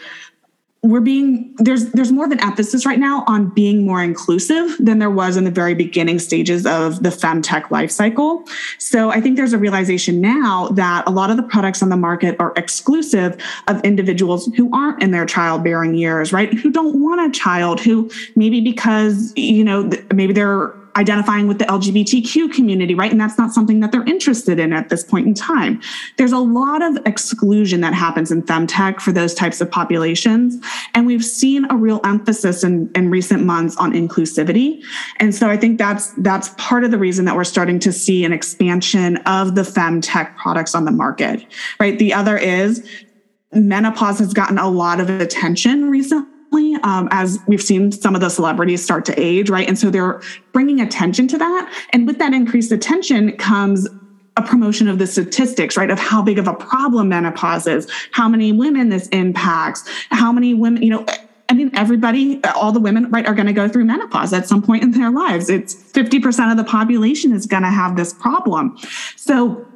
we're 0.83 0.99
being 0.99 1.53
there's 1.57 1.91
there's 1.91 2.11
more 2.11 2.25
of 2.25 2.31
an 2.31 2.41
emphasis 2.41 2.87
right 2.87 2.97
now 2.97 3.23
on 3.27 3.49
being 3.49 3.85
more 3.85 4.01
inclusive 4.03 4.75
than 4.79 4.97
there 4.97 5.11
was 5.11 5.37
in 5.37 5.43
the 5.43 5.51
very 5.51 5.75
beginning 5.75 6.17
stages 6.17 6.65
of 6.65 7.03
the 7.03 7.09
femtech 7.09 7.69
life 7.69 7.91
cycle. 7.91 8.43
So 8.79 9.11
I 9.11 9.21
think 9.21 9.37
there's 9.37 9.53
a 9.53 9.59
realization 9.59 10.21
now 10.21 10.69
that 10.69 11.07
a 11.07 11.11
lot 11.11 11.29
of 11.29 11.37
the 11.37 11.43
products 11.43 11.83
on 11.83 11.89
the 11.89 11.97
market 11.97 12.35
are 12.39 12.51
exclusive 12.55 13.39
of 13.67 13.79
individuals 13.83 14.47
who 14.55 14.73
aren't 14.73 15.03
in 15.03 15.11
their 15.11 15.25
childbearing 15.25 15.93
years, 15.93 16.33
right? 16.33 16.51
Who 16.51 16.71
don't 16.71 16.99
want 16.99 17.21
a 17.21 17.39
child, 17.39 17.79
who 17.79 18.09
maybe 18.35 18.59
because 18.59 19.33
you 19.35 19.63
know 19.63 19.87
maybe 20.11 20.33
they're 20.33 20.73
identifying 20.95 21.47
with 21.47 21.59
the 21.59 21.65
LGBTQ 21.65 22.53
community, 22.53 22.95
right? 22.95 23.11
And 23.11 23.19
that's 23.19 23.37
not 23.37 23.51
something 23.51 23.79
that 23.79 23.91
they're 23.91 24.03
interested 24.03 24.59
in 24.59 24.73
at 24.73 24.89
this 24.89 25.03
point 25.03 25.27
in 25.27 25.33
time. 25.33 25.81
There's 26.17 26.31
a 26.31 26.39
lot 26.39 26.81
of 26.81 26.97
exclusion 27.05 27.81
that 27.81 27.93
happens 27.93 28.31
in 28.31 28.43
femtech 28.43 28.99
for 29.01 29.11
those 29.11 29.33
types 29.33 29.61
of 29.61 29.69
populations. 29.71 30.57
And 30.93 31.05
we've 31.05 31.23
seen 31.23 31.69
a 31.69 31.75
real 31.75 32.01
emphasis 32.03 32.63
in, 32.63 32.91
in 32.95 33.09
recent 33.09 33.43
months 33.43 33.77
on 33.77 33.93
inclusivity. 33.93 34.83
And 35.17 35.33
so 35.33 35.49
I 35.49 35.57
think 35.57 35.77
that's 35.77 36.11
that's 36.17 36.49
part 36.57 36.83
of 36.83 36.91
the 36.91 36.97
reason 36.97 37.25
that 37.25 37.35
we're 37.35 37.43
starting 37.43 37.79
to 37.79 37.91
see 37.91 38.25
an 38.25 38.33
expansion 38.33 39.17
of 39.25 39.55
the 39.55 39.61
femtech 39.61 40.35
products 40.37 40.75
on 40.75 40.85
the 40.85 40.91
market. 40.91 41.45
Right. 41.79 41.97
The 41.97 42.13
other 42.13 42.37
is 42.37 42.87
menopause 43.53 44.19
has 44.19 44.33
gotten 44.33 44.57
a 44.57 44.69
lot 44.69 44.99
of 44.99 45.09
attention 45.09 45.89
recently 45.89 46.30
um, 46.83 47.07
as 47.11 47.39
we've 47.47 47.61
seen 47.61 47.91
some 47.91 48.15
of 48.15 48.21
the 48.21 48.29
celebrities 48.29 48.83
start 48.83 49.05
to 49.05 49.19
age, 49.19 49.49
right? 49.49 49.67
And 49.67 49.77
so 49.77 49.89
they're 49.89 50.21
bringing 50.51 50.81
attention 50.81 51.27
to 51.29 51.37
that. 51.37 51.73
And 51.91 52.07
with 52.07 52.19
that 52.19 52.33
increased 52.33 52.71
attention 52.71 53.37
comes 53.37 53.87
a 54.37 54.41
promotion 54.41 54.87
of 54.87 54.97
the 54.97 55.07
statistics, 55.07 55.77
right? 55.77 55.91
Of 55.91 55.99
how 55.99 56.21
big 56.21 56.39
of 56.39 56.47
a 56.47 56.53
problem 56.53 57.09
menopause 57.09 57.67
is, 57.67 57.89
how 58.11 58.29
many 58.29 58.51
women 58.51 58.89
this 58.89 59.07
impacts, 59.09 59.87
how 60.09 60.31
many 60.31 60.53
women, 60.53 60.81
you 60.81 60.89
know, 60.89 61.05
I 61.49 61.53
mean, 61.53 61.69
everybody, 61.73 62.41
all 62.55 62.71
the 62.71 62.79
women, 62.79 63.11
right, 63.11 63.27
are 63.27 63.35
going 63.35 63.47
to 63.47 63.53
go 63.53 63.67
through 63.67 63.83
menopause 63.83 64.31
at 64.31 64.47
some 64.47 64.61
point 64.61 64.83
in 64.83 64.91
their 64.91 65.11
lives. 65.11 65.49
It's 65.49 65.75
50% 65.75 66.49
of 66.49 66.57
the 66.57 66.63
population 66.63 67.33
is 67.33 67.45
going 67.45 67.63
to 67.63 67.69
have 67.69 67.97
this 67.97 68.13
problem. 68.13 68.77
So 69.17 69.67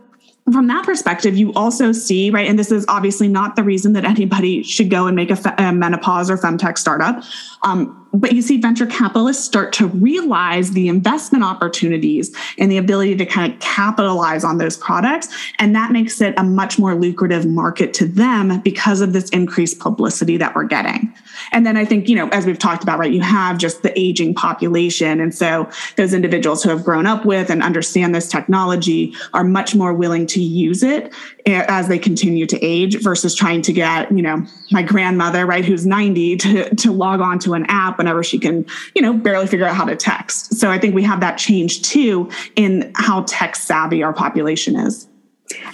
from 0.51 0.67
that 0.67 0.85
perspective, 0.85 1.35
you 1.35 1.51
also 1.53 1.91
see, 1.91 2.29
right, 2.29 2.47
and 2.47 2.57
this 2.59 2.71
is 2.71 2.85
obviously 2.87 3.27
not 3.27 3.55
the 3.55 3.63
reason 3.63 3.93
that 3.93 4.05
anybody 4.05 4.61
should 4.61 4.91
go 4.91 5.07
and 5.07 5.15
make 5.15 5.31
a, 5.31 5.35
fe- 5.35 5.55
a 5.57 5.73
menopause 5.73 6.29
or 6.29 6.37
femtech 6.37 6.77
startup. 6.77 7.23
Um, 7.63 8.04
but 8.19 8.33
you 8.33 8.41
see 8.41 8.57
venture 8.57 8.85
capitalists 8.85 9.43
start 9.43 9.73
to 9.73 9.87
realize 9.87 10.71
the 10.71 10.87
investment 10.87 11.43
opportunities 11.43 12.35
and 12.57 12.71
the 12.71 12.77
ability 12.77 13.15
to 13.17 13.25
kind 13.25 13.53
of 13.53 13.59
capitalize 13.59 14.43
on 14.43 14.57
those 14.57 14.77
products. 14.77 15.27
And 15.59 15.75
that 15.75 15.91
makes 15.91 16.21
it 16.21 16.33
a 16.37 16.43
much 16.43 16.79
more 16.79 16.95
lucrative 16.95 17.45
market 17.45 17.93
to 17.95 18.05
them 18.05 18.61
because 18.61 19.01
of 19.01 19.13
this 19.13 19.29
increased 19.29 19.79
publicity 19.79 20.37
that 20.37 20.55
we're 20.55 20.65
getting. 20.65 21.13
And 21.51 21.65
then 21.65 21.77
I 21.77 21.85
think, 21.85 22.07
you 22.07 22.15
know, 22.15 22.29
as 22.29 22.45
we've 22.45 22.59
talked 22.59 22.83
about, 22.83 22.99
right, 22.99 23.11
you 23.11 23.21
have 23.21 23.57
just 23.57 23.83
the 23.83 23.97
aging 23.99 24.35
population. 24.35 25.19
And 25.19 25.33
so 25.33 25.69
those 25.95 26.13
individuals 26.13 26.63
who 26.63 26.69
have 26.69 26.83
grown 26.83 27.05
up 27.05 27.25
with 27.25 27.49
and 27.49 27.61
understand 27.61 28.15
this 28.15 28.29
technology 28.29 29.13
are 29.33 29.43
much 29.43 29.75
more 29.75 29.93
willing 29.93 30.25
to 30.27 30.41
use 30.41 30.83
it 30.83 31.13
as 31.45 31.87
they 31.87 31.99
continue 31.99 32.45
to 32.47 32.59
age 32.63 33.01
versus 33.01 33.35
trying 33.35 33.61
to 33.63 33.73
get, 33.73 34.11
you 34.11 34.21
know, 34.21 34.43
my 34.71 34.81
grandmother, 34.81 35.45
right, 35.45 35.65
who's 35.65 35.85
90 35.85 36.37
to, 36.37 36.75
to 36.75 36.91
log 36.91 37.21
on 37.21 37.37
to 37.39 37.53
an 37.53 37.65
app 37.67 37.99
whenever 38.05 38.23
she 38.23 38.37
can, 38.37 38.65
you 38.93 39.01
know, 39.01 39.13
barely 39.13 39.47
figure 39.47 39.65
out 39.65 39.75
how 39.75 39.83
to 39.85 39.95
text. 39.95 40.53
So 40.55 40.69
I 40.69 40.77
think 40.77 40.93
we 40.93 41.01
have 41.03 41.21
that 41.21 41.39
change 41.39 41.81
too 41.81 42.29
in 42.55 42.91
how 42.95 43.23
tech 43.23 43.55
savvy 43.55 44.03
our 44.03 44.13
population 44.13 44.75
is. 44.75 45.07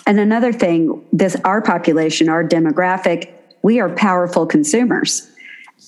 And 0.08 0.18
another 0.18 0.54
thing, 0.54 1.06
this 1.12 1.36
our 1.44 1.62
population, 1.62 2.30
our 2.30 2.44
demographic, 2.44 3.34
we 3.64 3.82
are 3.82 3.90
powerful 3.90 4.46
consumers. 4.46 5.30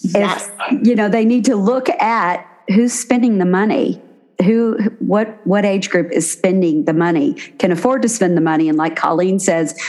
Yes. 0.01 0.51
If, 0.69 0.85
you 0.85 0.95
know, 0.95 1.07
they 1.07 1.23
need 1.23 1.45
to 1.45 1.55
look 1.55 1.89
at 1.89 2.45
who's 2.69 2.93
spending 2.93 3.37
the 3.37 3.45
money 3.45 4.01
who 4.43 4.77
what 4.99 5.45
what 5.45 5.63
age 5.63 5.89
group 5.89 6.11
is 6.11 6.29
spending 6.29 6.85
the 6.85 6.93
money 6.93 7.33
can 7.59 7.71
afford 7.71 8.01
to 8.01 8.09
spend 8.09 8.35
the 8.35 8.41
money 8.41 8.67
and 8.67 8.77
like 8.77 8.95
colleen 8.95 9.39
says 9.39 9.79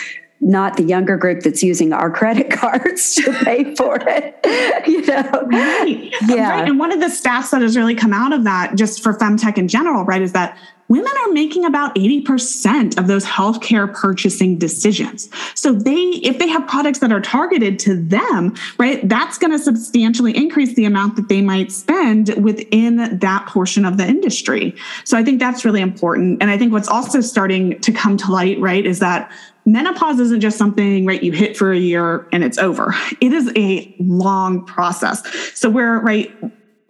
not 0.44 0.76
the 0.76 0.82
younger 0.82 1.16
group 1.16 1.42
that's 1.42 1.62
using 1.62 1.92
our 1.92 2.10
credit 2.10 2.50
cards 2.58 3.14
to 3.16 3.32
pay 3.44 3.74
for 3.74 3.98
it. 4.00 4.38
you 4.86 5.04
know, 5.06 5.46
right. 5.46 6.12
yeah. 6.28 6.50
Right. 6.50 6.68
And 6.68 6.78
one 6.78 6.92
of 6.92 7.00
the 7.00 7.06
stats 7.06 7.50
that 7.50 7.62
has 7.62 7.76
really 7.76 7.94
come 7.94 8.12
out 8.12 8.32
of 8.32 8.44
that, 8.44 8.76
just 8.76 9.02
for 9.02 9.14
femtech 9.14 9.56
in 9.56 9.68
general, 9.68 10.04
right, 10.04 10.22
is 10.22 10.32
that 10.32 10.56
women 10.88 11.10
are 11.24 11.32
making 11.32 11.64
about 11.64 11.94
80% 11.94 12.98
of 12.98 13.06
those 13.06 13.24
healthcare 13.24 13.92
purchasing 13.92 14.58
decisions. 14.58 15.30
So 15.54 15.72
they, 15.72 15.94
if 15.94 16.38
they 16.38 16.46
have 16.48 16.68
products 16.68 16.98
that 16.98 17.10
are 17.10 17.22
targeted 17.22 17.78
to 17.80 17.96
them, 17.96 18.54
right, 18.78 19.08
that's 19.08 19.38
going 19.38 19.52
to 19.52 19.58
substantially 19.58 20.36
increase 20.36 20.74
the 20.74 20.84
amount 20.84 21.16
that 21.16 21.30
they 21.30 21.40
might 21.40 21.72
spend 21.72 22.34
within 22.42 23.18
that 23.18 23.46
portion 23.46 23.86
of 23.86 23.96
the 23.96 24.06
industry. 24.06 24.76
So 25.04 25.16
I 25.16 25.24
think 25.24 25.40
that's 25.40 25.64
really 25.64 25.80
important. 25.80 26.42
And 26.42 26.50
I 26.50 26.58
think 26.58 26.70
what's 26.70 26.88
also 26.88 27.22
starting 27.22 27.80
to 27.80 27.90
come 27.90 28.18
to 28.18 28.30
light, 28.30 28.60
right, 28.60 28.84
is 28.84 28.98
that 28.98 29.32
menopause 29.66 30.20
isn't 30.20 30.40
just 30.40 30.58
something 30.58 31.06
right 31.06 31.22
you 31.22 31.32
hit 31.32 31.56
for 31.56 31.72
a 31.72 31.78
year 31.78 32.26
and 32.32 32.44
it's 32.44 32.58
over. 32.58 32.94
It 33.20 33.32
is 33.32 33.50
a 33.56 33.94
long 33.98 34.64
process. 34.66 35.22
So 35.54 35.70
we're 35.70 36.00
right 36.00 36.30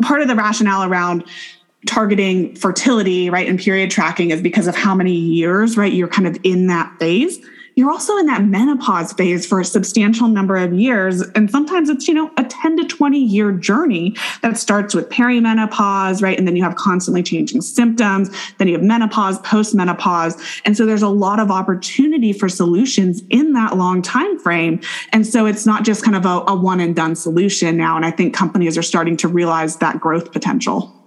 part 0.02 0.20
of 0.20 0.28
the 0.28 0.34
rationale 0.34 0.84
around 0.84 1.24
targeting 1.86 2.54
fertility 2.56 3.28
right 3.28 3.46
and 3.46 3.58
period 3.58 3.90
tracking 3.90 4.30
is 4.30 4.40
because 4.40 4.66
of 4.66 4.74
how 4.74 4.94
many 4.94 5.12
years 5.12 5.76
right 5.76 5.92
you're 5.92 6.08
kind 6.08 6.26
of 6.26 6.36
in 6.42 6.66
that 6.66 6.90
phase 6.98 7.38
you're 7.76 7.90
also 7.90 8.16
in 8.18 8.26
that 8.26 8.44
menopause 8.44 9.12
phase 9.12 9.46
for 9.46 9.60
a 9.60 9.64
substantial 9.64 10.28
number 10.28 10.56
of 10.56 10.72
years. 10.72 11.22
And 11.34 11.50
sometimes 11.50 11.88
it's, 11.88 12.06
you 12.06 12.14
know, 12.14 12.30
a 12.36 12.44
10 12.44 12.76
to 12.76 12.84
20 12.84 13.18
year 13.18 13.52
journey 13.52 14.16
that 14.42 14.56
starts 14.56 14.94
with 14.94 15.08
perimenopause, 15.08 16.22
right? 16.22 16.38
And 16.38 16.46
then 16.46 16.56
you 16.56 16.62
have 16.62 16.76
constantly 16.76 17.22
changing 17.22 17.62
symptoms. 17.62 18.30
Then 18.58 18.68
you 18.68 18.74
have 18.74 18.82
menopause, 18.82 19.38
postmenopause. 19.40 20.60
And 20.64 20.76
so 20.76 20.86
there's 20.86 21.02
a 21.02 21.08
lot 21.08 21.40
of 21.40 21.50
opportunity 21.50 22.32
for 22.32 22.48
solutions 22.48 23.22
in 23.30 23.52
that 23.54 23.76
long 23.76 24.02
time 24.02 24.38
frame. 24.38 24.80
And 25.12 25.26
so 25.26 25.46
it's 25.46 25.66
not 25.66 25.84
just 25.84 26.04
kind 26.04 26.16
of 26.16 26.24
a, 26.24 26.44
a 26.46 26.54
one 26.54 26.80
and 26.80 26.94
done 26.94 27.16
solution 27.16 27.76
now. 27.76 27.96
And 27.96 28.04
I 28.04 28.10
think 28.10 28.34
companies 28.34 28.78
are 28.78 28.82
starting 28.82 29.16
to 29.18 29.28
realize 29.28 29.76
that 29.78 30.00
growth 30.00 30.32
potential. 30.32 31.03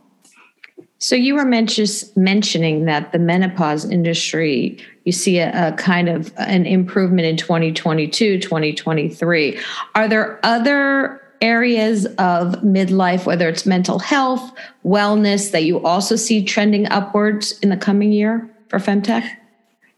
So 1.00 1.16
you 1.16 1.36
were 1.36 1.45
mentioning 1.45 2.86
that 2.86 3.12
the 3.12 3.20
menopause 3.20 3.86
industry, 3.86 4.80
you 5.04 5.12
see 5.12 5.38
a, 5.38 5.70
a, 5.70 5.72
kind 5.74 6.10
of 6.10 6.34
an 6.38 6.66
improvement 6.66 7.28
in 7.28 7.38
2022, 7.38 8.39
2023. 8.39 9.60
Are 9.93 10.08
there 10.08 10.39
other 10.43 11.22
areas 11.39 12.06
of 12.06 12.56
midlife, 12.64 13.28
whether 13.28 13.48
it's 13.48 13.66
mental 13.66 14.00
health, 14.00 14.52
wellness, 14.84 15.52
that 15.52 15.64
you 15.64 15.86
also 15.86 16.16
see 16.16 16.43
trending 16.43 16.88
upwards 16.88 17.60
in 17.60 17.70
the 17.70 17.78
coming 17.78 18.12
year 18.12 18.50
for 18.68 18.80
Femtech? 18.80 19.30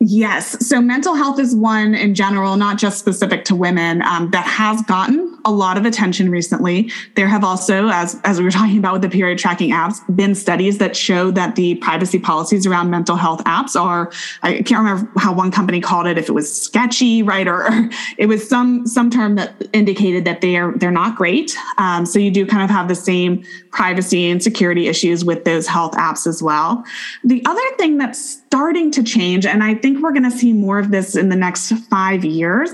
Yes. 0.01 0.65
So 0.65 0.79
mental 0.79 1.13
health 1.13 1.39
is 1.39 1.53
one 1.53 1.93
in 1.93 2.15
general, 2.15 2.55
not 2.55 2.77
just 2.77 2.99
specific 2.99 3.43
to 3.45 3.55
women, 3.55 4.01
um, 4.03 4.31
that 4.31 4.45
has 4.45 4.81
gotten 4.83 5.37
a 5.43 5.51
lot 5.51 5.77
of 5.77 5.85
attention 5.85 6.31
recently. 6.31 6.89
There 7.15 7.27
have 7.27 7.43
also, 7.43 7.89
as, 7.89 8.17
as 8.23 8.39
we 8.39 8.45
were 8.45 8.51
talking 8.59 8.77
about 8.77 8.93
with 8.93 9.01
the 9.01 9.09
period 9.09 9.39
tracking 9.39 9.71
apps, 9.71 9.99
been 10.15 10.35
studies 10.35 10.77
that 10.77 10.95
show 10.95 11.31
that 11.31 11.57
the 11.57 11.75
privacy 11.75 12.17
policies 12.17 12.65
around 12.65 12.89
mental 12.89 13.17
health 13.17 13.43
apps 13.43 13.75
are, 13.75 14.09
I 14.41 14.61
can't 14.61 14.79
remember 14.79 15.11
how 15.17 15.33
one 15.33 15.51
company 15.51 15.81
called 15.81 16.07
it, 16.07 16.17
if 16.17 16.29
it 16.29 16.33
was 16.33 16.49
sketchy, 16.49 17.21
right? 17.21 17.47
Or, 17.47 17.67
it 18.17 18.27
was 18.27 18.47
some, 18.47 18.87
some 18.87 19.09
term 19.09 19.35
that 19.35 19.67
indicated 19.73 20.23
that 20.23 20.39
they 20.39 20.55
are, 20.55 20.71
they're 20.77 20.91
not 20.91 21.17
great. 21.17 21.57
Um, 21.77 22.05
so 22.05 22.19
you 22.19 22.31
do 22.31 22.45
kind 22.45 22.63
of 22.63 22.69
have 22.69 22.87
the 22.87 22.95
same 22.95 23.43
privacy 23.71 24.29
and 24.29 24.41
security 24.41 24.87
issues 24.87 25.25
with 25.25 25.43
those 25.43 25.67
health 25.67 25.91
apps 25.95 26.25
as 26.25 26.41
well. 26.41 26.85
The 27.25 27.43
other 27.45 27.61
thing 27.77 27.97
that's 27.97 28.38
starting 28.49 28.89
to 28.89 29.03
change, 29.03 29.45
and 29.45 29.63
I 29.63 29.75
think 29.75 30.01
we're 30.01 30.11
going 30.11 30.23
to 30.23 30.35
see 30.35 30.53
more 30.53 30.79
of 30.79 30.89
this 30.89 31.15
in 31.15 31.29
the 31.29 31.35
next 31.35 31.71
five 31.87 32.25
years, 32.25 32.71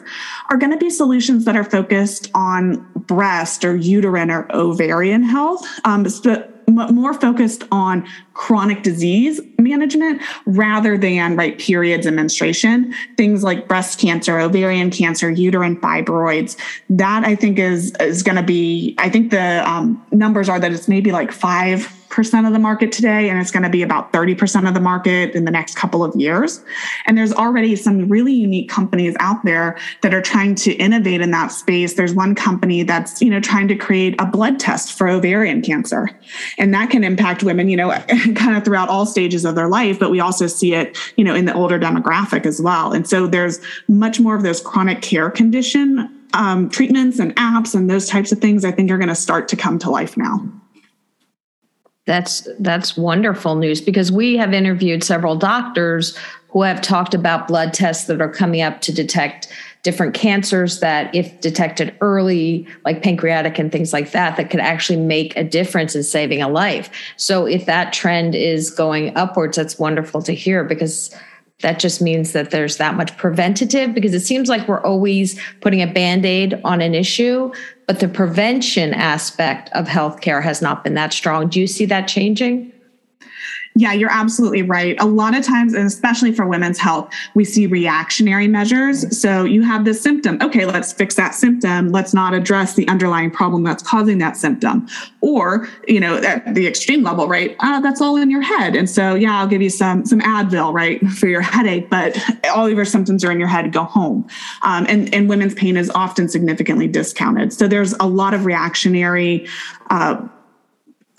are 0.49 0.55
going 0.55 0.71
to 0.71 0.77
be 0.77 0.89
solutions 0.89 1.43
that 1.43 1.57
are 1.57 1.65
focused 1.65 2.31
on 2.33 2.89
breast 2.95 3.65
or 3.65 3.75
uterine 3.75 4.31
or 4.31 4.47
ovarian 4.55 5.21
health. 5.21 5.67
Um, 5.83 6.05
more 6.67 7.13
focused 7.13 7.65
on 7.73 8.07
chronic 8.33 8.83
disease 8.83 9.41
management 9.59 10.21
rather 10.45 10.97
than 10.97 11.35
right 11.35 11.59
periods 11.59 12.05
and 12.07 12.15
menstruation 12.15 12.91
things 13.17 13.43
like 13.43 13.67
breast 13.67 13.99
cancer 13.99 14.39
ovarian 14.39 14.89
cancer 14.89 15.29
uterine 15.29 15.79
fibroids 15.79 16.57
that 16.89 17.23
i 17.23 17.35
think 17.35 17.59
is 17.59 17.95
is 17.99 18.23
going 18.23 18.35
to 18.35 18.43
be 18.43 18.95
i 18.97 19.07
think 19.07 19.29
the 19.29 19.69
um, 19.69 20.03
numbers 20.11 20.49
are 20.49 20.59
that 20.59 20.73
it's 20.73 20.87
maybe 20.87 21.11
like 21.11 21.31
five 21.31 21.83
percent 22.15 22.47
of 22.47 22.53
the 22.53 22.59
market 22.59 22.93
today, 22.93 23.29
and 23.29 23.39
it's 23.39 23.51
going 23.51 23.63
to 23.63 23.69
be 23.69 23.83
about 23.83 24.13
30% 24.13 24.65
of 24.65 24.73
the 24.73 24.79
market 24.79 25.35
in 25.35 25.43
the 25.43 25.51
next 25.51 25.75
couple 25.75 26.01
of 26.01 26.15
years. 26.15 26.63
And 27.05 27.17
there's 27.17 27.33
already 27.33 27.75
some 27.75 28.07
really 28.07 28.31
unique 28.31 28.69
companies 28.69 29.17
out 29.19 29.43
there 29.43 29.77
that 30.01 30.13
are 30.13 30.21
trying 30.21 30.55
to 30.55 30.71
innovate 30.75 31.19
in 31.19 31.31
that 31.31 31.51
space. 31.51 31.95
There's 31.95 32.13
one 32.13 32.33
company 32.33 32.83
that's, 32.83 33.21
you 33.21 33.29
know, 33.29 33.41
trying 33.41 33.67
to 33.67 33.75
create 33.75 34.15
a 34.19 34.25
blood 34.25 34.61
test 34.61 34.97
for 34.97 35.09
ovarian 35.09 35.61
cancer. 35.61 36.09
And 36.57 36.73
that 36.73 36.89
can 36.89 37.03
impact 37.03 37.43
women, 37.43 37.67
you 37.67 37.75
know, 37.75 37.91
kind 38.35 38.55
of 38.55 38.63
throughout 38.63 38.87
all 38.87 39.05
stages 39.05 39.43
of 39.43 39.55
their 39.55 39.67
life, 39.67 39.99
but 39.99 40.09
we 40.09 40.21
also 40.21 40.47
see 40.47 40.73
it, 40.73 40.97
you 41.17 41.25
know, 41.25 41.35
in 41.35 41.43
the 41.43 41.53
older 41.53 41.77
demographic 41.77 42.45
as 42.45 42.61
well. 42.61 42.93
And 42.93 43.05
so 43.05 43.27
there's 43.27 43.59
much 43.89 44.21
more 44.21 44.37
of 44.37 44.43
those 44.43 44.61
chronic 44.61 45.01
care 45.01 45.29
condition 45.29 46.09
um, 46.33 46.69
treatments 46.69 47.19
and 47.19 47.35
apps 47.35 47.75
and 47.75 47.89
those 47.89 48.07
types 48.07 48.31
of 48.31 48.39
things, 48.39 48.65
I 48.65 48.71
think 48.71 48.89
are 48.91 48.97
going 48.97 49.09
to 49.09 49.15
start 49.15 49.47
to 49.49 49.55
come 49.55 49.79
to 49.79 49.89
life 49.89 50.17
now. 50.17 50.49
That's 52.05 52.47
that's 52.59 52.95
wonderful 52.95 53.55
news 53.55 53.81
because 53.81 54.11
we 54.11 54.37
have 54.37 54.53
interviewed 54.53 55.03
several 55.03 55.35
doctors 55.35 56.15
who 56.49 56.61
have 56.61 56.81
talked 56.81 57.13
about 57.13 57.47
blood 57.47 57.73
tests 57.73 58.05
that 58.05 58.21
are 58.21 58.29
coming 58.29 58.61
up 58.61 58.81
to 58.81 58.93
detect 58.93 59.47
different 59.81 60.13
cancers 60.13 60.79
that 60.79 61.13
if 61.13 61.39
detected 61.41 61.95
early 62.01 62.67
like 62.85 63.03
pancreatic 63.03 63.59
and 63.59 63.71
things 63.71 63.91
like 63.91 64.11
that 64.11 64.37
that 64.37 64.49
could 64.49 64.59
actually 64.59 64.99
make 64.99 65.35
a 65.35 65.43
difference 65.43 65.95
in 65.95 66.03
saving 66.03 66.41
a 66.41 66.47
life. 66.47 66.89
So 67.17 67.45
if 67.45 67.65
that 67.65 67.91
trend 67.91 68.35
is 68.35 68.69
going 68.69 69.15
upwards 69.17 69.57
that's 69.57 69.79
wonderful 69.79 70.21
to 70.23 70.31
hear 70.33 70.63
because 70.63 71.13
that 71.61 71.79
just 71.79 72.01
means 72.01 72.33
that 72.33 72.51
there's 72.51 72.77
that 72.77 72.95
much 72.95 73.15
preventative 73.17 73.93
because 73.93 74.13
it 74.13 74.19
seems 74.19 74.49
like 74.49 74.67
we're 74.67 74.83
always 74.83 75.39
putting 75.61 75.81
a 75.81 75.87
band-aid 75.87 76.59
on 76.63 76.81
an 76.81 76.93
issue 76.93 77.51
but 77.87 77.99
the 77.99 78.07
prevention 78.07 78.93
aspect 78.93 79.69
of 79.73 79.87
healthcare 79.87 80.41
has 80.41 80.61
not 80.61 80.83
been 80.83 80.95
that 80.95 81.13
strong. 81.13 81.47
Do 81.49 81.59
you 81.59 81.67
see 81.67 81.85
that 81.85 82.07
changing 82.07 82.71
yeah, 83.77 83.91
you're 83.91 84.11
absolutely 84.11 84.61
right. 84.61 84.95
A 85.01 85.05
lot 85.05 85.35
of 85.35 85.43
times, 85.43 85.73
and 85.73 85.85
especially 85.85 86.31
for 86.31 86.47
women's 86.47 86.79
health, 86.79 87.13
we 87.33 87.43
see 87.43 87.67
reactionary 87.67 88.47
measures. 88.47 89.19
So 89.19 89.43
you 89.43 89.63
have 89.63 89.83
this 89.83 90.01
symptom. 90.01 90.37
Okay, 90.41 90.65
let's 90.65 90.93
fix 90.93 91.15
that 91.15 91.35
symptom. 91.35 91.91
Let's 91.91 92.13
not 92.13 92.33
address 92.33 92.75
the 92.75 92.87
underlying 92.87 93.31
problem 93.31 93.63
that's 93.63 93.83
causing 93.83 94.17
that 94.19 94.37
symptom. 94.37 94.87
Or, 95.19 95.67
you 95.89 95.99
know, 95.99 96.15
at 96.17 96.55
the 96.55 96.67
extreme 96.67 97.03
level, 97.03 97.27
right? 97.27 97.57
Uh, 97.59 97.81
that's 97.81 97.99
all 97.99 98.15
in 98.15 98.31
your 98.31 98.41
head. 98.41 98.77
And 98.77 98.89
so, 98.89 99.13
yeah, 99.13 99.37
I'll 99.37 99.47
give 99.47 99.61
you 99.61 99.69
some 99.69 100.05
some 100.05 100.21
Advil, 100.21 100.73
right, 100.73 101.05
for 101.19 101.27
your 101.27 101.41
headache, 101.41 101.89
but 101.89 102.17
all 102.55 102.67
of 102.67 102.73
your 102.73 102.85
symptoms 102.85 103.25
are 103.25 103.31
in 103.31 103.39
your 103.39 103.49
head. 103.49 103.73
Go 103.73 103.83
home. 103.83 104.25
Um, 104.61 104.85
and 104.87 105.13
and 105.13 105.27
women's 105.27 105.53
pain 105.53 105.75
is 105.75 105.89
often 105.89 106.29
significantly 106.29 106.87
discounted. 106.87 107.51
So 107.51 107.67
there's 107.67 107.93
a 107.99 108.07
lot 108.07 108.33
of 108.33 108.45
reactionary. 108.45 109.47
Uh, 109.89 110.27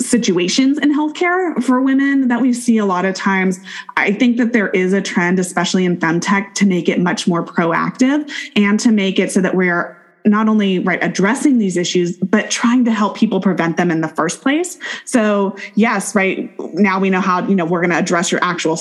situations 0.00 0.78
in 0.78 0.92
healthcare 0.94 1.62
for 1.62 1.80
women 1.80 2.28
that 2.28 2.40
we 2.42 2.52
see 2.52 2.78
a 2.78 2.84
lot 2.84 3.04
of 3.04 3.14
times. 3.14 3.58
I 3.96 4.12
think 4.12 4.36
that 4.36 4.52
there 4.52 4.68
is 4.68 4.92
a 4.92 5.00
trend, 5.00 5.38
especially 5.38 5.84
in 5.84 5.96
femtech, 5.98 6.54
to 6.54 6.66
make 6.66 6.88
it 6.88 7.00
much 7.00 7.26
more 7.26 7.44
proactive 7.44 8.30
and 8.54 8.78
to 8.80 8.92
make 8.92 9.18
it 9.18 9.32
so 9.32 9.40
that 9.40 9.54
we're 9.54 9.96
not 10.26 10.48
only 10.48 10.80
right 10.80 11.02
addressing 11.02 11.58
these 11.58 11.76
issues 11.76 12.16
but 12.18 12.50
trying 12.50 12.84
to 12.84 12.90
help 12.90 13.16
people 13.16 13.40
prevent 13.40 13.76
them 13.76 13.92
in 13.92 14.00
the 14.00 14.08
first 14.08 14.42
place 14.42 14.76
so 15.04 15.56
yes 15.76 16.16
right 16.16 16.52
now 16.74 16.98
we 16.98 17.08
know 17.08 17.20
how 17.20 17.46
you 17.46 17.54
know 17.54 17.64
we're 17.64 17.80
going 17.80 17.90
to 17.90 17.96
address 17.96 18.32
your 18.32 18.42
actual 18.42 18.76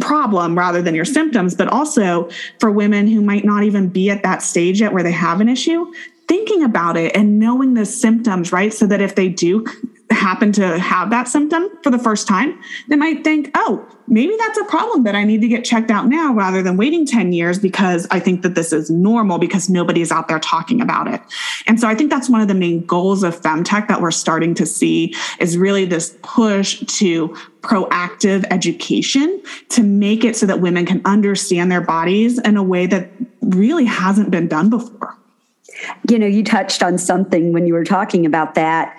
problem 0.00 0.56
rather 0.56 0.80
than 0.80 0.94
your 0.94 1.04
symptoms 1.04 1.54
but 1.54 1.68
also 1.68 2.26
for 2.58 2.70
women 2.70 3.06
who 3.06 3.20
might 3.20 3.44
not 3.44 3.64
even 3.64 3.86
be 3.86 4.08
at 4.08 4.22
that 4.22 4.40
stage 4.40 4.80
yet 4.80 4.94
where 4.94 5.02
they 5.02 5.12
have 5.12 5.42
an 5.42 5.48
issue 5.48 5.92
thinking 6.26 6.62
about 6.64 6.96
it 6.96 7.14
and 7.14 7.38
knowing 7.38 7.74
the 7.74 7.84
symptoms 7.84 8.50
right 8.50 8.72
so 8.72 8.86
that 8.86 9.02
if 9.02 9.14
they 9.14 9.28
do 9.28 9.66
happen 10.14 10.52
to 10.52 10.78
have 10.78 11.10
that 11.10 11.28
symptom 11.28 11.68
for 11.82 11.90
the 11.90 11.98
first 11.98 12.26
time, 12.26 12.60
they 12.88 12.96
might 12.96 13.24
think, 13.24 13.50
oh, 13.54 13.86
maybe 14.06 14.34
that's 14.38 14.58
a 14.58 14.64
problem 14.64 15.04
that 15.04 15.14
I 15.14 15.24
need 15.24 15.40
to 15.40 15.48
get 15.48 15.64
checked 15.64 15.90
out 15.90 16.08
now 16.08 16.32
rather 16.32 16.62
than 16.62 16.76
waiting 16.76 17.06
10 17.06 17.32
years 17.32 17.58
because 17.58 18.06
I 18.10 18.20
think 18.20 18.42
that 18.42 18.54
this 18.54 18.72
is 18.72 18.90
normal 18.90 19.38
because 19.38 19.68
nobody's 19.70 20.12
out 20.12 20.28
there 20.28 20.38
talking 20.38 20.80
about 20.80 21.08
it. 21.08 21.20
And 21.66 21.80
so 21.80 21.88
I 21.88 21.94
think 21.94 22.10
that's 22.10 22.28
one 22.28 22.40
of 22.40 22.48
the 22.48 22.54
main 22.54 22.84
goals 22.84 23.22
of 23.22 23.40
femtech 23.40 23.88
that 23.88 24.00
we're 24.00 24.10
starting 24.10 24.54
to 24.54 24.66
see 24.66 25.14
is 25.38 25.56
really 25.56 25.84
this 25.84 26.16
push 26.22 26.80
to 26.98 27.28
proactive 27.60 28.44
education 28.50 29.40
to 29.70 29.82
make 29.82 30.24
it 30.24 30.36
so 30.36 30.46
that 30.46 30.60
women 30.60 30.84
can 30.84 31.00
understand 31.04 31.70
their 31.70 31.80
bodies 31.80 32.38
in 32.38 32.56
a 32.56 32.62
way 32.62 32.86
that 32.86 33.10
really 33.40 33.84
hasn't 33.84 34.30
been 34.30 34.48
done 34.48 34.68
before. 34.68 35.16
You 36.08 36.18
know, 36.18 36.26
you 36.26 36.44
touched 36.44 36.82
on 36.82 36.98
something 36.98 37.52
when 37.52 37.66
you 37.66 37.74
were 37.74 37.84
talking 37.84 38.26
about 38.26 38.54
that 38.54 38.98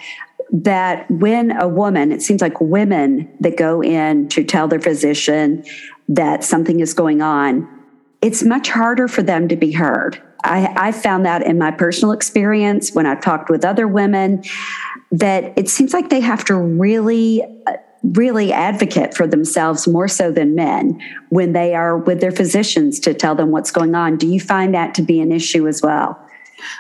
that 0.51 1.09
when 1.09 1.51
a 1.51 1.67
woman, 1.67 2.11
it 2.11 2.21
seems 2.21 2.41
like 2.41 2.59
women 2.61 3.31
that 3.39 3.57
go 3.57 3.81
in 3.81 4.27
to 4.29 4.43
tell 4.43 4.67
their 4.67 4.79
physician 4.79 5.63
that 6.07 6.43
something 6.43 6.79
is 6.79 6.93
going 6.93 7.21
on, 7.21 7.67
it's 8.21 8.43
much 8.43 8.69
harder 8.69 9.07
for 9.07 9.23
them 9.23 9.47
to 9.47 9.55
be 9.55 9.71
heard. 9.71 10.21
I, 10.43 10.73
I 10.75 10.91
found 10.91 11.25
that 11.25 11.41
in 11.43 11.57
my 11.57 11.71
personal 11.71 12.11
experience 12.11 12.93
when 12.93 13.05
I've 13.05 13.21
talked 13.21 13.49
with 13.49 13.63
other 13.63 13.87
women 13.87 14.43
that 15.11 15.53
it 15.57 15.69
seems 15.69 15.93
like 15.93 16.09
they 16.09 16.19
have 16.19 16.43
to 16.45 16.55
really 16.55 17.43
really 18.03 18.51
advocate 18.51 19.13
for 19.13 19.25
themselves 19.25 19.87
more 19.87 20.09
so 20.09 20.29
than 20.31 20.55
men 20.55 20.99
when 21.29 21.53
they 21.53 21.73
are 21.73 21.97
with 21.97 22.19
their 22.19 22.31
physicians 22.31 22.99
to 22.99 23.13
tell 23.13 23.33
them 23.33 23.51
what's 23.51 23.71
going 23.71 23.95
on. 23.95 24.17
Do 24.17 24.27
you 24.27 24.41
find 24.41 24.75
that 24.75 24.93
to 24.95 25.01
be 25.01 25.21
an 25.21 25.31
issue 25.31 25.67
as 25.67 25.81
well? 25.81 26.19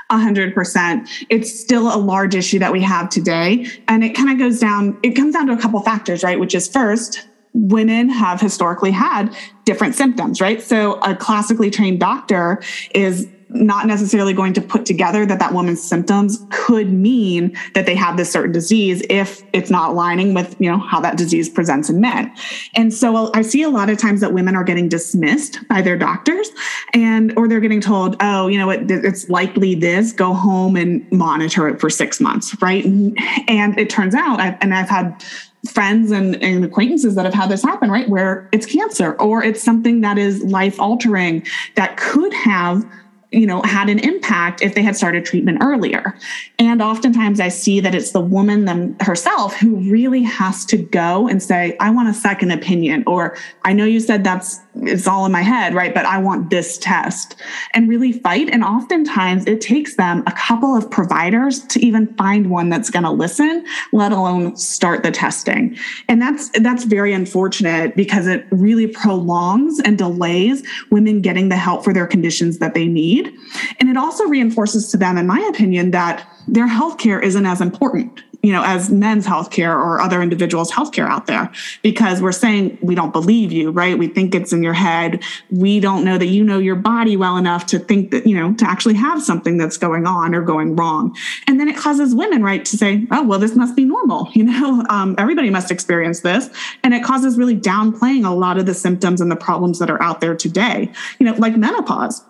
A 0.09 0.17
hundred 0.17 0.53
percent. 0.53 1.09
It's 1.29 1.59
still 1.59 1.93
a 1.93 1.97
large 1.97 2.35
issue 2.35 2.59
that 2.59 2.71
we 2.71 2.81
have 2.81 3.09
today. 3.09 3.67
And 3.87 4.03
it 4.03 4.15
kind 4.15 4.29
of 4.29 4.37
goes 4.37 4.59
down, 4.59 4.97
it 5.03 5.11
comes 5.11 5.33
down 5.33 5.47
to 5.47 5.53
a 5.53 5.57
couple 5.57 5.79
factors, 5.81 6.23
right? 6.23 6.39
Which 6.39 6.55
is 6.55 6.67
first, 6.67 7.27
women 7.53 8.09
have 8.09 8.41
historically 8.41 8.91
had 8.91 9.35
different 9.65 9.95
symptoms, 9.95 10.41
right? 10.41 10.61
So 10.61 10.93
a 11.01 11.15
classically 11.15 11.69
trained 11.69 11.99
doctor 11.99 12.61
is 12.95 13.27
not 13.53 13.87
necessarily 13.87 14.33
going 14.33 14.53
to 14.53 14.61
put 14.61 14.85
together 14.85 15.25
that 15.25 15.39
that 15.39 15.53
woman's 15.53 15.81
symptoms 15.81 16.45
could 16.49 16.91
mean 16.91 17.57
that 17.73 17.85
they 17.85 17.95
have 17.95 18.17
this 18.17 18.31
certain 18.31 18.51
disease 18.51 19.03
if 19.09 19.43
it's 19.53 19.69
not 19.69 19.91
aligning 19.91 20.33
with 20.33 20.55
you 20.59 20.69
know 20.69 20.77
how 20.77 20.99
that 20.99 21.17
disease 21.17 21.49
presents 21.49 21.89
in 21.89 22.01
men. 22.01 22.31
And 22.75 22.93
so 22.93 23.31
i 23.33 23.41
see 23.41 23.63
a 23.63 23.69
lot 23.69 23.89
of 23.89 23.97
times 23.97 24.21
that 24.21 24.33
women 24.33 24.55
are 24.55 24.63
getting 24.63 24.89
dismissed 24.89 25.65
by 25.67 25.81
their 25.81 25.97
doctors 25.97 26.49
and 26.93 27.33
or 27.37 27.47
they're 27.47 27.59
getting 27.59 27.81
told 27.81 28.15
oh 28.19 28.47
you 28.47 28.57
know 28.57 28.67
what? 28.67 28.89
It's 28.89 29.29
likely 29.29 29.75
this. 29.75 30.11
Go 30.11 30.33
home 30.33 30.75
and 30.75 31.09
monitor 31.11 31.67
it 31.67 31.79
for 31.79 31.89
six 31.89 32.19
months 32.19 32.55
right? 32.61 32.85
And 32.85 33.77
it 33.77 33.89
turns 33.89 34.15
out 34.15 34.39
and 34.39 34.73
i've 34.73 34.89
had 34.89 35.23
friends 35.69 36.11
and, 36.11 36.41
and, 36.43 36.65
acquaintances 36.65 37.15
that 37.15 37.23
have 37.23 37.33
had 37.33 37.49
this 37.49 37.63
happen, 37.63 37.89
right? 37.89 38.09
Where 38.09 38.49
it's 38.51 38.65
cancer 38.65 39.13
or 39.13 39.43
it's 39.43 39.63
something 39.63 40.01
that 40.01 40.17
is 40.17 40.43
life 40.43 40.79
altering 40.79 41.45
that 41.75 41.95
could 41.95 42.33
have 42.33 42.85
you 43.33 43.45
know 43.45 43.61
had 43.63 43.89
an 43.89 43.99
impact 43.99 44.61
if 44.61 44.75
they 44.75 44.83
had 44.83 44.95
started 44.95 45.25
treatment 45.25 45.59
earlier. 45.61 46.17
And 46.59 46.81
oftentimes 46.81 47.39
i 47.39 47.49
see 47.49 47.79
that 47.79 47.95
it's 47.95 48.11
the 48.11 48.21
woman 48.21 48.65
them 48.65 48.95
herself 48.99 49.55
who 49.55 49.75
really 49.91 50.23
has 50.23 50.65
to 50.65 50.77
go 50.77 51.27
and 51.27 51.41
say 51.41 51.75
i 51.79 51.89
want 51.89 52.09
a 52.09 52.13
second 52.13 52.51
opinion 52.51 53.03
or 53.07 53.37
i 53.65 53.73
know 53.73 53.85
you 53.85 53.99
said 53.99 54.23
that's 54.23 54.59
it's 54.75 55.07
all 55.07 55.25
in 55.25 55.31
my 55.31 55.41
head 55.41 55.73
right? 55.73 55.93
But 55.93 56.05
i 56.05 56.17
want 56.17 56.49
this 56.49 56.77
test. 56.77 57.35
And 57.73 57.89
really 57.89 58.13
fight 58.13 58.49
and 58.49 58.63
oftentimes 58.63 59.45
it 59.45 59.61
takes 59.61 59.95
them 59.95 60.23
a 60.27 60.31
couple 60.31 60.75
of 60.75 60.89
providers 60.89 61.63
to 61.67 61.85
even 61.85 62.13
find 62.15 62.49
one 62.49 62.69
that's 62.69 62.89
going 62.89 63.03
to 63.03 63.11
listen 63.11 63.65
let 63.91 64.11
alone 64.11 64.55
start 64.55 65.03
the 65.03 65.11
testing. 65.11 65.77
And 66.07 66.21
that's 66.21 66.49
that's 66.59 66.83
very 66.83 67.13
unfortunate 67.13 67.95
because 67.95 68.27
it 68.27 68.45
really 68.51 68.87
prolongs 68.87 69.79
and 69.79 69.97
delays 69.97 70.63
women 70.89 71.21
getting 71.21 71.49
the 71.49 71.55
help 71.55 71.83
for 71.83 71.93
their 71.93 72.07
conditions 72.07 72.59
that 72.59 72.73
they 72.73 72.87
need 72.87 73.22
need. 73.23 73.37
And 73.79 73.89
it 73.89 73.97
also 73.97 74.25
reinforces 74.25 74.89
to 74.91 74.97
them, 74.97 75.17
in 75.17 75.27
my 75.27 75.39
opinion, 75.53 75.91
that 75.91 76.27
their 76.47 76.67
healthcare 76.67 77.21
isn't 77.21 77.45
as 77.45 77.61
important 77.61 78.23
you 78.43 78.51
know, 78.51 78.61
as 78.63 78.91
men's 78.91 79.25
healthcare 79.25 79.73
or 79.73 80.01
other 80.01 80.21
individuals' 80.21 80.69
healthcare 80.69 81.07
out 81.07 81.27
there, 81.27 81.49
because 81.81 82.21
we're 82.21 82.33
saying 82.33 82.77
we 82.81 82.93
don't 82.93 83.13
believe 83.13 83.53
you, 83.53 83.71
right? 83.71 83.97
We 83.97 84.07
think 84.07 84.35
it's 84.35 84.51
in 84.51 84.61
your 84.61 84.73
head. 84.73 85.23
We 85.49 85.79
don't 85.79 86.03
know 86.03 86.17
that 86.17 86.25
you 86.25 86.43
know 86.43 86.59
your 86.59 86.75
body 86.75 87.15
well 87.15 87.37
enough 87.37 87.65
to 87.67 87.79
think 87.79 88.11
that, 88.11 88.27
you 88.27 88.35
know, 88.35 88.53
to 88.55 88.69
actually 88.69 88.95
have 88.95 89.23
something 89.23 89.57
that's 89.57 89.77
going 89.77 90.05
on 90.05 90.35
or 90.35 90.41
going 90.41 90.75
wrong. 90.75 91.15
And 91.47 91.57
then 91.57 91.69
it 91.69 91.77
causes 91.77 92.13
women, 92.13 92.43
right, 92.43 92.65
to 92.65 92.77
say, 92.77 93.07
oh, 93.11 93.23
well, 93.23 93.39
this 93.39 93.55
must 93.55 93.75
be 93.75 93.85
normal. 93.85 94.29
You 94.43 94.45
know, 94.45 94.83
um, 94.89 95.15
everybody 95.19 95.51
must 95.51 95.69
experience 95.71 96.21
this. 96.21 96.49
And 96.83 96.93
it 96.93 97.03
causes 97.03 97.37
really 97.37 97.55
downplaying 97.55 98.25
a 98.25 98.31
lot 98.31 98.57
of 98.57 98.65
the 98.65 98.73
symptoms 98.73 99.21
and 99.21 99.31
the 99.31 99.35
problems 99.35 99.79
that 99.79 99.89
are 99.89 100.01
out 100.01 100.21
there 100.21 100.35
today, 100.35 100.91
you 101.19 101.25
know, 101.25 101.33
like 101.33 101.55
menopause 101.55 102.25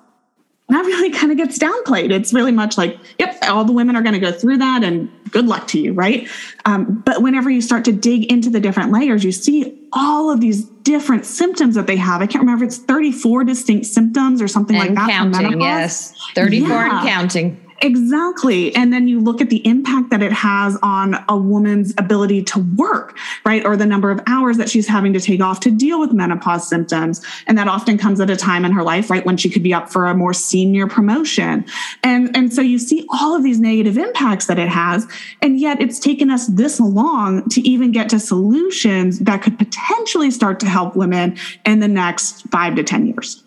that 0.74 0.86
really 0.86 1.10
kind 1.10 1.32
of 1.32 1.38
gets 1.38 1.58
downplayed. 1.58 2.12
It's 2.12 2.34
really 2.34 2.52
much 2.52 2.78
like, 2.78 2.98
yep, 3.20 3.38
all 3.44 3.66
the 3.66 3.74
women 3.74 3.96
are 3.96 4.02
going 4.02 4.14
to 4.14 4.20
go 4.20 4.32
through 4.32 4.58
that 4.58 4.84
and 4.84 5.12
good 5.32 5.48
luck 5.48 5.68
to 5.68 5.80
you, 5.80 5.94
right? 5.94 6.28
Um, 6.66 7.02
but 7.06 7.22
whenever 7.22 7.50
you 7.50 7.62
start 7.62 7.86
to 7.86 7.92
dig 7.92 8.32
into 8.32 8.50
the 8.50 8.60
different 8.60 8.92
layers, 8.92 9.24
you 9.24 9.32
see 9.32 9.78
all 9.94 10.30
of 10.30 10.42
these 10.42 10.66
different 10.84 11.26
symptoms 11.26 11.76
that 11.76 11.88
they 11.88 11.96
have. 11.96 12.22
I 12.22 12.28
can't 12.28 12.42
remember 12.42 12.66
it's 12.66 12.78
34 12.78 13.44
distinct 13.44 13.86
symptoms 13.88 14.42
or 14.42 14.48
something 14.48 14.76
and 14.76 14.96
like 14.96 14.96
that. 14.96 15.10
Counting, 15.10 15.62
yes. 15.62 16.14
34 16.36 16.68
yeah. 16.68 17.00
and 17.00 17.08
counting. 17.08 17.63
Exactly. 17.82 18.76
And 18.76 18.94
then 18.94 19.08
you 19.08 19.20
look 19.20 19.42
at 19.42 19.50
the 19.50 19.66
impact 19.68 20.10
that 20.12 20.22
it 20.22 20.32
has 20.32 20.78
on 20.84 21.24
a 21.28 21.38
woman's 21.38 21.94
ability 21.98 22.44
to 22.44 22.60
work, 22.76 23.18
right? 23.46 23.66
Or 23.66 23.76
the 23.76 23.86
number 23.86 24.12
of 24.12 24.22
hours 24.28 24.58
that 24.58 24.70
she's 24.70 24.88
having 24.88 25.14
to 25.14 25.20
take 25.20 25.42
off 25.42 25.60
to 25.62 25.72
deal 25.72 26.00
with 26.00 26.14
menopause 26.14 26.68
symptoms. 26.68 27.26
And 27.48 27.58
that 27.58 27.68
often 27.68 27.98
comes 27.98 28.20
at 28.20 28.30
a 28.30 28.36
time 28.36 28.64
in 28.66 28.72
her 28.72 28.84
life, 28.84 29.10
right? 29.10 29.26
When 29.26 29.38
she 29.38 29.50
could 29.50 29.64
be 29.64 29.74
up 29.74 29.90
for 29.90 30.06
a 30.06 30.16
more 30.16 30.34
senior 30.34 30.88
promotion. 30.88 31.66
And, 32.04 32.36
and 32.36 32.54
so 32.54 32.62
you 32.62 32.80
see 32.80 33.06
all 33.10 33.36
of 33.36 33.44
these 33.44 33.60
negative 33.60 33.98
impacts 33.98 34.46
that 34.46 34.60
it 34.60 34.70
has. 34.70 35.08
And 35.42 35.60
yet 35.60 35.82
it's 35.82 36.00
taken 36.00 36.30
us 36.30 36.48
this 36.48 36.80
long 36.80 37.48
to 37.50 37.62
even 37.68 37.92
get 37.92 38.10
to 38.10 38.20
solutions 38.20 39.20
that 39.20 39.42
could 39.42 39.58
potentially 39.58 40.32
start 40.32 40.60
to 40.62 40.68
help 40.68 40.96
women 40.96 41.38
in 41.66 41.80
the 41.80 41.88
next 41.88 42.50
five 42.50 42.76
to 42.76 42.84
10 42.84 43.08
years. 43.08 43.44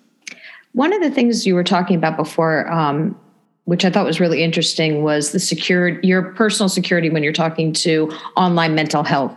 One 0.72 0.92
of 0.92 1.00
the 1.00 1.10
things 1.10 1.46
you 1.46 1.54
were 1.54 1.64
talking 1.64 1.96
about 1.96 2.18
before, 2.18 2.70
um, 2.70 3.18
which 3.66 3.84
I 3.84 3.90
thought 3.90 4.06
was 4.06 4.18
really 4.18 4.42
interesting, 4.42 5.02
was 5.02 5.32
the 5.32 5.40
secure 5.40 6.00
your 6.00 6.32
personal 6.32 6.68
security 6.68 7.10
when 7.10 7.22
you're 7.22 7.32
talking 7.32 7.72
to 7.74 8.10
online 8.36 8.74
mental 8.74 9.04
health. 9.04 9.34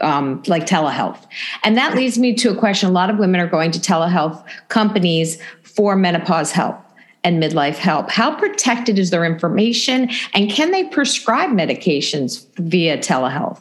Um, 0.00 0.42
like 0.48 0.66
telehealth. 0.66 1.28
And 1.62 1.76
that 1.76 1.94
leads 1.94 2.18
me 2.18 2.34
to 2.34 2.50
a 2.50 2.56
question. 2.56 2.88
A 2.88 2.92
lot 2.92 3.08
of 3.08 3.18
women 3.18 3.40
are 3.40 3.46
going 3.46 3.70
to 3.70 3.78
telehealth 3.78 4.44
companies 4.66 5.40
for 5.62 5.94
menopause 5.94 6.50
help 6.50 6.76
and 7.22 7.40
midlife 7.40 7.76
help. 7.76 8.10
How 8.10 8.34
protected 8.34 8.98
is 8.98 9.10
their 9.10 9.24
information? 9.24 10.10
And 10.34 10.50
can 10.50 10.72
they 10.72 10.84
prescribe 10.84 11.50
medications 11.50 12.46
via 12.56 12.98
telehealth? 12.98 13.60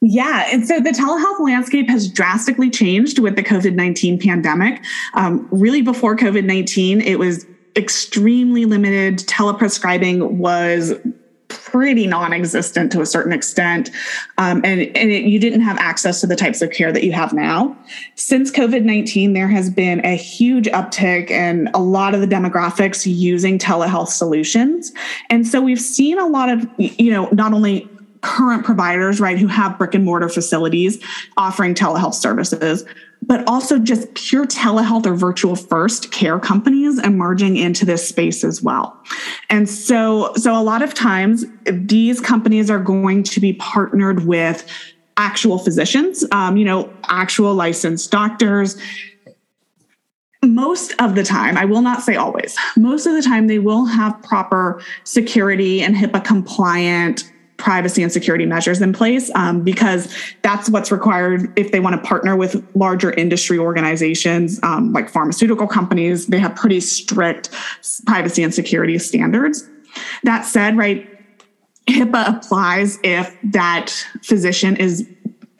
Yeah. 0.00 0.48
And 0.52 0.66
so 0.66 0.80
the 0.80 0.90
telehealth 0.90 1.40
landscape 1.40 1.88
has 1.88 2.08
drastically 2.08 2.70
changed 2.70 3.18
with 3.18 3.36
the 3.36 3.42
COVID 3.42 3.74
19 3.74 4.18
pandemic. 4.20 4.82
Um, 5.14 5.48
really, 5.50 5.82
before 5.82 6.16
COVID 6.16 6.44
19, 6.44 7.00
it 7.00 7.18
was 7.18 7.46
extremely 7.78 8.64
limited. 8.64 9.18
Teleprescribing 9.20 10.32
was 10.32 10.94
pretty 11.48 12.06
non-existent 12.06 12.92
to 12.92 13.00
a 13.00 13.06
certain 13.06 13.32
extent. 13.32 13.90
Um, 14.36 14.60
and, 14.64 14.80
and 14.80 15.10
it, 15.10 15.24
you 15.24 15.38
didn't 15.38 15.62
have 15.62 15.78
access 15.78 16.20
to 16.20 16.26
the 16.26 16.36
types 16.36 16.62
of 16.62 16.70
care 16.70 16.92
that 16.92 17.04
you 17.04 17.12
have 17.12 17.32
now. 17.32 17.76
Since 18.16 18.50
covid-19 18.50 19.34
there 19.34 19.48
has 19.48 19.70
been 19.70 20.04
a 20.04 20.14
huge 20.14 20.66
uptick 20.66 21.30
in 21.30 21.68
a 21.74 21.80
lot 21.80 22.14
of 22.14 22.20
the 22.20 22.26
demographics 22.26 23.06
using 23.06 23.58
telehealth 23.58 24.08
solutions. 24.08 24.92
And 25.30 25.46
so 25.46 25.60
we've 25.60 25.80
seen 25.80 26.18
a 26.18 26.26
lot 26.26 26.50
of 26.50 26.68
you 26.78 27.10
know 27.10 27.28
not 27.32 27.52
only 27.52 27.88
current 28.20 28.64
providers, 28.64 29.20
right, 29.20 29.38
who 29.38 29.46
have 29.46 29.78
brick 29.78 29.94
and 29.94 30.04
mortar 30.04 30.28
facilities 30.28 31.02
offering 31.36 31.74
telehealth 31.74 32.14
services, 32.14 32.84
but 33.28 33.46
also 33.46 33.78
just 33.78 34.12
pure 34.14 34.46
telehealth 34.46 35.06
or 35.06 35.14
virtual 35.14 35.54
first 35.54 36.10
care 36.10 36.40
companies 36.40 36.98
emerging 36.98 37.56
into 37.56 37.84
this 37.84 38.08
space 38.08 38.42
as 38.42 38.62
well. 38.62 38.98
And 39.50 39.68
so, 39.68 40.32
so 40.34 40.58
a 40.58 40.64
lot 40.64 40.82
of 40.82 40.94
times 40.94 41.44
these 41.64 42.20
companies 42.20 42.70
are 42.70 42.80
going 42.80 43.22
to 43.24 43.38
be 43.38 43.52
partnered 43.52 44.26
with 44.26 44.66
actual 45.18 45.58
physicians, 45.58 46.24
um, 46.32 46.56
you 46.56 46.64
know, 46.64 46.92
actual 47.08 47.54
licensed 47.54 48.10
doctors, 48.10 48.76
most 50.42 50.94
of 51.00 51.14
the 51.14 51.24
time, 51.24 51.58
I 51.58 51.64
will 51.64 51.82
not 51.82 52.02
say 52.02 52.14
always, 52.14 52.56
most 52.76 53.06
of 53.06 53.14
the 53.14 53.22
time, 53.22 53.48
they 53.48 53.58
will 53.58 53.86
have 53.86 54.22
proper 54.22 54.80
security 55.04 55.82
and 55.82 55.96
HIPAA 55.96 56.24
compliant 56.24 57.30
privacy 57.58 58.02
and 58.02 58.10
security 58.10 58.46
measures 58.46 58.80
in 58.80 58.92
place 58.92 59.30
um, 59.34 59.62
because 59.62 60.14
that's 60.42 60.70
what's 60.70 60.90
required 60.90 61.52
if 61.58 61.72
they 61.72 61.80
want 61.80 61.94
to 61.94 62.08
partner 62.08 62.36
with 62.36 62.64
larger 62.74 63.12
industry 63.12 63.58
organizations 63.58 64.58
um, 64.62 64.92
like 64.92 65.10
pharmaceutical 65.10 65.66
companies. 65.66 66.28
They 66.28 66.38
have 66.38 66.54
pretty 66.54 66.80
strict 66.80 67.50
privacy 68.06 68.42
and 68.42 68.54
security 68.54 68.98
standards. 68.98 69.68
That 70.22 70.42
said, 70.42 70.76
right, 70.76 71.08
HIPAA 71.88 72.36
applies 72.36 72.98
if 73.02 73.36
that 73.42 73.90
physician 74.22 74.76
is 74.76 75.08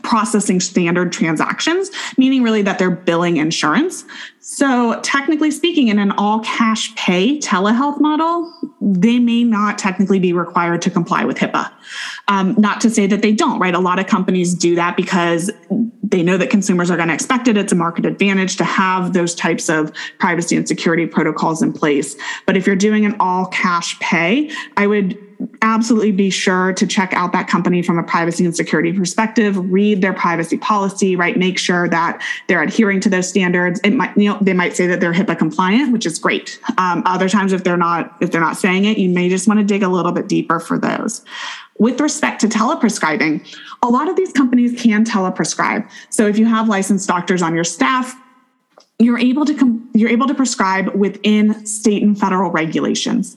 processing 0.09 0.59
standard 0.59 1.13
transactions, 1.13 1.91
meaning 2.17 2.43
really 2.43 2.63
that 2.63 2.79
they're 2.79 2.91
billing 2.91 3.37
insurance. 3.37 4.05
So, 4.41 4.99
technically 5.03 5.51
speaking, 5.51 5.89
in 5.89 5.99
an 5.99 6.13
all 6.13 6.41
cash 6.41 6.95
pay 6.95 7.39
telehealth 7.39 8.01
model, 8.01 8.51
they 8.81 9.19
may 9.19 9.45
not 9.45 9.77
technically 9.77 10.19
be 10.19 10.33
required 10.33 10.81
to 10.83 10.91
comply 10.91 11.27
with 11.27 11.37
HIPAA. 11.37 11.71
Um, 12.29 12.55
not 12.57 12.81
to 12.81 12.91
say 12.91 13.07
that 13.07 13.21
they 13.21 13.33
don't, 13.33 13.59
right? 13.59 13.75
A 13.75 13.79
lot 13.79 13.99
of 13.99 14.07
companies 14.07 14.55
do 14.55 14.75
that 14.77 14.97
because 14.97 15.51
they 16.03 16.23
know 16.23 16.39
that 16.39 16.49
consumers 16.49 16.91
are 16.91 16.97
going 16.97 17.09
to 17.09 17.15
expect 17.15 17.47
it. 17.47 17.59
It's 17.59 17.73
a 17.73 17.77
market 17.77 18.07
advantage 18.07 18.57
to 18.57 18.65
have 18.65 19.13
those 19.13 19.35
types 19.35 19.69
of 19.69 19.93
privacy 20.19 20.57
and 20.57 20.67
security 20.67 21.05
protocols 21.05 21.61
in 21.61 21.75
place. 21.75 22.17
But 22.47 22.57
if 22.57 22.67
you're 22.67 22.77
doing 22.77 23.05
an 23.05 23.15
all 23.21 23.45
cash 23.47 23.99
pay, 24.01 24.51
I 24.79 24.87
would 24.87 25.19
absolutely 25.63 26.13
be 26.13 26.31
sure 26.31 26.73
to 26.73 26.87
check 26.87 27.13
out 27.13 27.33
that 27.33 27.49
company 27.49 27.83
from 27.83 27.99
a 27.99 28.03
privacy 28.03 28.45
and 28.45 28.57
security 28.57 28.93
perspective 28.93 29.57
read 29.71 30.03
their 30.03 30.13
privacy 30.13 30.59
policy 30.59 31.15
right? 31.17 31.37
Make 31.37 31.59
sure 31.59 31.89
that 31.89 32.23
they're 32.49 32.63
adhering 32.63 33.01
to 33.01 33.09
those 33.09 33.29
standards. 33.29 33.81
It 33.85 33.93
might 33.93 34.17
you 34.17 34.31
know 34.31 34.39
they 34.41 34.53
might 34.53 34.75
say 34.75 34.87
that 34.87 35.01
they're 35.01 35.13
hipaa 35.13 35.39
compliant 35.39 35.93
which 35.93 36.07
is 36.07 36.19
great. 36.19 36.61
Um, 36.77 37.03
other 37.07 37.29
times 37.29 37.53
if 37.53 37.65
they're 37.65 37.77
not 37.77 38.17
if 38.21 38.31
they're 38.31 38.41
not 38.41 38.57
saying 38.57 38.85
it 38.85 38.99
you 38.99 39.09
may 39.09 39.29
just 39.29 39.47
want 39.47 39.61
to 39.61 39.65
dig 39.65 39.83
a 39.83 39.89
little 39.89 40.13
bit 40.13 40.29
deeper 40.29 40.59
for 40.59 40.79
those. 40.79 41.25
With 41.79 42.01
respect 42.01 42.41
to 42.41 42.49
teleprescribing 42.49 43.47
a 43.83 43.89
lot 43.89 44.09
of 44.09 44.17
these 44.17 44.33
companies 44.33 44.81
can 44.81 45.05
teleprescribe. 45.05 45.89
So 46.11 46.27
if 46.27 46.39
you 46.39 46.47
have 46.47 46.69
licensed 46.69 47.07
doctors 47.07 47.43
on 47.43 47.55
your 47.55 47.65
staff 47.65 48.21
you're 49.01 49.19
able 49.19 49.45
to 49.45 49.55
com- 49.55 49.89
you're 49.95 50.11
able 50.11 50.27
to 50.27 50.35
prescribe 50.35 50.93
within 50.95 51.65
state 51.65 52.03
and 52.03 52.19
federal 52.19 52.51
regulations 52.51 53.37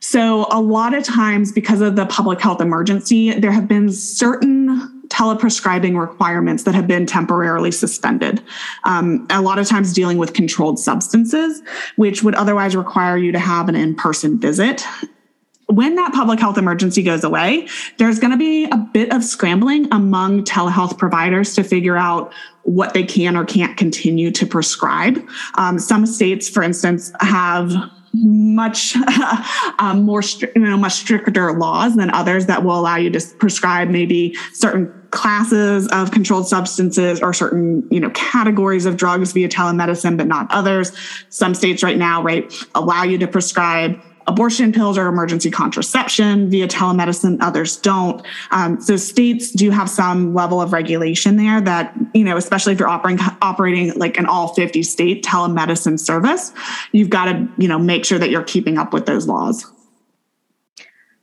so, 0.00 0.46
a 0.50 0.60
lot 0.60 0.94
of 0.94 1.04
times, 1.04 1.52
because 1.52 1.80
of 1.80 1.96
the 1.96 2.06
public 2.06 2.40
health 2.40 2.60
emergency, 2.60 3.32
there 3.38 3.50
have 3.50 3.66
been 3.66 3.90
certain 3.90 5.02
teleprescribing 5.08 5.98
requirements 5.98 6.64
that 6.64 6.74
have 6.74 6.86
been 6.86 7.06
temporarily 7.06 7.70
suspended. 7.70 8.42
Um, 8.84 9.26
a 9.30 9.40
lot 9.40 9.58
of 9.58 9.66
times, 9.66 9.92
dealing 9.92 10.18
with 10.18 10.34
controlled 10.34 10.78
substances, 10.78 11.62
which 11.96 12.22
would 12.22 12.34
otherwise 12.34 12.76
require 12.76 13.16
you 13.16 13.32
to 13.32 13.38
have 13.38 13.68
an 13.68 13.74
in 13.74 13.94
person 13.94 14.38
visit. 14.38 14.84
When 15.68 15.96
that 15.96 16.12
public 16.12 16.38
health 16.38 16.58
emergency 16.58 17.02
goes 17.02 17.24
away, 17.24 17.66
there's 17.98 18.20
going 18.20 18.30
to 18.30 18.36
be 18.36 18.66
a 18.66 18.76
bit 18.76 19.12
of 19.12 19.24
scrambling 19.24 19.88
among 19.92 20.44
telehealth 20.44 20.96
providers 20.96 21.54
to 21.54 21.64
figure 21.64 21.96
out 21.96 22.32
what 22.62 22.94
they 22.94 23.02
can 23.02 23.36
or 23.36 23.44
can't 23.44 23.76
continue 23.76 24.30
to 24.30 24.46
prescribe. 24.46 25.26
Um, 25.56 25.80
some 25.80 26.06
states, 26.06 26.48
for 26.48 26.62
instance, 26.62 27.12
have 27.20 27.72
much 28.12 28.96
um, 29.78 30.02
more 30.04 30.22
you 30.22 30.62
know 30.62 30.76
much 30.76 30.94
stricter 30.94 31.52
laws 31.52 31.96
than 31.96 32.10
others 32.10 32.46
that 32.46 32.64
will 32.64 32.78
allow 32.78 32.96
you 32.96 33.10
to 33.10 33.20
prescribe 33.38 33.88
maybe 33.88 34.36
certain 34.52 34.92
classes 35.10 35.86
of 35.88 36.10
controlled 36.10 36.48
substances 36.48 37.20
or 37.20 37.32
certain 37.32 37.86
you 37.90 38.00
know 38.00 38.10
categories 38.10 38.86
of 38.86 38.96
drugs 38.96 39.32
via 39.32 39.48
telemedicine 39.48 40.16
but 40.16 40.26
not 40.26 40.46
others. 40.50 40.92
Some 41.28 41.54
states 41.54 41.82
right 41.82 41.98
now 41.98 42.22
right 42.22 42.52
allow 42.74 43.02
you 43.04 43.18
to 43.18 43.26
prescribe 43.26 44.00
abortion 44.26 44.72
pills 44.72 44.98
or 44.98 45.06
emergency 45.06 45.50
contraception 45.50 46.50
via 46.50 46.66
telemedicine 46.66 47.38
others 47.40 47.76
don't. 47.76 48.24
Um, 48.50 48.80
so 48.80 48.96
states 48.96 49.52
do 49.52 49.70
have 49.70 49.88
some 49.88 50.34
level 50.34 50.60
of 50.60 50.72
regulation 50.72 51.36
there 51.36 51.60
that 51.60 51.94
you 52.14 52.24
know 52.24 52.36
especially 52.36 52.72
if 52.72 52.78
you're 52.78 52.88
operating 52.88 53.24
operating 53.40 53.92
like 53.94 54.18
an 54.18 54.26
all 54.26 54.54
50 54.54 54.82
state 54.82 55.24
telemedicine 55.24 55.98
service 55.98 56.52
you've 56.92 57.10
got 57.10 57.26
to 57.26 57.48
you 57.58 57.68
know 57.68 57.78
make 57.78 58.04
sure 58.04 58.18
that 58.18 58.30
you're 58.30 58.42
keeping 58.42 58.78
up 58.78 58.92
with 58.92 59.06
those 59.06 59.26
laws. 59.26 59.70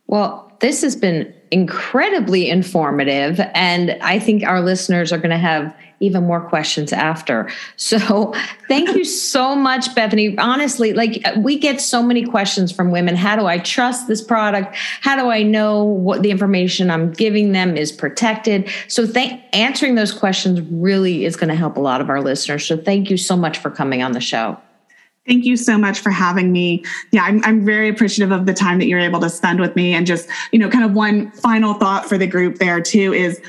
Well 0.08 0.51
this 0.60 0.82
has 0.82 0.95
been 0.95 1.34
incredibly 1.51 2.49
informative 2.49 3.39
and 3.54 3.91
i 4.01 4.18
think 4.18 4.43
our 4.43 4.62
listeners 4.62 5.12
are 5.12 5.18
going 5.18 5.30
to 5.30 5.38
have 5.38 5.76
even 6.04 6.24
more 6.24 6.41
questions 6.41 6.93
after. 6.93 7.49
So 7.76 8.34
thank 8.68 8.89
you 8.95 9.06
so 9.06 9.56
much, 9.56 9.93
Bethany. 9.95 10.38
Honestly, 10.38 10.93
like 10.93 11.24
we 11.38 11.58
get 11.58 11.82
so 11.82 12.04
many 12.04 12.26
questions 12.26 12.72
from 12.72 12.91
women. 12.91 13.16
How 13.16 13.36
do 13.36 13.45
I 13.45 13.58
trust 13.58 14.08
this 14.08 14.22
product? 14.22 14.76
How 15.01 15.16
do 15.16 15.30
I 15.30 15.43
know 15.43 15.84
what 15.84 16.22
the 16.22 16.32
information 16.32 16.91
I'm 16.91 17.12
giving 17.12 17.51
them 17.51 17.78
is 17.78 17.91
protected? 17.91 18.70
So 18.88 19.08
thank 19.08 19.41
answering 19.54 19.95
those 19.95 20.12
questions 20.12 20.62
really 20.62 21.26
is 21.26 21.36
going 21.36 21.49
to 21.49 21.56
help 21.56 21.78
a 21.78 21.82
lot 21.82 22.01
of 22.01 22.10
our 22.10 22.22
listeners. 22.22 22.66
So 22.66 22.78
thank 22.78 23.10
you 23.10 23.18
so 23.18 23.36
much 23.36 23.58
for 23.58 23.70
coming 23.70 24.04
on 24.04 24.12
the 24.12 24.22
show. 24.22 24.58
Thank 25.26 25.45
you 25.45 25.56
so 25.56 25.78
much 25.78 25.99
for 25.99 26.10
having 26.10 26.51
me. 26.51 26.84
Yeah, 27.12 27.24
I'm, 27.24 27.41
I'm 27.45 27.64
very 27.64 27.88
appreciative 27.88 28.32
of 28.32 28.45
the 28.45 28.54
time 28.54 28.80
that 28.80 28.88
you're 28.88 28.99
able 28.99 29.22
to 29.22 29.30
spend 29.30 29.62
with 29.62 29.74
me. 29.76 29.93
And 29.93 30.06
just, 30.06 30.28
you 30.51 30.60
know, 30.60 30.70
kind 30.70 30.84
of 30.84 30.93
one 30.93 31.32
final 31.32 31.76
thought 31.76 32.06
for 32.06 32.18
the 32.18 32.28
group 32.28 32.58
there 32.58 32.82
too 32.82 33.14
is 33.14 33.41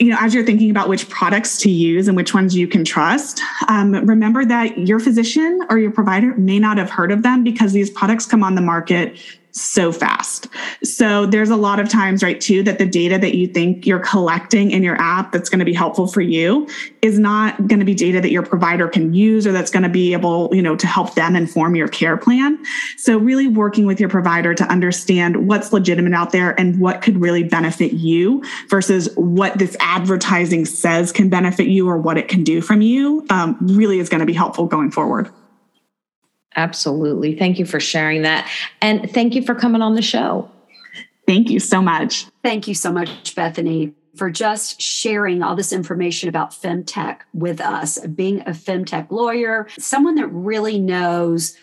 you 0.00 0.08
know, 0.08 0.16
as 0.18 0.34
you're 0.34 0.44
thinking 0.44 0.70
about 0.70 0.88
which 0.88 1.08
products 1.10 1.58
to 1.58 1.70
use 1.70 2.08
and 2.08 2.16
which 2.16 2.32
ones 2.32 2.56
you 2.56 2.66
can 2.66 2.84
trust, 2.84 3.42
um, 3.68 3.92
remember 3.92 4.46
that 4.46 4.78
your 4.78 4.98
physician 4.98 5.60
or 5.68 5.78
your 5.78 5.90
provider 5.90 6.34
may 6.36 6.58
not 6.58 6.78
have 6.78 6.88
heard 6.88 7.12
of 7.12 7.22
them 7.22 7.44
because 7.44 7.72
these 7.72 7.90
products 7.90 8.24
come 8.24 8.42
on 8.42 8.54
the 8.54 8.62
market 8.62 9.20
so 9.52 9.92
fast. 9.92 10.48
So 10.82 11.26
there's 11.26 11.50
a 11.50 11.56
lot 11.56 11.80
of 11.80 11.88
times, 11.88 12.22
right, 12.22 12.40
too, 12.40 12.62
that 12.64 12.78
the 12.78 12.86
data 12.86 13.18
that 13.18 13.34
you 13.34 13.46
think 13.46 13.86
you're 13.86 14.00
collecting 14.00 14.70
in 14.70 14.82
your 14.82 14.96
app 15.00 15.32
that's 15.32 15.48
going 15.48 15.58
to 15.58 15.64
be 15.64 15.72
helpful 15.72 16.06
for 16.06 16.20
you 16.20 16.68
is 17.02 17.18
not 17.18 17.56
going 17.66 17.78
to 17.80 17.84
be 17.84 17.94
data 17.94 18.20
that 18.20 18.30
your 18.30 18.42
provider 18.42 18.88
can 18.88 19.12
use 19.12 19.46
or 19.46 19.52
that's 19.52 19.70
going 19.70 19.82
to 19.82 19.88
be 19.88 20.12
able, 20.12 20.50
you 20.52 20.62
know, 20.62 20.76
to 20.76 20.86
help 20.86 21.14
them 21.14 21.36
inform 21.36 21.74
your 21.74 21.88
care 21.88 22.16
plan. 22.16 22.58
So 22.96 23.18
really 23.18 23.48
working 23.48 23.86
with 23.86 24.00
your 24.00 24.08
provider 24.08 24.54
to 24.54 24.64
understand 24.64 25.48
what's 25.48 25.72
legitimate 25.72 26.14
out 26.14 26.32
there 26.32 26.58
and 26.58 26.80
what 26.80 27.02
could 27.02 27.20
really 27.20 27.42
benefit 27.42 27.92
you 27.92 28.42
versus 28.68 29.08
what 29.16 29.58
this 29.58 29.76
advertising 29.80 30.64
says 30.64 31.12
can 31.12 31.28
benefit 31.28 31.66
you 31.66 31.88
or 31.88 31.96
what 31.96 32.18
it 32.18 32.28
can 32.28 32.44
do 32.44 32.60
from 32.60 32.80
you 32.80 33.26
um, 33.30 33.56
really 33.60 33.98
is 33.98 34.08
going 34.08 34.20
to 34.20 34.26
be 34.26 34.32
helpful 34.32 34.66
going 34.66 34.90
forward. 34.90 35.30
Absolutely. 36.56 37.36
Thank 37.36 37.58
you 37.58 37.64
for 37.64 37.80
sharing 37.80 38.22
that. 38.22 38.50
And 38.80 39.10
thank 39.10 39.34
you 39.34 39.42
for 39.42 39.54
coming 39.54 39.82
on 39.82 39.94
the 39.94 40.02
show. 40.02 40.50
Thank 41.26 41.48
you 41.48 41.60
so 41.60 41.80
much. 41.80 42.26
Thank 42.42 42.66
you 42.66 42.74
so 42.74 42.92
much, 42.92 43.34
Bethany, 43.36 43.94
for 44.16 44.30
just 44.30 44.80
sharing 44.80 45.42
all 45.42 45.54
this 45.54 45.72
information 45.72 46.28
about 46.28 46.50
femtech 46.50 47.20
with 47.32 47.60
us, 47.60 47.98
being 48.06 48.40
a 48.40 48.50
femtech 48.50 49.10
lawyer, 49.10 49.68
someone 49.78 50.16
that 50.16 50.26
really 50.26 50.80
knows 50.80 51.56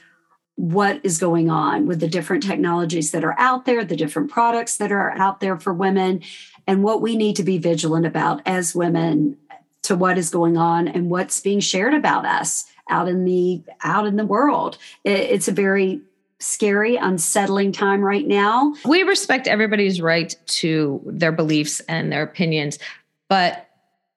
what 0.55 1.01
is 1.03 1.17
going 1.17 1.49
on 1.49 1.85
with 1.85 1.99
the 1.99 2.07
different 2.07 2.43
technologies 2.43 3.11
that 3.11 3.23
are 3.23 3.37
out 3.37 3.65
there, 3.65 3.83
the 3.83 3.95
different 3.95 4.31
products 4.31 4.77
that 4.77 4.91
are 4.91 5.11
out 5.11 5.39
there 5.39 5.59
for 5.59 5.73
women, 5.73 6.21
and 6.65 6.83
what 6.83 7.01
we 7.01 7.15
need 7.15 7.35
to 7.35 7.43
be 7.43 7.57
vigilant 7.57 8.05
about 8.05 8.41
as 8.45 8.73
women 8.73 9.37
to 9.83 9.95
what 9.95 10.17
is 10.17 10.29
going 10.29 10.57
on 10.57 10.87
and 10.87 11.09
what's 11.09 11.39
being 11.41 11.59
shared 11.59 11.93
about 11.93 12.25
us 12.25 12.65
out 12.89 13.07
in 13.07 13.25
the 13.25 13.61
out 13.83 14.05
in 14.05 14.15
the 14.15 14.25
world. 14.25 14.77
It's 15.03 15.47
a 15.47 15.51
very 15.51 16.01
scary, 16.39 16.95
unsettling 16.95 17.71
time 17.71 18.01
right 18.01 18.27
now. 18.27 18.73
We 18.85 19.03
respect 19.03 19.47
everybody's 19.47 20.01
right 20.01 20.35
to 20.47 21.01
their 21.05 21.31
beliefs 21.31 21.79
and 21.81 22.11
their 22.11 22.23
opinions, 22.23 22.77
but 23.27 23.69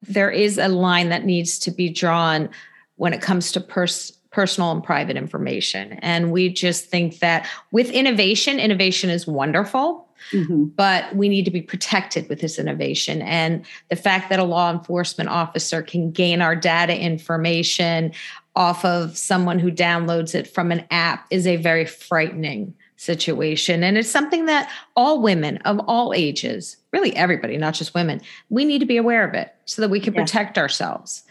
there 0.02 0.30
is 0.30 0.58
a 0.58 0.68
line 0.68 1.08
that 1.10 1.24
needs 1.24 1.58
to 1.60 1.70
be 1.70 1.88
drawn 1.88 2.48
when 2.96 3.12
it 3.12 3.22
comes 3.22 3.52
to 3.52 3.60
pers- 3.60 4.12
personal 4.30 4.70
and 4.70 4.82
private 4.84 5.16
information. 5.16 5.94
And 6.02 6.30
we 6.30 6.50
just 6.50 6.86
think 6.86 7.18
that 7.18 7.48
with 7.72 7.90
innovation, 7.90 8.58
innovation 8.58 9.10
is 9.10 9.26
wonderful. 9.26 10.06
Mm-hmm. 10.32 10.64
But 10.76 11.16
we 11.16 11.30
need 11.30 11.46
to 11.46 11.50
be 11.50 11.62
protected 11.62 12.28
with 12.28 12.42
this 12.42 12.58
innovation. 12.58 13.22
And 13.22 13.64
the 13.88 13.96
fact 13.96 14.28
that 14.28 14.38
a 14.38 14.44
law 14.44 14.70
enforcement 14.70 15.30
officer 15.30 15.82
can 15.82 16.10
gain 16.10 16.42
our 16.42 16.54
data 16.54 16.94
information 16.94 18.12
off 18.60 18.84
of 18.84 19.16
someone 19.16 19.58
who 19.58 19.72
downloads 19.72 20.34
it 20.34 20.46
from 20.46 20.70
an 20.70 20.84
app 20.90 21.26
is 21.30 21.46
a 21.46 21.56
very 21.56 21.86
frightening 21.86 22.74
situation. 22.96 23.82
And 23.82 23.96
it's 23.96 24.10
something 24.10 24.44
that 24.44 24.70
all 24.94 25.22
women 25.22 25.56
of 25.64 25.80
all 25.88 26.12
ages, 26.12 26.76
really 26.92 27.16
everybody, 27.16 27.56
not 27.56 27.72
just 27.72 27.94
women, 27.94 28.20
we 28.50 28.66
need 28.66 28.80
to 28.80 28.84
be 28.84 28.98
aware 28.98 29.26
of 29.26 29.32
it 29.32 29.54
so 29.64 29.80
that 29.80 29.88
we 29.88 29.98
can 29.98 30.12
protect 30.12 30.58
ourselves. 30.58 31.22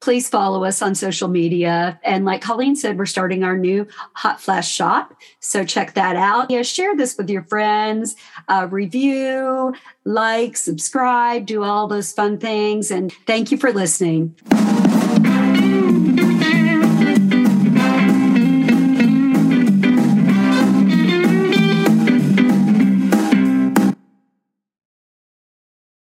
Please 0.00 0.30
follow 0.30 0.64
us 0.64 0.80
on 0.80 0.94
social 0.94 1.28
media. 1.28 2.00
And 2.04 2.24
like 2.24 2.40
Colleen 2.40 2.74
said, 2.74 2.96
we're 2.96 3.04
starting 3.04 3.44
our 3.44 3.58
new 3.58 3.86
Hot 4.14 4.40
Flash 4.40 4.72
shop. 4.72 5.12
So 5.40 5.66
check 5.66 5.92
that 5.92 6.16
out. 6.16 6.50
Yeah, 6.50 6.62
share 6.62 6.96
this 6.96 7.18
with 7.18 7.28
your 7.28 7.42
friends, 7.42 8.16
uh, 8.48 8.66
review, 8.70 9.74
like, 10.06 10.56
subscribe, 10.56 11.44
do 11.44 11.64
all 11.64 11.86
those 11.86 12.12
fun 12.12 12.38
things. 12.38 12.90
And 12.90 13.12
thank 13.26 13.50
you 13.52 13.58
for 13.58 13.74
listening. 13.74 14.34